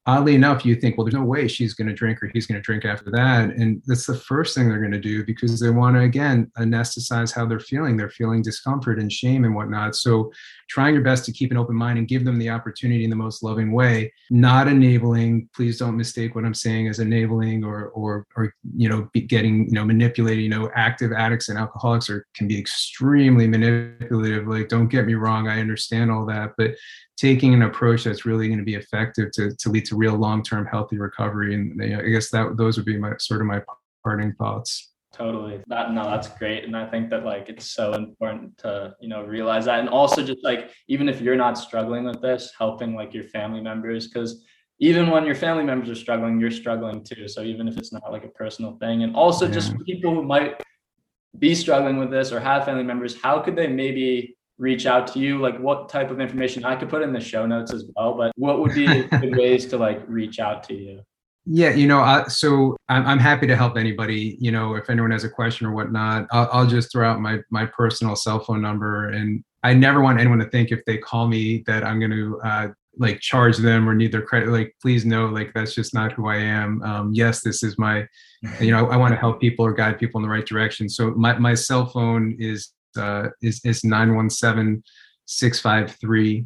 oddly 0.08 0.36
enough, 0.36 0.64
you 0.64 0.76
think, 0.76 0.98
well, 0.98 1.06
there's 1.06 1.16
no 1.16 1.24
way 1.24 1.48
she's 1.48 1.74
going 1.74 1.88
to 1.88 1.94
drink 1.94 2.22
or 2.22 2.30
he's 2.32 2.46
going 2.46 2.62
to 2.62 2.62
drink 2.62 2.86
after 2.86 3.10
that. 3.10 3.50
And 3.50 3.82
that's 3.88 4.06
the 4.06 4.16
first 4.16 4.54
thing 4.54 4.70
they're 4.70 4.80
going 4.80 4.92
to 4.92 5.00
do 5.00 5.26
because 5.26 5.60
they 5.60 5.72
want 5.72 5.96
to, 5.96 6.02
again, 6.02 6.52
anesthetize 6.60 7.34
how 7.34 7.48
they're 7.48 7.60
feeling. 7.60 7.98
They're 7.98 8.10
feeling 8.10 8.44
discomfort 8.44 9.00
and 9.00 9.12
shame 9.12 9.46
and 9.46 9.56
whatnot. 9.56 9.96
So 9.96 10.32
trying 10.70 10.94
your 10.94 11.04
best 11.04 11.26
to 11.26 11.32
keep 11.32 11.50
an 11.50 11.58
open 11.58 11.76
mind 11.76 11.98
and 11.98 12.08
give 12.08 12.24
them 12.24 12.38
the 12.38 12.52
opportunity 12.52 13.04
in 13.04 13.10
the 13.10 13.16
most 13.16 13.42
loving 13.42 13.72
way, 13.72 14.14
not 14.30 14.68
enabling, 14.68 15.50
please 15.56 15.80
don't 15.80 15.98
mistake 15.98 16.36
what 16.36 16.46
I'm 16.46 16.54
saying 16.54 16.88
as 16.88 17.00
enabling 17.00 17.64
or, 17.64 17.88
or, 17.90 18.28
or, 18.36 18.54
you 18.76 18.88
know, 18.88 19.10
getting, 19.28 19.66
you 19.66 19.74
know, 19.74 19.86
manipulating, 19.86 20.44
you 20.44 20.50
know, 20.50 20.70
active 20.76 21.14
addicts 21.14 21.50
and 21.50 21.58
alcoholics 21.58 22.12
are, 22.12 22.28
can 22.36 22.48
be 22.48 22.60
extremely 22.60 23.48
manipulative. 23.48 24.48
Like, 24.48 24.70
don't 24.70 24.88
get 24.88 25.08
me 25.08 25.16
wrong. 25.16 25.48
I 25.48 25.60
understand 25.60 26.12
all 26.12 26.28
that, 26.28 26.52
but 26.60 26.76
taking 27.18 27.54
an 27.54 27.62
approach 27.62 28.04
that's 28.04 28.26
really 28.26 28.48
going 28.48 28.60
to 28.60 28.66
be 28.66 28.76
effective 28.76 29.32
to, 29.32 29.56
to 29.56 29.70
lead 29.70 29.86
to 29.86 29.96
real 29.96 30.16
long-term 30.16 30.66
healthy 30.66 30.98
recovery. 30.98 31.56
And 31.56 31.82
you 31.82 31.96
know, 31.96 32.00
i 32.00 32.10
guess 32.10 32.30
that 32.32 32.58
those 32.58 32.78
would 32.78 32.86
be 32.86 32.98
my 32.98 33.14
sort 33.20 33.42
of 33.42 33.48
my 33.48 33.62
parting 34.04 34.34
thoughts. 34.34 34.92
Totally. 35.14 35.62
That 35.68 35.94
no 35.94 36.04
that's 36.04 36.28
great. 36.28 36.66
And 36.66 36.76
i 36.76 36.86
think 36.86 37.10
that 37.10 37.24
like 37.24 37.48
it's 37.48 37.72
so 37.72 37.94
important 37.94 38.58
to 38.60 38.94
you 39.00 39.08
know 39.08 39.24
realize 39.24 39.66
that. 39.66 39.80
And 39.80 39.88
also 39.88 40.22
just 40.22 40.44
like 40.44 40.72
even 40.90 41.08
if 41.08 41.22
you're 41.22 41.38
not 41.38 41.58
struggling 41.58 42.04
with 42.04 42.22
this 42.22 42.52
helping 42.58 42.96
like 42.96 43.14
your 43.14 43.24
family 43.24 43.62
members 43.62 44.08
because 44.08 44.44
even 44.80 45.10
when 45.10 45.26
your 45.26 45.36
family 45.36 45.64
members 45.64 45.90
are 45.90 45.96
struggling 45.96 46.38
you're 46.38 46.52
struggling 46.52 47.02
too. 47.02 47.30
So 47.30 47.44
even 47.44 47.70
if 47.70 47.78
it's 47.78 47.94
not 47.94 48.12
like 48.12 48.26
a 48.26 48.30
personal 48.30 48.78
thing. 48.78 49.04
And 49.04 49.16
also 49.16 49.46
yeah. 49.46 49.54
just 49.54 49.74
people 49.86 50.14
who 50.14 50.24
might 50.24 50.62
be 51.40 51.56
struggling 51.56 51.98
with 51.98 52.12
this 52.12 52.34
or 52.34 52.42
have 52.42 52.66
family 52.66 52.84
members 52.84 53.22
how 53.22 53.40
could 53.40 53.56
they 53.56 53.68
maybe 53.68 54.36
reach 54.58 54.86
out 54.86 55.08
to 55.14 55.20
you? 55.20 55.40
Like 55.40 55.60
what 55.60 55.90
type 55.90 56.12
of 56.12 56.20
information 56.20 56.64
I 56.66 56.76
could 56.76 56.90
put 56.90 57.02
in 57.02 57.14
the 57.14 57.20
show 57.20 57.46
notes 57.46 57.74
as 57.74 57.86
well, 57.96 58.14
but 58.14 58.32
what 58.36 58.60
would 58.60 58.74
be 58.74 58.86
good 59.04 59.36
ways 59.36 59.66
to 59.68 59.78
like 59.78 60.02
reach 60.08 60.40
out 60.40 60.64
to 60.66 60.74
you? 60.74 61.02
Yeah, 61.48 61.70
you 61.72 61.86
know, 61.86 62.00
uh, 62.00 62.28
so 62.28 62.76
I'm, 62.90 63.06
I'm 63.06 63.20
happy 63.20 63.46
to 63.46 63.56
help 63.56 63.78
anybody. 63.78 64.36
You 64.40 64.52
know, 64.52 64.76
if 64.76 64.90
anyone 64.90 65.12
has 65.12 65.24
a 65.24 65.30
question 65.30 65.68
or 65.68 65.74
whatnot, 65.74 66.26
I'll, 66.32 66.50
I'll 66.52 66.68
just 66.68 66.92
throw 66.92 67.08
out 67.08 67.22
my 67.22 67.40
my 67.52 67.68
personal 67.68 68.16
cell 68.16 68.40
phone 68.40 68.64
number, 68.64 69.10
and 69.10 69.44
I 69.62 69.76
never 69.76 70.02
want 70.02 70.20
anyone 70.20 70.40
to 70.40 70.50
think 70.50 70.72
if 70.72 70.84
they 70.86 70.98
call 70.98 71.28
me 71.28 71.64
that 71.68 71.84
I'm 71.84 72.00
going 72.00 72.12
to 72.12 72.42
uh, 72.44 72.68
like 72.98 73.20
charge 73.20 73.58
them 73.58 73.88
or 73.88 73.94
need 73.94 74.12
their 74.12 74.22
credit. 74.22 74.50
Like, 74.50 74.76
please 74.82 75.06
know, 75.06 75.28
like 75.28 75.54
that's 75.54 75.76
just 75.76 75.94
not 75.94 76.14
who 76.14 76.28
I 76.28 76.38
am. 76.38 76.82
Um, 76.82 77.12
yes, 77.14 77.42
this 77.42 77.62
is 77.62 77.78
my, 77.78 78.08
you 78.60 78.72
know, 78.72 78.88
I, 78.88 78.94
I 78.94 78.98
want 78.98 79.14
to 79.14 79.20
help 79.20 79.40
people 79.40 79.66
or 79.66 79.74
guide 79.74 80.00
people 80.00 80.20
in 80.20 80.24
the 80.24 80.34
right 80.34 80.46
direction. 80.46 80.90
So 80.90 81.12
my 81.12 81.38
my 81.38 81.54
cell 81.54 81.86
phone 81.86 82.36
is 82.40 82.74
uh, 82.98 83.30
is, 83.42 83.62
is 83.64 83.84
917 83.84 84.84
653 85.26 86.46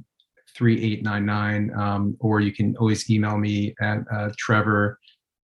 3899. 0.55 1.79
Um, 1.79 2.17
or 2.19 2.41
you 2.41 2.51
can 2.51 2.75
always 2.77 3.09
email 3.09 3.37
me 3.37 3.73
at 3.81 3.99
uh, 4.13 4.29
Trevor, 4.37 4.99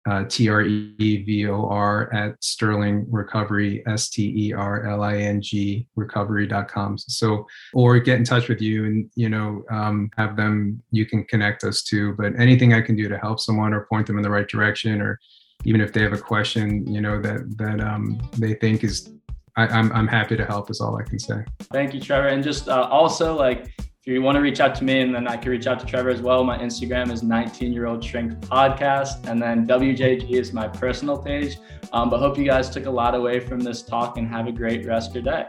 uh, 0.10 0.24
T 0.28 0.50
R 0.50 0.62
E 0.64 0.96
V 0.98 1.48
O 1.48 1.68
R, 1.68 2.12
at 2.14 2.42
Sterling 2.44 3.06
Recovery, 3.10 3.84
S 3.88 4.10
T 4.10 4.48
E 4.48 4.54
R 4.54 4.90
L 4.90 5.04
I 5.04 5.18
N 5.18 5.42
G 5.42 5.86
recovery.com. 5.96 6.98
So, 6.98 7.46
or 7.74 8.00
get 8.00 8.18
in 8.18 8.24
touch 8.24 8.48
with 8.48 8.62
you 8.62 8.86
and, 8.86 9.10
you 9.16 9.30
know, 9.30 9.64
um, 9.70 10.10
have 10.18 10.36
them, 10.36 10.82
you 10.92 11.06
can 11.06 11.24
connect 11.26 11.64
us 11.64 11.84
to. 11.84 12.14
But 12.14 12.40
anything 12.40 12.74
I 12.74 12.82
can 12.82 12.96
do 12.96 13.08
to 13.10 13.18
help 13.18 13.40
someone 13.40 13.74
or 13.74 13.86
point 13.86 14.08
them 14.08 14.18
in 14.18 14.24
the 14.24 14.32
right 14.32 14.48
direction 14.48 15.02
or 15.02 15.20
even 15.66 15.82
if 15.82 15.94
they 15.94 16.02
have 16.02 16.14
a 16.14 16.18
question, 16.18 16.92
you 16.92 17.02
know, 17.02 17.22
that, 17.22 17.58
that 17.58 17.82
um, 17.82 18.20
they 18.38 18.56
think 18.56 18.84
is 18.84 19.14
I, 19.62 19.78
am 19.78 19.92
I'm, 19.92 19.98
I'm 20.00 20.08
happy 20.08 20.36
to 20.38 20.46
help 20.46 20.70
is 20.70 20.82
all 20.82 20.98
I 20.98 21.04
can 21.04 21.20
say. 21.20 21.44
Thank 21.72 21.94
you, 21.94 22.00
Trevor. 22.00 22.28
And 22.28 22.44
just 22.44 22.68
uh, 22.68 22.88
also 22.92 23.36
like 23.36 23.68
if 24.04 24.08
you 24.08 24.22
want 24.24 24.36
to 24.36 24.42
reach 24.42 24.60
out 24.60 24.74
to 24.76 24.84
me 24.84 25.02
and 25.02 25.14
then 25.14 25.28
I 25.28 25.38
can 25.38 25.52
reach 25.52 25.68
out 25.68 25.80
to 25.80 25.86
Trevor 25.86 26.10
as 26.10 26.24
well, 26.24 26.44
my 26.44 26.58
Instagram 26.58 27.12
is 27.12 27.22
19 27.22 27.72
year 27.72 27.86
old 27.86 28.04
shrink 28.04 28.34
podcast. 28.40 29.28
And 29.28 29.40
then 29.40 29.68
WJG 29.68 30.32
is 30.32 30.54
my 30.54 30.68
personal 30.68 31.20
page. 31.20 31.58
Um, 31.94 32.10
but 32.10 32.18
hope 32.18 32.36
you 32.38 32.46
guys 32.46 32.72
took 32.72 32.88
a 32.88 32.92
lot 32.92 33.14
away 33.14 33.40
from 33.40 33.60
this 33.60 33.84
talk 33.84 34.18
and 34.18 34.28
have 34.28 34.48
a 34.48 34.52
great 34.52 34.88
rest 34.88 35.10
of 35.10 35.24
your 35.24 35.24
day. 35.24 35.46